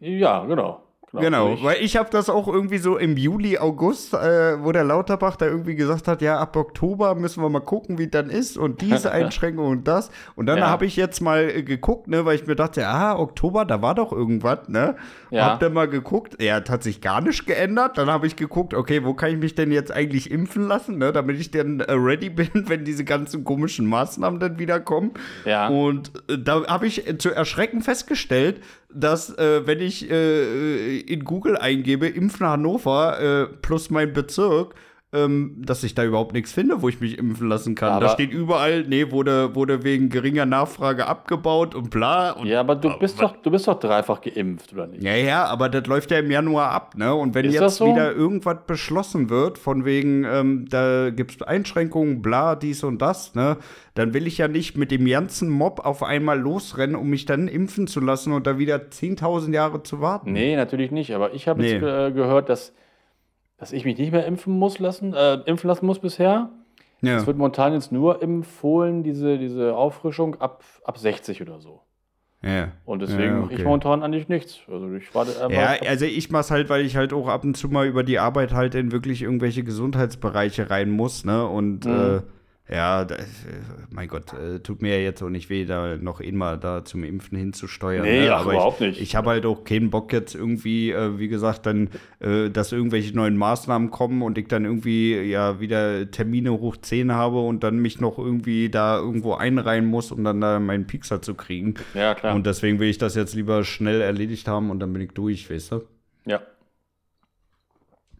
Ja, 0.00 0.44
genau. 0.44 0.82
Genau, 1.12 1.22
Genau, 1.22 1.54
ich- 1.54 1.64
weil 1.64 1.76
ich 1.82 1.96
habe 1.96 2.08
das 2.10 2.30
auch 2.30 2.46
irgendwie 2.46 2.78
so 2.78 2.96
im 2.96 3.16
Juli, 3.16 3.58
August, 3.58 4.14
äh, 4.14 4.62
wo 4.62 4.70
der 4.70 4.84
Lauterbach 4.84 5.34
da 5.34 5.46
irgendwie 5.46 5.74
gesagt 5.74 6.06
hat, 6.06 6.22
ja, 6.22 6.38
ab 6.38 6.54
Oktober 6.56 7.16
müssen 7.16 7.42
wir 7.42 7.48
mal 7.48 7.58
gucken, 7.60 7.98
wie 7.98 8.06
dann 8.06 8.30
ist 8.30 8.56
und 8.56 8.80
diese 8.80 9.10
Einschränkung 9.12 9.66
und 9.66 9.88
das. 9.88 10.10
Und 10.36 10.46
dann 10.46 10.58
Ja. 10.58 10.68
habe 10.68 10.86
ich 10.86 10.94
jetzt 10.94 11.20
mal 11.20 11.50
äh, 11.50 11.62
geguckt, 11.64 12.06
ne, 12.06 12.24
weil 12.24 12.36
ich 12.36 12.46
mir 12.46 12.54
dachte, 12.54 12.86
ah, 12.86 13.18
Oktober, 13.18 13.64
da 13.64 13.82
war 13.82 13.96
doch 13.96 14.12
irgendwas, 14.12 14.68
ne? 14.68 14.94
Ja. 15.30 15.46
Hab 15.46 15.60
dann 15.60 15.72
mal 15.72 15.88
geguckt, 15.88 16.40
ja, 16.40 16.60
hat 16.68 16.82
sich 16.84 17.00
gar 17.00 17.20
nicht 17.20 17.44
geändert. 17.46 17.98
Dann 17.98 18.08
habe 18.08 18.28
ich 18.28 18.36
geguckt, 18.36 18.72
okay, 18.74 19.04
wo 19.04 19.14
kann 19.14 19.30
ich 19.32 19.38
mich 19.38 19.54
denn 19.56 19.72
jetzt 19.72 19.90
eigentlich 19.92 20.30
impfen 20.30 20.68
lassen, 20.68 20.98
ne, 20.98 21.10
damit 21.12 21.40
ich 21.40 21.50
dann 21.50 21.80
äh, 21.80 21.92
ready 21.92 22.30
bin, 22.30 22.50
wenn 22.68 22.84
diese 22.84 23.04
ganzen 23.04 23.42
komischen 23.42 23.86
Maßnahmen 23.86 24.38
dann 24.38 24.58
wieder 24.60 24.78
kommen. 24.78 25.10
Ja. 25.44 25.68
Und 25.68 26.12
äh, 26.28 26.38
da 26.38 26.64
habe 26.68 26.86
ich 26.86 27.02
zu 27.18 27.30
erschrecken 27.34 27.80
festgestellt, 27.82 28.60
dass 28.92 29.36
äh, 29.38 29.66
wenn 29.66 29.80
ich 29.80 30.10
äh, 30.10 30.98
in 31.00 31.24
Google 31.24 31.56
eingebe, 31.56 32.08
Impfen 32.08 32.46
Hannover 32.46 33.20
äh, 33.20 33.46
plus 33.46 33.90
mein 33.90 34.12
Bezirk, 34.12 34.74
ähm, 35.12 35.56
dass 35.66 35.82
ich 35.82 35.94
da 35.96 36.04
überhaupt 36.04 36.34
nichts 36.34 36.52
finde, 36.52 36.82
wo 36.82 36.88
ich 36.88 37.00
mich 37.00 37.18
impfen 37.18 37.48
lassen 37.48 37.74
kann. 37.74 37.88
da 38.00 38.06
Aber- 38.06 38.08
steht 38.14 38.30
überall, 38.32 38.84
nee, 38.86 39.10
wurde, 39.10 39.54
wurde 39.56 39.82
wegen 39.82 40.08
geringer 40.08 40.46
Nachfrage 40.46 41.06
abgebaut 41.08 41.74
und 41.74 41.90
bla. 41.90 42.30
Und 42.30 42.46
Ja, 42.46 42.60
aber 42.60 42.76
du 42.76 42.96
bist 42.98 43.20
doch, 43.20 43.34
du 43.42 43.50
bist 43.50 43.66
doch 43.66 43.80
dreifach 43.80 44.20
geimpft, 44.20 44.72
oder 44.72 44.86
nicht? 44.86 45.02
ja, 45.02 45.16
ja, 45.16 45.44
aber 45.46 45.68
das 45.68 45.86
läuft 45.88 46.12
ja 46.12 46.18
im 46.20 46.30
Januar 46.30 46.70
ab, 46.70 46.94
ne? 46.96 47.12
Und 47.12 47.34
wenn 47.34 47.46
Ist 47.46 47.54
jetzt 47.54 47.76
so? 47.76 47.86
wieder 47.86 48.12
irgendwas 48.12 48.58
beschlossen 48.66 49.30
wird, 49.30 49.58
von 49.58 49.84
wegen, 49.84 50.24
ähm, 50.24 50.66
da 50.70 51.10
gibt 51.10 51.32
es 51.32 51.42
Einschränkungen, 51.42 52.22
bla, 52.22 52.54
dies 52.54 52.84
und 52.84 53.02
das, 53.02 53.34
ne? 53.34 53.56
Dann 53.94 54.14
will 54.14 54.28
ich 54.28 54.38
ja 54.38 54.46
nicht 54.46 54.78
mit 54.78 54.92
dem 54.92 55.04
ganzen 55.06 55.50
Mob 55.50 55.80
auf 55.84 56.04
einmal 56.04 56.38
losrennen, 56.38 56.94
um 56.94 57.10
mich 57.10 57.24
dann 57.26 57.48
impfen 57.48 57.88
zu 57.88 57.98
lassen 57.98 58.32
und 58.32 58.46
da 58.46 58.58
wieder 58.58 58.76
10.000 58.90 59.52
Jahre 59.54 59.82
zu 59.82 60.00
warten. 60.00 60.32
Nee, 60.32 60.54
natürlich 60.54 60.92
nicht. 60.92 61.12
Aber 61.14 61.34
ich 61.34 61.48
habe 61.48 61.60
Nee. 61.60 61.72
jetzt 61.72 61.82
äh, 61.82 62.12
gehört, 62.12 62.48
dass, 62.48 62.72
dass 63.60 63.72
ich 63.72 63.84
mich 63.84 63.96
nicht 63.98 64.10
mehr 64.10 64.26
impfen 64.26 64.58
muss 64.58 64.78
lassen, 64.80 65.14
äh, 65.14 65.34
impfen 65.46 65.68
lassen 65.68 65.86
muss 65.86 66.00
bisher. 66.00 66.50
Ja. 67.02 67.16
Es 67.18 67.26
wird 67.26 67.36
momentan 67.38 67.72
jetzt 67.72 67.92
nur 67.92 68.22
empfohlen, 68.22 69.02
diese, 69.02 69.38
diese 69.38 69.74
Auffrischung 69.76 70.40
ab, 70.40 70.64
ab 70.84 70.98
60 70.98 71.40
oder 71.40 71.60
so. 71.60 71.82
ja. 72.42 72.72
Und 72.84 73.00
deswegen 73.02 73.22
Ja, 73.34 73.40
mache 73.40 73.52
ich 73.52 73.58
okay. 73.60 73.64
momentan 73.68 74.02
eigentlich 74.02 74.28
nichts. 74.28 74.58
Also 74.70 74.92
ich 74.94 75.14
warte. 75.14 75.32
Ja, 75.50 75.76
also 75.88 76.04
ich 76.06 76.30
mach's 76.30 76.50
halt, 76.50 76.68
weil 76.68 76.84
ich 76.84 76.96
halt 76.96 77.12
auch 77.12 77.28
ab 77.28 77.44
und 77.44 77.56
zu 77.56 77.68
mal 77.68 77.86
über 77.86 78.02
die 78.02 78.18
Arbeit 78.18 78.52
halt 78.52 78.74
in 78.74 78.92
wirklich 78.92 79.22
irgendwelche 79.22 79.62
Gesundheitsbereiche 79.64 80.68
rein 80.70 80.90
muss, 80.90 81.24
ne? 81.24 81.46
Und 81.46 81.84
Mhm. 81.86 81.90
äh, 81.92 82.20
ja, 82.72 83.04
da, 83.04 83.16
äh, 83.16 83.24
mein 83.90 84.06
Gott, 84.06 84.32
äh, 84.32 84.60
tut 84.60 84.80
mir 84.80 84.96
ja 84.96 85.02
jetzt 85.02 85.22
auch 85.22 85.28
nicht 85.28 85.50
weh, 85.50 85.64
da 85.64 85.96
noch 85.96 86.20
immer 86.20 86.56
da 86.56 86.84
zum 86.84 87.02
Impfen 87.02 87.36
hinzusteuern. 87.36 88.04
Nee, 88.04 88.26
ne? 88.26 88.34
ach, 88.34 88.42
Aber 88.42 88.52
überhaupt 88.52 88.80
ich, 88.80 88.86
nicht. 88.88 89.00
Ich 89.00 89.16
habe 89.16 89.30
halt 89.30 89.44
auch 89.44 89.64
keinen 89.64 89.90
Bock 89.90 90.12
jetzt 90.12 90.36
irgendwie, 90.36 90.92
äh, 90.92 91.18
wie 91.18 91.26
gesagt, 91.26 91.66
dann, 91.66 91.90
äh, 92.20 92.48
dass 92.48 92.70
irgendwelche 92.70 93.14
neuen 93.16 93.36
Maßnahmen 93.36 93.90
kommen 93.90 94.22
und 94.22 94.38
ich 94.38 94.46
dann 94.46 94.64
irgendwie 94.64 95.20
ja 95.20 95.58
wieder 95.58 96.10
Termine 96.12 96.52
hoch 96.52 96.76
10 96.76 97.12
habe 97.12 97.40
und 97.40 97.64
dann 97.64 97.80
mich 97.80 98.00
noch 98.00 98.18
irgendwie 98.18 98.68
da 98.68 98.98
irgendwo 98.98 99.34
einreihen 99.34 99.86
muss, 99.86 100.12
um 100.12 100.22
dann 100.22 100.40
da 100.40 100.60
meinen 100.60 100.86
Pixar 100.86 101.22
zu 101.22 101.34
kriegen. 101.34 101.74
ja, 101.94 102.14
klar. 102.14 102.36
Und 102.36 102.46
deswegen 102.46 102.78
will 102.78 102.88
ich 102.88 102.98
das 102.98 103.16
jetzt 103.16 103.34
lieber 103.34 103.64
schnell 103.64 104.00
erledigt 104.00 104.46
haben 104.46 104.70
und 104.70 104.78
dann 104.78 104.92
bin 104.92 105.02
ich 105.02 105.10
durch, 105.10 105.50
weißt 105.50 105.72
du? 105.72 105.82
ja. 106.24 106.40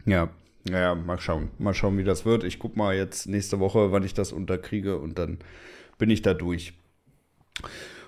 Ja, 0.07 0.31
ja, 0.69 0.81
ja, 0.81 0.95
mal 0.95 1.21
schauen. 1.21 1.51
Mal 1.59 1.75
schauen, 1.75 1.99
wie 1.99 2.05
das 2.05 2.25
wird. 2.25 2.45
Ich 2.45 2.59
guck 2.59 2.77
mal 2.77 2.95
jetzt 2.95 3.27
nächste 3.27 3.61
Woche, 3.61 3.93
wann 3.93 4.03
ich 4.03 4.15
das 4.15 4.33
unterkriege 4.33 4.99
und 4.99 5.19
dann 5.19 5.39
bin 5.99 6.11
ich 6.11 6.23
da 6.23 6.35
durch. 6.35 6.75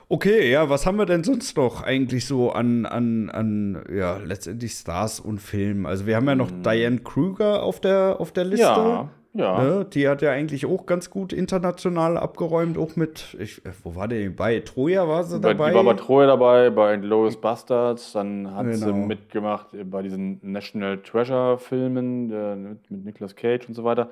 Okay, 0.09 0.51
ja, 0.51 0.69
was 0.69 0.85
haben 0.85 0.99
wir 0.99 1.07
denn 1.07 1.25
sonst 1.25 1.57
noch 1.57 1.83
eigentlich 1.83 2.27
so 2.27 2.53
an, 2.53 2.85
an, 2.85 3.31
an 3.31 3.83
ja, 3.91 4.19
letztendlich 4.19 4.73
Stars 4.73 5.21
und 5.21 5.39
Filmen? 5.39 5.87
Also 5.87 6.07
wir 6.07 6.17
haben 6.17 6.29
ja 6.29 6.35
noch 6.35 6.51
Diane 6.51 6.99
Kruger 6.99 7.63
auf 7.63 7.81
der, 7.81 8.17
auf 8.21 8.33
der 8.33 8.45
Liste. 8.45 8.65
Ja, 8.65 9.11
ja. 9.35 9.63
Ne? 9.63 9.87
Die 9.87 10.09
hat 10.09 10.21
ja 10.23 10.31
eigentlich 10.31 10.67
auch 10.67 10.85
ganz 10.87 11.09
gut 11.11 11.33
international 11.33 12.17
abgeräumt, 12.19 12.77
auch 12.79 12.97
mit, 12.97 13.37
ich, 13.41 13.65
äh, 13.65 13.71
wo 13.83 13.95
war 13.97 14.09
der 14.09 14.29
bei? 14.31 14.61
Troja 14.61 15.09
war 15.09 15.25
sie 15.25 15.39
Bei, 15.41 15.55
dabei? 15.55 15.71
die 15.71 15.77
war 15.77 15.85
bei 15.85 15.95
Troja 15.95 16.27
dabei, 16.27 16.71
bei 16.71 16.97
Glorious 16.97 17.41
Bastards, 17.41 18.13
dann 18.13 18.55
hat 18.55 18.73
sie 18.75 18.85
Genau. 18.87 19.07
mitgemacht 19.07 19.69
bei 19.85 20.03
diesen 20.03 20.39
National 20.43 20.99
Treasure 21.03 21.59
Filmen 21.59 22.31
äh, 22.31 22.57
mit, 22.57 22.91
mit 22.91 23.05
Nicolas 23.05 23.35
Cage 23.35 23.69
und 23.69 23.75
so 23.75 23.85
weiter. 23.85 24.11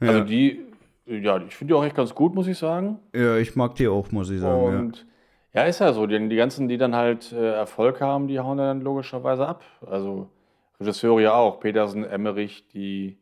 Also 0.00 0.18
Ja. 0.18 0.24
die, 0.24 0.60
ja, 1.06 1.36
ich 1.38 1.54
finde 1.54 1.72
die 1.72 1.78
auch 1.78 1.84
echt 1.84 1.94
ganz 1.96 2.14
gut, 2.14 2.34
muss 2.34 2.46
ich 2.48 2.58
sagen. 2.58 2.98
ja, 3.14 3.36
ich 3.36 3.54
mag 3.56 3.74
die 3.76 3.88
auch, 3.88 4.10
muss 4.10 4.30
ich 4.30 4.40
sagen. 4.40 4.72
ja. 4.72 4.78
Und 4.80 5.06
ja. 5.54 5.62
ist 5.64 5.78
ja 5.78 5.92
so, 5.92 6.06
die, 6.06 6.28
die 6.28 6.36
ganzen, 6.36 6.68
die 6.68 6.76
dann 6.76 6.94
halt 6.96 7.32
äh, 7.32 7.52
Erfolg 7.54 8.00
haben, 8.00 8.26
die 8.26 8.40
hauen 8.40 8.58
dann 8.58 8.80
logischerweise 8.80 9.46
ab. 9.46 9.62
Also 9.86 10.28
Regisseure 10.80 11.22
ja 11.22 11.34
auch, 11.34 11.60
Petersen, 11.60 12.04
Emmerich, 12.04 12.66
die 12.74 13.16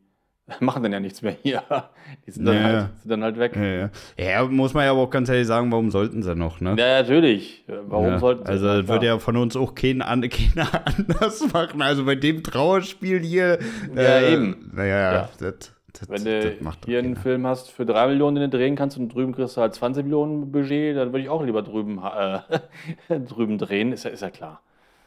machen 0.59 0.83
dann 0.83 0.93
ja 0.93 0.99
nichts 0.99 1.21
mehr 1.21 1.35
hier. 1.41 1.63
Die 2.27 2.31
sind 2.31 2.45
dann, 2.45 2.55
Ja, 2.55 2.63
halt, 2.63 2.87
sind 3.01 3.09
dann 3.09 3.23
halt 3.23 3.39
weg. 3.39 3.55
Ja, 3.55 3.63
ja. 3.63 3.89
ja, 4.17 4.43
muss 4.45 4.73
man 4.73 4.85
ja 4.85 4.91
aber 4.91 5.01
auch 5.01 5.09
ganz 5.09 5.27
ehrlich 5.29 5.47
sagen, 5.47 5.71
warum 5.71 5.89
sollten 5.91 6.21
sie 6.23 6.35
noch, 6.35 6.61
ne? 6.61 6.75
Ja, 6.77 7.01
natürlich. 7.01 7.63
Warum 7.67 8.19
sollten 8.19 8.45
sie? 8.45 8.51
Also, 8.51 8.67
das 8.67 8.87
wird 8.87 9.03
ja 9.03 9.17
von 9.19 9.37
uns 9.37 9.55
auch 9.55 9.73
kein, 9.73 10.01
an, 10.01 10.21
keiner 10.29 10.67
anders 10.85 11.51
machen. 11.51 11.81
Also, 11.81 12.05
bei 12.05 12.15
dem 12.15 12.43
Trauerspiel 12.43 13.19
hier. 13.19 13.59
Ja, 13.95 14.21
eben. 14.21 14.71
Naja, 14.73 15.13
Ja. 15.13 15.29
das, 15.39 15.73
das, 15.93 16.09
Wenn 16.09 16.23
du 16.25 16.57
hier 16.85 16.99
einen 16.99 17.13
keiner. 17.13 17.23
Film 17.23 17.47
hast 17.47 17.71
für 17.71 17.85
3 17.85 18.07
Millionen, 18.07 18.35
den 18.35 18.51
du 18.51 18.57
drehen 18.57 18.75
kannst 18.75 18.97
und 18.97 19.09
drüben 19.13 19.33
kriegst 19.33 19.55
du 19.57 19.61
halt 19.61 19.73
20 19.73 20.03
Millionen 20.03 20.51
Budget, 20.51 20.95
dann 20.97 21.09
würde 21.13 21.21
ich 21.21 21.29
auch 21.29 21.43
lieber 21.43 21.61
drüben, 21.61 21.99
äh, 22.03 23.19
drüben 23.19 23.57
drehen, 23.57 23.93
ist 23.93 24.03
ja, 24.03 24.11
ist 24.11 24.21
ja 24.21 24.29
klar. 24.29 24.61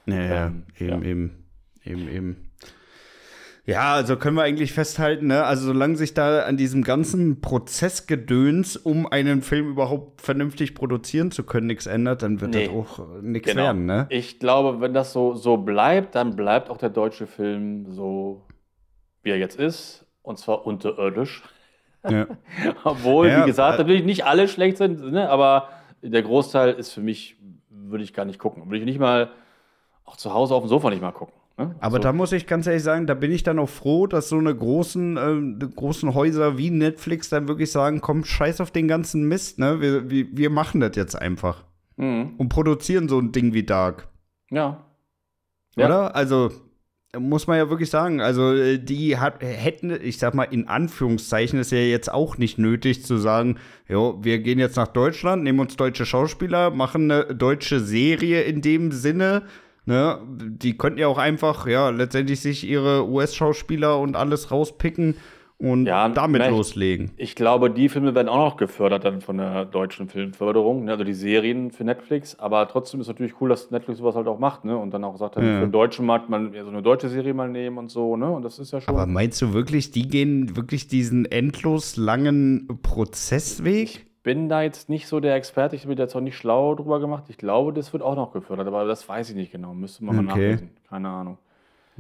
Ja, 0.07 0.14
ja, 0.22 0.47
ähm, 0.47 0.64
eben, 0.78 0.89
ja. 0.89 1.11
eben, 1.11 1.45
eben, 1.84 2.09
eben. 2.09 2.48
Ja, 3.69 3.93
also 3.93 4.16
können 4.16 4.35
wir 4.35 4.45
eigentlich 4.45 4.73
festhalten, 4.73 5.27
ne? 5.27 5.45
Also 5.45 5.66
solange 5.66 5.97
sich 5.97 6.14
da 6.14 6.45
an 6.45 6.57
diesem 6.57 6.83
ganzen 6.83 7.43
Prozessgedöns, 7.43 8.79
um 8.79 9.07
einen 9.07 9.43
Film 9.43 9.69
überhaupt 9.69 10.23
vernünftig 10.23 10.75
produzieren 10.75 11.31
zu 11.31 11.45
können, 11.45 11.66
nichts 11.66 11.87
ändert, 11.87 12.23
dann 12.23 12.41
wird 12.41 12.55
Nee. 12.55 12.64
das 12.69 12.75
auch 12.75 13.01
nichts 13.21 13.51
Genau. 13.51 13.64
werden, 13.64 13.85
ne? 13.85 14.07
Ich 14.09 14.39
glaube, 14.39 14.81
wenn 14.81 14.95
das 14.95 15.12
so, 15.12 15.35
so 15.35 15.59
bleibt, 15.59 16.14
dann 16.14 16.35
bleibt 16.35 16.71
auch 16.71 16.79
der 16.79 16.89
deutsche 16.89 17.27
Film 17.27 17.93
so, 17.93 18.41
wie 19.23 19.31
er 19.33 19.37
jetzt 19.39 19.59
ist, 19.61 20.07
und 20.23 20.39
zwar 20.39 20.66
unterirdisch. 20.66 21.43
Ja. 22.09 22.27
Obwohl, 22.85 23.29
Ja, 23.29 23.43
wie 23.43 23.47
gesagt, 23.49 23.79
äh, 23.79 23.83
natürlich 23.83 24.05
nicht 24.05 24.25
alle 24.25 24.49
schlecht 24.49 24.79
sind, 24.79 25.12
ne? 25.12 25.29
aber 25.29 25.69
der 26.01 26.23
Großteil 26.23 26.73
ist 26.73 26.93
für 26.93 27.03
mich, 27.03 27.37
würde 27.69 28.03
ich 28.03 28.14
gar 28.14 28.25
nicht 28.25 28.39
gucken. 28.39 28.64
Würde 28.64 28.79
ich 28.79 28.85
nicht 28.87 28.99
mal, 28.99 29.31
auch 30.07 30.16
zu 30.16 30.33
Hause 30.33 30.55
auf 30.55 30.62
dem 30.62 30.69
Sofa 30.69 30.89
nicht 30.89 31.03
mal 31.03 31.12
gucken. 31.12 31.35
Ne? 31.59 31.75
Aber 31.81 31.97
so. 31.97 32.03
da 32.03 32.13
muss 32.13 32.33
ich 32.33 32.47
ganz 32.47 32.67
ehrlich 32.67 32.85
sagen, 32.85 33.07
da 33.07 33.15
bin 33.15 33.33
ich 33.33 33.43
dann 33.43 33.59
auch 33.59 33.69
froh, 33.69 34.07
dass 34.07 34.29
so 34.29 34.39
eine 34.39 34.55
großen, 34.55 35.17
äh, 35.61 35.67
großen 35.75 36.15
Häuser 36.15 36.57
wie 36.57 36.71
Netflix 36.71 37.29
dann 37.29 37.49
wirklich 37.49 37.73
sagen, 37.73 38.01
komm, 38.01 38.25
scheiß 38.25 38.61
auf 38.61 38.71
den 38.71 38.87
ganzen 38.87 39.27
Mist, 39.27 39.59
ne? 39.59 39.81
Wir, 39.81 40.09
wir, 40.09 40.27
wir 40.31 40.51
machen 40.51 40.81
das 40.81 40.95
jetzt 40.95 41.17
einfach. 41.17 41.65
Mhm. 41.97 42.35
Und 42.39 42.49
produzieren 42.49 43.09
so 43.09 43.19
ein 43.19 43.33
Ding 43.33 43.55
wie 43.55 43.65
Dark. 43.65 44.09
Ja. 44.51 44.85
Ja. 45.77 45.87
Oder? 45.87 46.15
Also, 46.15 46.53
muss 47.19 47.47
man 47.47 47.57
ja 47.57 47.71
wirklich 47.71 47.91
sagen, 47.91 48.21
also 48.21 48.55
äh, 48.55 48.79
die 48.79 49.17
hat, 49.17 49.43
hätten, 49.43 49.91
ich 49.91 50.19
sag 50.19 50.35
mal, 50.35 50.45
in 50.45 50.69
Anführungszeichen 50.69 51.59
ist 51.59 51.73
ja 51.73 51.79
jetzt 51.79 52.13
auch 52.13 52.39
nicht 52.39 52.59
nötig 52.59 53.05
zu 53.05 53.17
sagen, 53.17 53.57
jo, 53.89 54.19
wir 54.23 54.39
gehen 54.41 54.59
jetzt 54.59 54.77
nach 54.77 54.89
Deutschland, 54.89 55.43
nehmen 55.43 55.59
uns 55.59 55.77
deutsche 55.77 56.07
Schauspieler, 56.07 56.71
machen 56.71 57.11
eine 57.11 57.35
deutsche 57.35 57.81
Serie 57.81 58.43
in 58.43 58.61
dem 58.63 58.93
Sinne. 58.93 59.43
Ne, 59.89 60.18
die 60.39 60.76
könnten 60.76 60.99
ja 60.99 61.07
auch 61.09 61.16
einfach, 61.16 61.66
ja, 61.66 61.89
letztendlich 61.89 62.41
sich 62.41 62.68
ihre 62.68 63.09
US-Schauspieler 63.09 63.99
und 63.99 64.16
alles 64.16 64.51
rauspicken 64.51 65.14
und 65.57 65.86
Ja, 65.86 66.09
damit 66.11 66.43
ne, 66.43 66.51
loslegen. 66.51 67.11
Ich 67.16 67.34
glaube, 67.34 67.70
die 67.70 67.89
Filme 67.89 68.14
werden 68.14 68.28
auch 68.28 68.36
noch 68.51 68.57
gefördert 68.59 69.05
dann 69.07 69.22
von 69.22 69.39
der 69.39 69.64
deutschen 69.64 70.09
Filmförderung, 70.09 70.84
ne? 70.84 70.93
also 70.93 71.05
die 71.05 71.14
Serien 71.14 71.70
für 71.70 71.84
Netflix. 71.84 72.39
Aber 72.39 72.68
trotzdem 72.68 73.01
ist 73.01 73.09
natürlich 73.09 73.41
cool, 73.41 73.49
dass 73.49 73.70
Netflix 73.70 73.99
sowas 73.99 74.14
halt 74.14 74.26
auch 74.28 74.39
macht, 74.39 74.64
ne? 74.66 74.76
Und 74.76 74.93
dann 74.93 75.03
auch 75.05 75.16
sagt, 75.16 75.36
dann 75.36 75.45
Ja. 75.45 75.55
für 75.55 75.66
den 75.66 75.72
deutschen 75.72 76.05
Markt 76.05 76.28
mal 76.28 76.55
ja, 76.55 76.64
so 76.64 76.70
eine 76.70 76.82
deutsche 76.82 77.09
Serie 77.09 77.32
mal 77.32 77.49
nehmen 77.49 77.78
und 77.78 77.91
so, 77.91 78.14
ne? 78.16 78.30
Und 78.30 78.43
das 78.43 78.59
ist 78.59 78.72
ja 78.72 78.82
schon. 78.82 78.95
Aber 78.95 79.07
meinst 79.07 79.41
du 79.41 79.55
wirklich, 79.55 79.91
die 79.91 80.07
gehen 80.07 80.55
wirklich 80.55 80.86
diesen 80.86 81.24
endlos 81.24 81.97
langen 81.97 82.68
Prozessweg? 82.82 84.07
Ich 84.29 84.35
bin 84.35 84.49
da 84.49 84.62
jetzt 84.62 84.89
nicht 84.89 85.09
so 85.09 85.20
der 85.20 85.35
Experte, 85.37 85.74
ich 85.76 85.87
bin 85.87 85.97
da 85.97 86.03
jetzt 86.05 86.14
auch 86.14 86.20
nicht 86.20 86.37
schlau 86.37 86.74
drüber 86.74 87.01
gemacht. 87.01 87.24
Ich 87.29 87.39
glaube, 87.39 87.72
das 87.72 87.93
wird 87.93 88.03
auch 88.03 88.14
noch 88.16 88.33
gefördert, 88.33 88.66
aber 88.66 88.85
das 88.85 89.09
weiß 89.09 89.31
ich 89.31 89.37
nicht 89.37 89.53
genau. 89.53 89.72
Müsste 89.74 90.05
man 90.05 90.16
mal 90.16 90.33
Okay. 90.33 90.51
nachlesen. 90.51 90.70
Keine 90.89 91.09
Ahnung. 91.09 91.39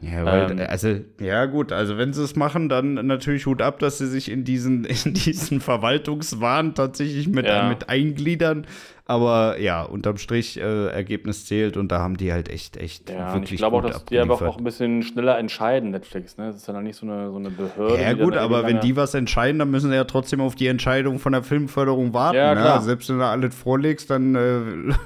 Ja, 0.00 0.24
weil, 0.24 0.50
Ähm. 0.52 0.60
also, 0.68 0.94
ja, 1.20 1.46
gut, 1.46 1.72
also 1.72 1.98
wenn 1.98 2.12
sie 2.12 2.22
es 2.22 2.36
machen, 2.36 2.68
dann 2.68 2.94
natürlich 3.06 3.46
Hut 3.46 3.60
ab, 3.62 3.78
dass 3.80 3.98
sie 3.98 4.06
sich 4.06 4.30
in 4.30 4.44
diesen, 4.44 4.84
in 5.04 5.14
diesen 5.14 5.60
Verwaltungswahn 5.60 6.74
tatsächlich 6.74 7.28
mit, 7.28 7.46
Ja. 7.46 7.68
mit 7.68 7.88
eingliedern. 7.88 8.66
Aber 9.10 9.58
ja, 9.58 9.82
unterm 9.84 10.18
Strich, 10.18 10.60
äh, 10.60 10.88
Ergebnis 10.88 11.46
zählt 11.46 11.78
und 11.78 11.90
da 11.90 12.00
haben 12.00 12.18
die 12.18 12.30
halt 12.30 12.50
echt, 12.50 12.76
echt 12.76 13.08
Ja, 13.08 13.32
wirklich 13.32 13.52
ich 13.52 13.56
glaube 13.56 13.78
auch, 13.78 13.80
dass 13.82 14.04
die 14.04 14.18
einfach 14.18 14.42
auch 14.42 14.58
ein 14.58 14.64
bisschen 14.64 15.02
schneller 15.02 15.38
entscheiden, 15.38 15.92
Netflix. 15.92 16.36
Ne? 16.36 16.48
Das 16.48 16.56
ist 16.56 16.68
ja 16.68 16.74
noch 16.74 16.82
nicht 16.82 16.96
so 16.96 17.06
eine, 17.06 17.30
so 17.30 17.36
eine 17.36 17.48
Behörde. 17.48 18.02
Ja 18.02 18.12
gut, 18.12 18.34
dann 18.34 18.44
aber 18.44 18.66
wenn 18.66 18.80
die 18.80 18.96
was 18.96 19.14
entscheiden, 19.14 19.58
dann 19.60 19.70
müssen 19.70 19.88
sie 19.88 19.96
ja 19.96 20.04
trotzdem 20.04 20.42
auf 20.42 20.56
die 20.56 20.66
Entscheidung 20.66 21.18
von 21.18 21.32
der 21.32 21.42
Filmförderung 21.42 22.12
warten. 22.12 22.36
Ja, 22.36 22.54
ne? 22.76 22.82
Selbst 22.82 23.08
wenn 23.08 23.18
du 23.18 23.24
alles 23.24 23.54
vorlegst, 23.54 24.10
dann 24.10 24.34
äh, 24.34 24.60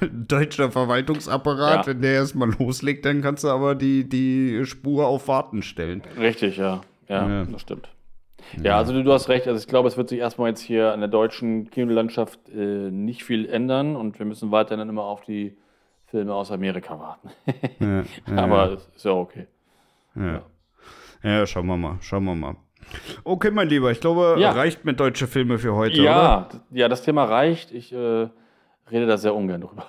deutscher 0.11 0.69
Verwaltungsapparat, 0.69 1.87
Ja. 1.87 1.93
wenn 1.93 2.01
der 2.01 2.11
erstmal 2.11 2.51
loslegt, 2.59 3.05
dann 3.05 3.21
kannst 3.21 3.45
du 3.45 3.47
aber 3.47 3.73
die, 3.73 4.07
die 4.09 4.65
Spur 4.65 5.07
auf 5.07 5.29
Warten 5.29 5.61
stellen. 5.61 6.03
Richtig, 6.19 6.57
ja. 6.57 6.81
Ja, 7.07 7.29
Ja. 7.29 7.45
das 7.45 7.61
stimmt. 7.61 7.87
Ja, 8.61 8.77
also 8.77 8.93
du, 8.93 9.03
du 9.03 9.11
hast 9.13 9.29
recht. 9.29 9.47
Also 9.47 9.59
ich 9.59 9.67
glaube, 9.67 9.87
es 9.87 9.97
wird 9.97 10.09
sich 10.09 10.19
erstmal 10.19 10.49
jetzt 10.49 10.61
hier 10.61 10.93
an 10.93 10.99
der 10.99 11.09
deutschen 11.09 11.69
Kinolandschaft 11.71 12.39
äh, 12.49 12.89
nicht 12.91 13.23
viel 13.23 13.47
ändern 13.49 13.95
und 13.95 14.19
wir 14.19 14.25
müssen 14.25 14.51
weiterhin 14.51 14.79
dann 14.79 14.89
immer 14.89 15.03
auf 15.03 15.21
die 15.21 15.57
Filme 16.07 16.33
aus 16.33 16.51
Amerika 16.51 16.99
warten. 16.99 17.29
Ja, 17.79 18.03
Aber 18.43 18.73
es 18.73 18.87
ist 18.95 19.05
ja 19.05 19.11
okay. 19.11 19.47
ja. 20.15 20.41
ja, 21.23 21.45
schauen 21.47 21.65
wir 21.67 21.77
mal, 21.77 21.97
schauen 22.01 22.25
wir 22.25 22.35
mal. 22.35 22.55
Okay, 23.23 23.49
mein 23.49 23.69
Lieber, 23.69 23.89
ich 23.91 23.99
glaube, 24.01 24.35
Ja. 24.39 24.51
reicht 24.51 24.85
mit 24.85 24.99
deutsche 24.99 25.25
Filme 25.27 25.57
für 25.57 25.73
heute, 25.73 25.99
oder? 26.01 26.03
Ja, 26.03 26.49
d- 26.53 26.79
ja, 26.79 26.87
das 26.89 27.01
Thema 27.01 27.23
reicht. 27.23 27.71
Ich 27.71 27.91
äh, 27.93 28.27
rede 28.91 29.07
da 29.07 29.17
sehr 29.17 29.33
ungern 29.33 29.61
drüber. 29.61 29.85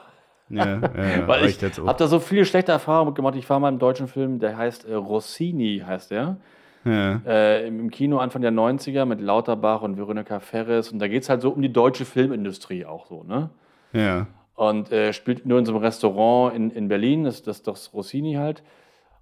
Ja, 0.48 0.64
ja, 0.64 0.80
ja 0.96 1.28
Weil 1.28 1.46
ich 1.46 1.60
habe 1.62 1.94
da 1.98 2.06
so 2.06 2.20
viele 2.20 2.44
schlechte 2.46 2.72
Erfahrungen 2.72 3.12
gemacht. 3.14 3.34
Ich 3.36 3.50
war 3.50 3.58
mal 3.58 3.68
im 3.68 3.78
deutschen 3.78 4.06
Film, 4.08 4.38
der 4.38 4.56
heißt 4.56 4.86
äh, 4.86 4.94
Rossini, 4.94 5.82
heißt 5.84 6.10
der. 6.12 6.36
Ja. 6.84 7.20
Äh, 7.26 7.66
im, 7.66 7.90
Kino 7.90 8.18
Anfang 8.18 8.42
der 8.42 8.52
90er 8.52 9.04
mit 9.04 9.20
Lauterbach 9.20 9.82
und 9.82 9.96
Veronika 9.96 10.40
Ferres. 10.40 10.92
Und 10.92 10.98
da 10.98 11.08
geht 11.08 11.22
es 11.22 11.28
halt 11.28 11.42
so 11.42 11.50
um 11.50 11.62
die 11.62 11.72
deutsche 11.72 12.04
Filmindustrie 12.04 12.84
auch 12.84 13.06
so, 13.06 13.22
ne? 13.22 13.50
ja. 13.92 14.26
Und 14.56 14.92
äh, 14.92 15.12
spielt 15.12 15.46
nur 15.46 15.58
in 15.58 15.66
so 15.66 15.72
einem 15.72 15.82
Restaurant 15.82 16.54
in, 16.54 16.70
in 16.70 16.86
Berlin, 16.86 17.24
das, 17.24 17.42
das 17.42 17.56
ist 17.56 17.66
das 17.66 17.92
Rossini 17.92 18.34
halt. 18.34 18.62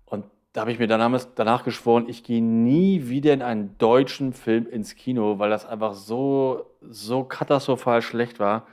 Und 0.05 0.27
da 0.53 0.61
habe 0.61 0.73
ich 0.73 0.79
mir 0.79 0.87
danach, 0.87 1.25
danach 1.35 1.65
geschworen, 1.65 2.05
ich 2.07 2.23
gehe 2.23 2.43
nie 2.43 3.09
wieder 3.09 3.33
in 3.33 3.41
einen 3.41 3.79
deutschen 3.79 4.35
Film 4.35 4.67
ins 4.67 4.95
Kino, 4.95 5.39
weil 5.39 5.49
das 5.49 5.65
einfach 5.65 5.95
so, 5.95 6.67
so 6.83 7.25
katastrophal 7.25 8.03
schlecht 8.03 8.41
war. 8.41 8.67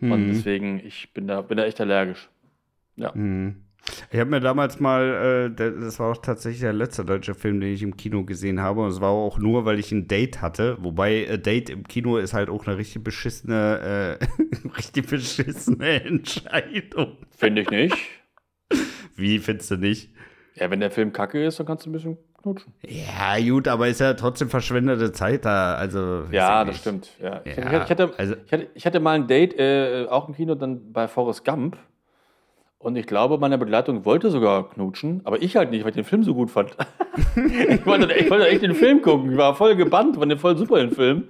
Und 0.00 0.28
deswegen, 0.28 0.78
ich 0.78 1.12
bin 1.12 1.26
da, 1.26 1.40
bin 1.42 1.58
da 1.58 1.64
echt 1.64 1.80
allergisch. 1.80 2.30
Ja. 2.94 3.10
Mhm. 3.14 3.64
Ich 4.10 4.18
habe 4.20 4.30
mir 4.30 4.40
damals 4.40 4.80
mal, 4.80 5.50
äh, 5.58 5.70
das 5.80 5.98
war 5.98 6.10
auch 6.12 6.18
tatsächlich 6.18 6.60
der 6.60 6.72
letzte 6.72 7.04
deutsche 7.04 7.34
Film, 7.34 7.60
den 7.60 7.72
ich 7.72 7.82
im 7.82 7.96
Kino 7.96 8.24
gesehen 8.24 8.60
habe. 8.60 8.82
Und 8.82 8.88
es 8.90 9.00
war 9.00 9.10
auch 9.10 9.38
nur, 9.38 9.64
weil 9.64 9.78
ich 9.78 9.92
ein 9.92 10.08
Date 10.08 10.42
hatte. 10.42 10.76
Wobei 10.80 11.24
äh, 11.24 11.38
Date 11.38 11.70
im 11.70 11.84
Kino 11.84 12.16
ist 12.18 12.34
halt 12.34 12.48
auch 12.50 12.66
eine 12.66 12.76
richtig 12.76 13.02
beschissene, 13.04 14.18
äh, 14.20 14.68
richtig 14.76 15.08
beschissene 15.08 16.04
Entscheidung. 16.04 17.16
Finde 17.30 17.62
ich 17.62 17.70
nicht. 17.70 17.96
Wie 19.16 19.38
findest 19.38 19.70
du 19.70 19.76
nicht? 19.76 20.10
Ja, 20.54 20.70
wenn 20.70 20.80
der 20.80 20.90
Film 20.90 21.12
kacke 21.12 21.44
ist, 21.44 21.58
dann 21.58 21.66
kannst 21.66 21.86
du 21.86 21.90
ein 21.90 21.92
bisschen 21.92 22.18
knutschen. 22.42 22.72
Ja, 22.86 23.38
gut, 23.40 23.68
aber 23.68 23.88
ist 23.88 24.00
ja 24.00 24.14
trotzdem 24.14 24.48
verschwendete 24.50 25.12
Zeit 25.12 25.44
da. 25.44 25.74
Also 25.74 26.24
Ja, 26.30 26.64
das 26.64 26.78
stimmt. 26.78 27.10
Ja. 27.20 27.40
Ich, 27.44 27.56
Ja, 27.56 27.84
ich, 27.84 27.90
hatte, 27.90 28.12
also- 28.18 28.34
ich, 28.44 28.52
hatte, 28.52 28.66
ich 28.74 28.86
hatte 28.86 29.00
mal 29.00 29.12
ein 29.14 29.26
Date, 29.26 29.58
äh, 29.58 30.06
auch 30.08 30.28
im 30.28 30.34
Kino, 30.34 30.54
dann 30.54 30.92
bei 30.92 31.08
Forrest 31.08 31.44
Gump. 31.44 31.76
Und 32.80 32.96
ich 32.96 33.06
glaube, 33.06 33.38
meine 33.38 33.58
Begleitung 33.58 34.04
wollte 34.04 34.30
sogar 34.30 34.70
knutschen, 34.70 35.20
aber 35.24 35.42
ich 35.42 35.56
halt 35.56 35.70
nicht, 35.70 35.82
weil 35.82 35.90
ich 35.90 35.96
den 35.96 36.04
Film 36.04 36.22
so 36.22 36.34
gut 36.34 36.50
fand. 36.50 36.76
ich, 37.36 37.84
wollte, 37.84 38.12
ich 38.14 38.30
wollte 38.30 38.48
echt 38.48 38.62
den 38.62 38.74
Film 38.74 39.02
gucken. 39.02 39.32
Ich 39.32 39.36
war 39.36 39.54
voll 39.56 39.74
gebannt, 39.74 40.16
fand 40.16 40.30
den 40.30 40.38
voll 40.38 40.56
super, 40.56 40.78
den 40.78 40.92
Film. 40.92 41.28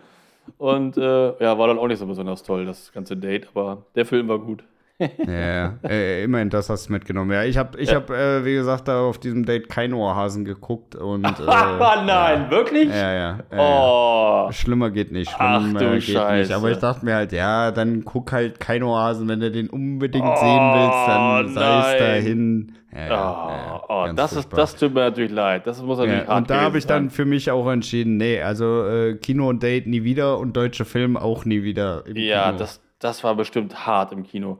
Und 0.58 0.98
äh, 0.98 1.42
ja, 1.42 1.58
war 1.58 1.68
dann 1.68 1.78
auch 1.78 1.86
nicht 1.86 1.98
so 1.98 2.06
besonders 2.06 2.42
toll, 2.42 2.66
das 2.66 2.92
ganze 2.92 3.16
Date, 3.16 3.48
aber 3.54 3.84
der 3.94 4.04
Film 4.04 4.28
war 4.28 4.38
gut. 4.38 4.62
Ja, 4.98 5.74
äh, 5.88 6.24
immerhin, 6.24 6.50
das 6.50 6.68
hast 6.70 6.88
du 6.88 6.92
mitgenommen. 6.92 7.30
Ja, 7.32 7.44
ich 7.44 7.56
habe, 7.56 7.78
ich 7.78 7.90
Ja. 7.90 7.96
hab, 7.96 8.10
äh, 8.10 8.44
wie 8.44 8.54
gesagt, 8.54 8.88
da 8.88 9.00
auf 9.02 9.18
diesem 9.18 9.44
Date 9.44 9.68
kein 9.68 9.92
Ohrhasen 9.92 10.44
geguckt. 10.44 10.94
Und, 10.96 11.24
äh, 11.38 12.04
nein, 12.04 12.50
wirklich? 12.50 12.88
Ja, 12.88 13.12
ja. 13.12 13.38
ja, 13.52 13.56
ja. 13.56 13.58
Oh, 13.58 14.52
Schlimmer 14.52 14.90
geht 14.90 15.12
nicht. 15.12 15.32
Ach, 15.38 15.60
Schlimmer 15.60 15.78
du 15.80 15.90
geht 15.92 16.02
Scheiße. 16.04 16.48
nicht. 16.48 16.52
Aber 16.56 16.70
ich 16.70 16.78
dachte 16.78 17.04
mir 17.04 17.14
halt, 17.14 17.32
ja, 17.32 17.70
dann 17.70 18.04
guck 18.04 18.32
halt 18.32 18.58
kein 18.60 18.82
Ohrhasen, 18.82 19.28
wenn 19.28 19.40
du 19.40 19.50
den 19.50 19.70
unbedingt 19.70 20.24
sehen 20.38 20.72
willst, 20.74 21.08
dann 21.08 21.48
sei 21.54 21.78
es 21.78 21.94
Oh, 21.94 21.98
dahin. 22.04 22.72
Ja, 22.90 23.06
oh, 23.06 23.50
ja, 23.50 23.82
oh 23.88 24.12
das, 24.16 24.32
ist, 24.32 24.48
das 24.52 24.74
tut 24.74 24.94
mir 24.94 25.00
natürlich 25.00 25.30
leid. 25.30 25.66
Das 25.66 25.80
muss 25.82 25.98
natürlich 25.98 26.26
ja, 26.26 26.36
und 26.36 26.48
da 26.48 26.62
habe 26.62 26.78
ich 26.78 26.86
dann 26.86 27.04
sein. 27.04 27.10
für 27.10 27.24
mich 27.26 27.50
auch 27.50 27.68
entschieden, 27.70 28.16
nee, 28.16 28.40
also 28.40 28.86
äh, 28.88 29.14
Kino 29.16 29.46
und 29.48 29.62
Date 29.62 29.86
nie 29.86 30.04
wieder 30.04 30.38
und 30.38 30.56
deutsche 30.56 30.86
Film 30.86 31.16
auch 31.18 31.44
nie 31.44 31.62
wieder 31.62 32.02
Ja, 32.12 32.46
Kino. 32.46 32.58
das, 32.58 32.80
das 32.98 33.22
war 33.22 33.34
bestimmt 33.36 33.86
hart 33.86 34.12
im 34.12 34.24
Kino. 34.24 34.58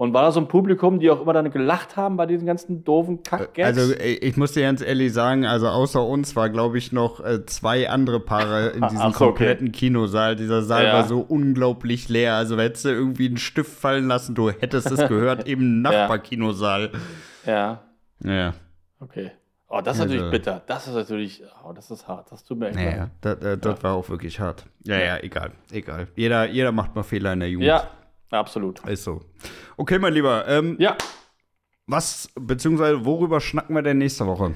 Und 0.00 0.14
war 0.14 0.22
da 0.22 0.32
so 0.32 0.40
ein 0.40 0.48
Publikum, 0.48 0.98
die 0.98 1.10
auch 1.10 1.20
immer 1.20 1.34
dann 1.34 1.50
gelacht 1.50 1.94
haben 1.98 2.16
bei 2.16 2.24
diesen 2.24 2.46
ganzen 2.46 2.84
doofen 2.84 3.22
Kack-Gags? 3.22 3.78
Also 3.78 3.92
äh, 3.92 4.12
ich 4.14 4.34
muss 4.38 4.52
dir 4.52 4.62
ganz 4.62 4.80
ehrlich 4.80 5.12
sagen, 5.12 5.44
also 5.44 5.68
außer 5.68 6.02
uns 6.02 6.34
war, 6.36 6.48
glaube 6.48 6.78
ich, 6.78 6.90
noch 6.90 7.22
äh, 7.22 7.44
zwei 7.44 7.90
andere 7.90 8.18
Paare 8.18 8.68
in 8.70 8.80
diesem 8.88 8.96
so, 8.96 9.04
okay. 9.08 9.18
kompletten 9.18 9.72
Kinosaal. 9.72 10.36
Dieser 10.36 10.62
Saal 10.62 10.84
Ja. 10.84 10.92
war 10.94 11.04
so 11.06 11.20
unglaublich 11.20 12.08
leer. 12.08 12.34
Also 12.36 12.58
hättest 12.58 12.86
du 12.86 12.88
irgendwie 12.88 13.26
einen 13.26 13.36
Stift 13.36 13.72
fallen 13.78 14.08
lassen, 14.08 14.34
du 14.34 14.50
hättest 14.50 14.90
es 14.90 15.06
gehört 15.06 15.46
im 15.46 15.82
Nachbarkinosaal. 15.82 16.92
ja, 17.44 17.80
Ja. 18.24 18.54
okay. 19.00 19.32
Oh, 19.68 19.82
das 19.84 19.96
ist 19.96 20.02
Also- 20.02 20.14
natürlich 20.14 20.30
bitter. 20.32 20.62
Das 20.66 20.88
ist 20.88 20.94
natürlich, 20.94 21.42
oh, 21.62 21.72
das 21.74 21.90
ist 21.90 22.08
hart. 22.08 22.32
Das 22.32 22.42
tut 22.42 22.58
mir 22.58 22.68
echt 22.68 22.76
leid. 22.76 22.86
Naja, 22.86 23.10
das, 23.20 23.38
äh, 23.44 23.58
das 23.58 23.82
war 23.84 23.92
auch 23.96 24.08
wirklich 24.08 24.40
hart. 24.40 24.64
Ja, 24.84 24.98
ja, 24.98 25.18
egal, 25.18 25.52
egal. 25.70 26.08
Jeder, 26.16 26.48
jeder 26.48 26.72
macht 26.72 26.96
mal 26.96 27.02
Fehler 27.02 27.34
in 27.34 27.40
der 27.40 27.50
Jugend. 27.50 27.68
Ja, 27.68 27.84
absolut. 28.30 28.80
Ist 28.88 29.04
so. 29.04 29.20
Okay, 29.76 29.98
mein 29.98 30.12
Lieber, 30.14 30.46
ähm, 30.48 30.76
Ja, 30.78 30.96
was, 31.86 32.28
beziehungsweise 32.38 33.04
worüber 33.04 33.40
schnacken 33.40 33.74
wir 33.74 33.82
denn 33.82 33.98
nächste 33.98 34.26
Woche? 34.26 34.54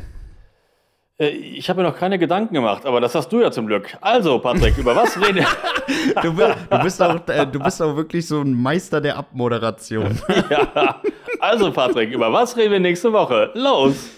äh, 1.19 1.29
ich 1.29 1.69
habe 1.69 1.83
mir 1.83 1.89
noch 1.89 1.97
keine 1.97 2.19
Gedanken 2.19 2.55
gemacht, 2.55 2.87
aber 2.87 3.01
das 3.01 3.15
hast 3.15 3.29
du 3.33 3.41
ja 3.41 3.51
zum 3.51 3.67
Glück. 3.67 3.97
Also, 4.01 4.39
Patrick, 4.39 4.77
über 4.79 4.95
was 4.95 5.21
reden 5.21 5.45
Du, 6.23 6.33
bi- 6.35 6.55
du, 6.71 6.79
bist 6.79 7.03
auch, 7.03 7.29
äh, 7.29 7.47
du 7.47 7.59
bist 7.61 7.83
auch 7.83 7.95
wirklich 7.97 8.27
so 8.27 8.41
ein 8.41 8.55
Meister 8.55 9.01
der 9.01 9.17
Abmoderation. 9.17 10.19
ja. 10.51 11.01
Also, 11.41 11.71
Patrick, 11.73 12.11
über 12.13 12.33
was 12.33 12.57
reden 12.57 12.73
wir 12.73 12.81
nächste 12.81 13.13
Woche? 13.13 13.51
Los! 13.55 14.11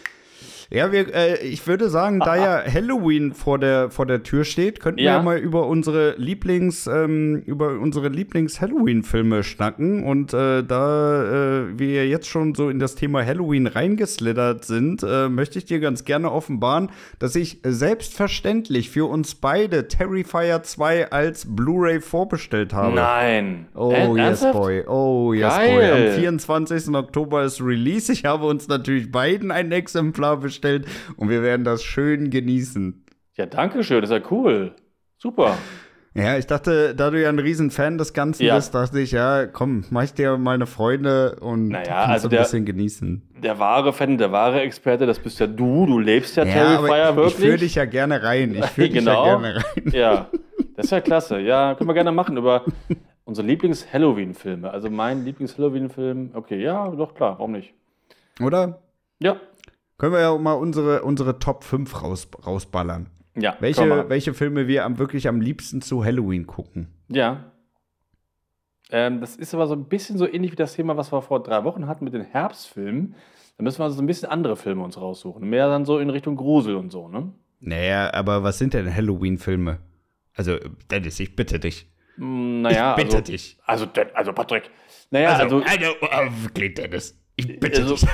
Ja, 0.71 0.91
wir, 0.91 1.15
äh, 1.15 1.39
ich 1.47 1.65
würde 1.67 1.89
sagen, 1.89 2.19
da 2.21 2.35
ja 2.37 2.63
Halloween 2.73 3.33
vor 3.35 3.59
der, 3.59 3.89
vor 3.91 4.05
der 4.05 4.23
Tür 4.25 4.45
steht, 4.45 4.81
könnten 4.81 4.99
wir 4.99 5.05
Ja. 5.05 5.17
ja 5.19 5.23
mal 5.23 5.39
über 5.39 5.67
unsere 5.69 6.15
Lieblings, 6.17 6.87
ähm, 6.89 7.43
über 7.47 7.79
unsere 7.79 8.09
Lieblings-Halloween-Filme 8.09 9.45
schnacken. 9.45 10.03
Und 10.03 10.35
äh, 10.35 10.65
da 10.65 11.61
äh, 11.69 11.79
wir 11.79 12.09
jetzt 12.09 12.27
schon 12.29 12.55
so 12.57 12.69
in 12.69 12.81
das 12.81 12.97
Thema 12.97 13.25
Halloween 13.25 13.69
reingeslittert 13.69 14.65
sind, 14.65 15.05
äh, 15.05 15.29
möchte 15.29 15.59
ich 15.59 15.67
dir 15.67 15.79
ganz 15.79 16.05
gerne 16.05 16.33
offenbaren, 16.33 16.91
dass 17.21 17.37
ich 17.37 17.61
selbstverständlich 17.63 18.91
für 18.91 19.09
uns 19.09 19.37
beide 19.37 19.87
Terrifier 19.89 20.63
2 20.65 21.13
als 21.13 21.47
Blu-ray 21.55 22.01
vorbestellt 22.01 22.73
habe. 22.73 22.95
Nein. 22.97 23.67
Oh, 23.75 23.93
Äh, 23.93 24.07
yes, 24.09 24.17
ernsthaft? 24.19 24.53
boy. 24.59 24.85
Oh, 24.89 25.33
yes, 25.33 25.55
Geil. 25.55 25.75
boy. 25.93 26.09
Am 26.09 26.15
24. 26.19 26.95
Oktober 26.95 27.45
ist 27.45 27.61
Release. 27.61 28.13
Ich 28.13 28.25
habe 28.25 28.47
uns 28.47 28.67
natürlich 28.67 29.13
beiden 29.13 29.51
ein 29.53 29.71
Exemplar 29.71 30.37
bestellt 30.39 30.56
und 31.17 31.29
wir 31.29 31.43
werden 31.43 31.65
das 31.65 31.83
schön 31.85 32.31
genießen. 32.31 33.05
Ja, 33.35 33.47
danke 33.47 33.83
schön, 33.85 34.01
das 34.01 34.11
ist 34.11 34.17
ja 34.17 34.23
cool. 34.31 34.73
Super. 35.19 35.57
Ja, 36.15 36.39
ich 36.39 36.47
dachte, 36.47 36.95
da 36.95 37.11
du 37.11 37.21
ja 37.21 37.29
ein 37.29 37.39
Riesenfan 37.39 37.99
des 37.99 38.15
Ganzen 38.15 38.45
Ja. 38.45 38.57
bist, 38.57 38.75
dachte 38.75 38.99
ich, 39.01 39.13
ja, 39.13 39.45
komm, 39.47 39.85
mach 39.91 40.05
ich 40.05 40.15
dir 40.15 40.39
mal 40.39 40.55
eine 40.55 40.65
Freude 40.67 41.37
und 41.41 41.69
Naja, 41.69 41.85
kannst 41.85 42.09
also 42.11 42.29
ein 42.29 42.31
der- 42.31 42.39
bisschen 42.41 42.65
genießen. 42.65 43.23
Der 43.43 43.59
wahre 43.59 43.93
Fan, 43.93 44.17
der 44.17 44.33
wahre 44.33 44.61
Experte, 44.63 45.05
das 45.05 45.19
bist 45.19 45.39
ja 45.41 45.47
du. 45.47 45.85
Du 45.85 45.99
lebst 45.99 46.37
ja, 46.37 46.45
Ja, 46.45 46.53
Terrifier 46.55 47.05
aber 47.09 47.27
ich 47.27 47.33
wirklich. 47.33 47.35
führe 47.35 47.57
dich 47.59 47.75
ja 47.75 47.85
gerne 47.85 48.23
rein. 48.23 48.55
Ich 48.55 48.65
führe 48.65 48.89
Genau. 48.89 49.25
dich 49.41 49.45
ja 49.45 49.53
gerne 49.53 49.57
rein. 49.57 49.93
Ja, 49.93 50.31
das 50.75 50.87
ist 50.87 50.91
ja 50.93 51.01
klasse. 51.03 51.39
Ja, 51.41 51.75
können 51.75 51.91
wir 51.91 51.95
gerne 51.95 52.13
machen 52.13 52.39
über 52.39 52.65
unsere 53.25 53.47
Lieblings-Halloween-Filme. 53.49 54.71
Also 54.71 54.89
mein 54.89 55.23
Lieblings-Halloween-Film. 55.25 56.31
Okay, 56.33 56.63
ja, 56.63 56.89
doch 56.89 57.15
klar, 57.15 57.33
warum 57.39 57.53
nicht? 57.53 57.75
Oder? 58.41 58.81
Ja, 59.19 59.37
Können 59.99 60.13
wir 60.13 60.21
ja 60.21 60.31
auch 60.31 60.39
mal 60.39 60.53
unsere, 60.53 61.03
unsere 61.03 61.39
Top 61.39 61.65
5 61.65 62.03
raus, 62.03 62.29
rausballern. 62.45 63.09
ja. 63.35 63.57
Welche, 63.61 64.09
welche 64.09 64.35
Filme 64.35 64.67
wir 64.67 64.85
am, 64.85 64.99
wirklich 64.99 65.29
am 65.29 65.41
liebsten 65.41 65.81
zu 65.81 66.05
Halloween 66.05 66.47
gucken. 66.47 66.89
Ja. 67.09 67.53
Ähm, 68.91 69.21
das 69.21 69.37
ist 69.37 69.53
aber 69.55 69.67
so 69.67 69.75
ein 69.75 69.89
bisschen 69.89 70.17
so 70.19 70.29
ähnlich 70.29 70.53
wie 70.53 70.57
das 70.57 70.75
Thema, 70.75 70.97
was 70.97 71.13
wir 71.13 71.21
vor 71.23 71.43
drei 71.43 71.65
Wochen 71.65 71.87
hatten 71.89 72.05
mit 72.05 72.15
den 72.15 72.23
Herbstfilmen. 72.23 73.15
Da 73.57 73.65
müssen 73.65 73.79
wir 73.81 73.85
also 73.85 73.97
so 73.97 74.03
ein 74.03 74.07
bisschen 74.07 74.29
andere 74.29 74.57
Filme 74.57 74.85
uns 74.85 75.01
raussuchen. 75.01 75.49
Mehr 75.49 75.69
dann 75.69 75.85
so 75.85 75.99
in 75.99 76.11
Richtung 76.11 76.37
Grusel 76.37 76.77
und 76.77 76.91
so, 76.93 77.09
ne? 77.09 77.33
Naja, 77.59 78.13
aber 78.13 78.43
was 78.43 78.59
sind 78.59 78.75
denn 78.75 78.95
Halloween-Filme? 78.95 79.79
Also, 80.35 80.59
Dennis, 80.91 81.19
ich 81.19 81.35
bitte 81.35 81.59
dich. 81.59 81.91
Hm, 82.17 82.61
Naja, 82.63 82.91
ich 82.97 83.03
bitte 83.03 83.17
also, 83.17 83.33
dich. 83.33 83.59
Also, 83.65 83.87
also 84.15 84.33
Patrick. 84.35 84.71
Naja, 85.11 85.31
also, 85.37 85.63
also 85.63 85.85
äh, 85.87 86.31
wirklich, 86.43 86.75
Dennis. 86.75 87.19
Ich 87.37 87.59
bitte 87.59 87.83
also 87.83 87.95
dich. 87.95 88.07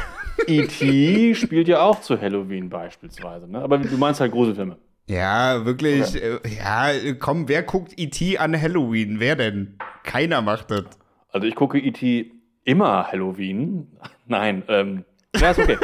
E.T. 0.47 1.35
spielt 1.35 1.69
ja 1.69 1.81
auch 1.81 2.01
zu 2.01 2.21
Halloween 2.21 2.69
beispielsweise, 2.69 3.51
ne? 3.51 3.61
Aber 3.61 3.79
du 3.79 3.97
meinst 3.97 4.21
halt 4.21 4.33
Gruselfilme. 4.33 4.77
Ja, 5.09 5.65
wirklich. 5.65 6.15
Äh, 6.15 6.39
ja, 6.49 6.91
komm, 7.19 7.49
wer 7.49 7.63
guckt 7.63 7.93
E.T. 7.97 8.39
an 8.39 8.61
Halloween? 8.61 9.21
Wer 9.21 9.37
denn? 9.37 9.79
Keiner 10.05 10.43
macht 10.43 10.71
das. 10.71 10.85
Also 11.31 11.47
ich 11.47 11.55
gucke 11.55 11.79
E.T. 11.79 12.31
immer 12.65 13.07
Halloween. 13.11 13.89
Nein, 14.27 14.63
ähm, 14.69 15.05
ja, 15.37 15.51
ist 15.51 15.59
okay. 15.59 15.79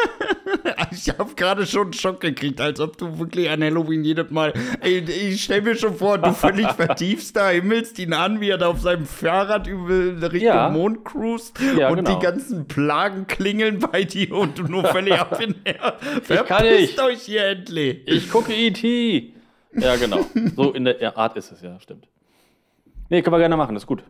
Ich 0.92 1.08
habe 1.18 1.34
gerade 1.34 1.66
schon 1.66 1.82
einen 1.84 1.92
Schock 1.92 2.20
gekriegt, 2.20 2.60
als 2.60 2.80
ob 2.80 2.96
du 2.98 3.18
wirklich 3.18 3.48
an 3.50 3.62
Halloween 3.62 4.04
jedes 4.04 4.30
Mal. 4.30 4.52
Ey, 4.80 4.98
ich 5.00 5.44
stell 5.44 5.62
mir 5.62 5.76
schon 5.76 5.94
vor, 5.96 6.18
du 6.18 6.32
völlig 6.32 6.66
vertiefst 6.72 7.36
da, 7.36 7.48
himmelst 7.50 7.98
ihn 7.98 8.12
an, 8.12 8.40
wie 8.40 8.50
er 8.50 8.58
da 8.58 8.68
auf 8.68 8.80
seinem 8.80 9.06
Fahrrad 9.06 9.66
über 9.66 10.22
Richtung 10.32 10.40
Ja. 10.40 10.68
Mond 10.70 11.04
cruist 11.04 11.58
Ja, 11.76 11.88
und 11.88 11.96
genau. 11.96 12.18
die 12.18 12.22
ganzen 12.24 12.66
Plagen 12.68 13.26
klingeln 13.26 13.78
bei 13.78 14.04
dir 14.04 14.32
und 14.34 14.58
du 14.58 14.64
nur 14.64 14.84
völlig 14.84 15.14
ab 15.14 15.40
in 15.40 15.54
der. 15.64 15.96
Verpisst 16.22 17.00
euch 17.00 17.22
hier 17.22 17.44
endlich. 17.46 18.02
Ich 18.06 18.30
gucke 18.30 18.52
E.T. 18.52 19.34
Ja, 19.74 19.96
genau. 19.96 20.24
So 20.56 20.72
in 20.72 20.84
der 20.84 21.16
Art 21.16 21.36
ist 21.36 21.52
es, 21.52 21.60
ja, 21.62 21.78
stimmt. 21.80 22.08
Nee, 23.10 23.22
können 23.22 23.34
wir 23.34 23.38
gerne 23.40 23.56
machen, 23.56 23.76
ist 23.76 23.86
gut. 23.86 24.02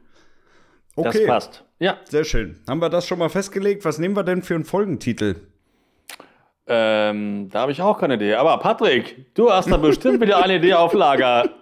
Das 0.97 1.15
Okay, 1.15 1.27
passt. 1.27 1.65
Ja. 1.79 1.99
sehr 2.09 2.25
schön. 2.25 2.59
Haben 2.69 2.81
wir 2.81 2.89
das 2.89 3.07
schon 3.07 3.19
mal 3.21 3.29
festgelegt? 3.29 3.85
Was 3.85 3.99
nehmen 3.99 4.17
wir 4.17 4.25
denn 4.25 4.43
für 4.43 4.55
einen 4.57 4.65
Folgentitel? 4.65 5.37
Ähm, 6.69 7.49
da 7.51 7.61
habe 7.61 7.73
ich 7.73 7.81
auch 7.81 7.99
keine 7.99 8.15
Idee. 8.15 8.35
Aber 8.35 8.59
Patrick, 8.59 9.35
du 9.35 9.51
hast 9.51 9.71
da 9.71 9.77
bestimmt 9.79 10.21
wieder 10.21 10.43
eine 10.43 10.57
Idee 10.57 10.75
auf 10.75 10.93
Lager. 10.93 11.49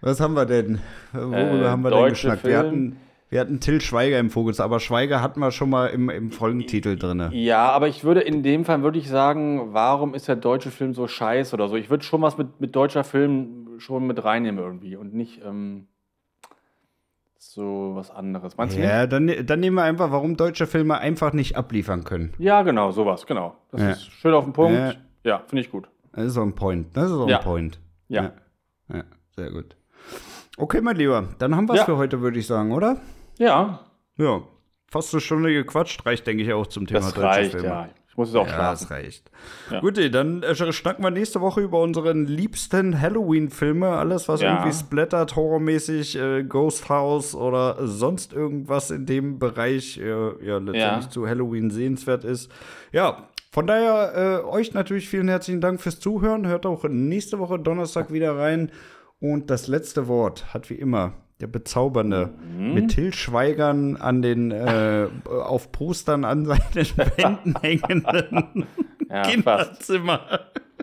Was 0.00 0.20
haben 0.20 0.34
wir 0.34 0.46
denn? 0.46 0.80
Worüber 1.12 1.36
Äh, 1.62 1.68
haben 1.68 1.82
wir 1.82 1.90
denn 1.90 2.08
geschnackt? 2.10 2.44
Wir 2.44 2.58
hatten, 2.58 2.96
wir 3.28 3.40
hatten 3.40 3.60
Till 3.60 3.80
Schweiger 3.80 4.18
im 4.18 4.30
Fokus, 4.30 4.60
aber 4.60 4.78
Schweiger 4.80 5.20
hatten 5.20 5.40
wir 5.40 5.50
schon 5.50 5.68
mal 5.70 5.88
im, 5.88 6.10
im 6.10 6.30
Folgentitel 6.30 6.96
drin. 6.96 7.28
Ja, 7.32 7.70
aber 7.70 7.88
ich 7.88 8.04
würde 8.04 8.20
in 8.20 8.42
dem 8.42 8.64
Fall 8.64 8.82
würde 8.82 8.98
ich 8.98 9.08
sagen, 9.08 9.72
warum 9.74 10.14
ist 10.14 10.28
der 10.28 10.36
deutsche 10.36 10.70
Film 10.70 10.94
so 10.94 11.06
scheiße 11.08 11.54
oder 11.54 11.68
so? 11.68 11.76
Ich 11.76 11.90
würde 11.90 12.04
schon 12.04 12.22
was 12.22 12.38
mit, 12.38 12.60
mit 12.60 12.76
deutscher 12.76 13.04
Film 13.04 13.78
schon 13.78 14.06
mit 14.06 14.22
reinnehmen 14.24 14.62
irgendwie 14.62 14.96
und 14.96 15.12
nicht 15.12 15.42
ähm, 15.44 15.88
so 17.56 17.92
was 17.94 18.10
anderes. 18.10 18.56
Meinst 18.56 18.76
du 18.76 18.80
nicht? 18.80 18.88
Ja, 18.88 19.06
dann, 19.06 19.30
dann 19.46 19.60
nehmen 19.60 19.76
wir 19.76 19.82
einfach, 19.82 20.12
warum 20.12 20.36
deutsche 20.36 20.66
Filme 20.66 20.98
einfach 20.98 21.32
nicht 21.32 21.56
abliefern 21.56 22.04
können. 22.04 22.32
Ja, 22.38 22.62
genau, 22.62 22.92
sowas, 22.92 23.26
genau. 23.26 23.56
Das 23.72 23.80
Ja. 23.80 23.90
ist 23.90 24.12
schön 24.12 24.34
auf 24.34 24.44
den 24.44 24.52
Punkt. 24.52 24.78
Ja. 24.78 24.92
Ja, 25.24 25.38
finde 25.46 25.62
ich 25.62 25.70
gut. 25.70 25.88
Das 26.12 26.26
ist 26.26 26.38
auch 26.38 26.42
ein 26.42 26.54
Point. 26.54 26.96
Das 26.96 27.06
ist 27.10 27.16
auch 27.16 27.28
Ja. 27.28 27.38
ein 27.38 27.44
Point. 27.44 27.80
Ja. 28.08 28.22
ja. 28.22 28.96
Ja, 28.98 29.04
sehr 29.34 29.50
gut. 29.50 29.74
Okay, 30.58 30.80
mein 30.80 30.96
Lieber, 30.96 31.24
dann 31.38 31.56
haben 31.56 31.66
wir 31.68 31.72
es 31.74 31.80
Ja. 31.80 31.84
für 31.86 31.96
heute, 31.96 32.20
würde 32.20 32.38
ich 32.38 32.46
sagen, 32.46 32.72
oder? 32.72 32.98
Ja, 33.38 33.80
Ja. 34.16 34.42
Fast 34.88 35.12
eine 35.12 35.20
Stunde 35.20 35.52
gequatscht, 35.52 36.06
reicht, 36.06 36.26
denke 36.28 36.44
ich, 36.44 36.52
auch 36.52 36.66
zum 36.68 36.86
Thema 36.86 37.00
das 37.00 37.12
deutsche 37.14 37.26
reicht, 37.26 37.50
Filme. 37.52 37.66
ja. 37.66 37.88
Ich 38.16 38.18
muss 38.18 38.28
jetzt 38.28 38.36
auch 38.36 38.46
Ja, 38.46 38.54
schlafen. 38.54 38.86
das 38.88 38.90
reicht. 38.90 39.30
Ja. 39.70 39.80
Gut, 39.80 40.14
dann 40.14 40.42
äh, 40.42 40.54
schnacken 40.72 41.04
wir 41.04 41.10
nächste 41.10 41.42
Woche 41.42 41.60
über 41.60 41.82
unseren 41.82 42.24
liebsten 42.24 42.98
Halloween-Filme. 42.98 43.88
Alles, 43.88 44.26
was 44.26 44.40
Ja. 44.40 44.54
irgendwie 44.54 44.74
splattert, 44.74 45.36
horrormäßig, 45.36 46.16
äh, 46.16 46.42
Ghost 46.44 46.88
House 46.88 47.34
oder 47.34 47.86
sonst 47.86 48.32
irgendwas 48.32 48.90
in 48.90 49.04
dem 49.04 49.38
Bereich, 49.38 49.98
äh, 49.98 50.04
ja, 50.08 50.56
letztendlich 50.56 51.04
Ja. 51.04 51.10
zu 51.10 51.28
Halloween 51.28 51.68
sehenswert 51.70 52.24
ist. 52.24 52.50
Ja, 52.90 53.28
von 53.52 53.66
daher 53.66 54.42
äh, 54.44 54.46
euch 54.48 54.72
natürlich 54.72 55.10
vielen 55.10 55.28
herzlichen 55.28 55.60
Dank 55.60 55.82
fürs 55.82 56.00
Zuhören. 56.00 56.46
Hört 56.46 56.64
auch 56.64 56.84
nächste 56.88 57.38
Woche 57.38 57.58
Donnerstag 57.58 58.10
wieder 58.10 58.34
rein. 58.38 58.72
Und 59.20 59.50
das 59.50 59.66
letzte 59.66 60.08
Wort 60.08 60.54
hat 60.54 60.70
wie 60.70 60.74
immer 60.76 61.12
der 61.40 61.46
bezaubernde 61.48 62.30
Mhm. 62.56 62.74
mit 62.74 62.88
Till 62.92 63.12
Schweigern 63.12 63.96
an 63.96 64.22
den 64.22 64.50
äh, 64.50 65.06
auf 65.28 65.70
Postern 65.72 66.24
an 66.24 66.44
seinen 66.46 66.74
Wänden 66.74 67.54
hängenden 67.60 68.66
Ja, 69.10 69.24
fast. 69.24 69.30
Kinderzimmer. 69.30 70.20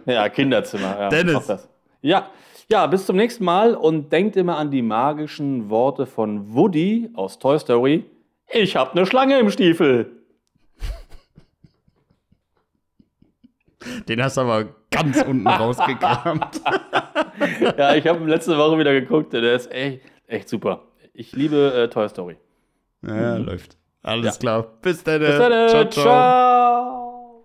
Ja, 0.05 0.29
Kinderzimmer. 0.29 0.99
Ja, 0.99 1.09
Dennis. 1.09 1.67
Ja. 2.01 2.27
ja, 2.69 2.85
bis 2.87 3.05
zum 3.05 3.15
nächsten 3.15 3.45
Mal 3.45 3.73
und 3.75 4.11
denkt 4.11 4.35
immer 4.35 4.57
an 4.57 4.69
die 4.69 4.81
magischen 4.81 5.69
Worte 5.69 6.05
von 6.05 6.53
Woody 6.53 7.09
aus 7.13 7.39
Toy 7.39 7.57
Story. 7.59 8.05
Ich 8.51 8.75
hab 8.75 8.91
eine 8.95 9.05
Schlange 9.05 9.39
im 9.39 9.49
Stiefel. 9.49 10.11
Den 14.07 14.23
hast 14.23 14.37
du 14.37 14.41
aber 14.41 14.65
ganz 14.91 15.21
unten 15.23 15.47
rausgekramt. 15.47 16.61
Ja, 17.77 17.95
ich 17.95 18.05
habe 18.07 18.23
letzte 18.25 18.57
Woche 18.57 18.77
wieder 18.77 18.93
geguckt. 18.93 19.33
Der 19.33 19.41
ist 19.55 19.69
echt, 19.71 20.01
echt 20.34 20.49
super. 20.49 20.81
Ich 21.13 21.31
liebe 21.34 21.73
äh, 21.73 21.88
Toy 21.89 22.09
Story. 22.09 22.38
Ja, 23.05 23.38
läuft. 23.38 23.77
Alles 24.01 24.36
Ja. 24.36 24.39
klar. 24.39 24.67
Bis 24.81 25.03
dann. 25.03 25.19
Bis 25.21 25.38
dann. 25.38 25.69
Ciao, 25.69 25.86
ciao. 25.89 26.03
ciao. 26.03 26.99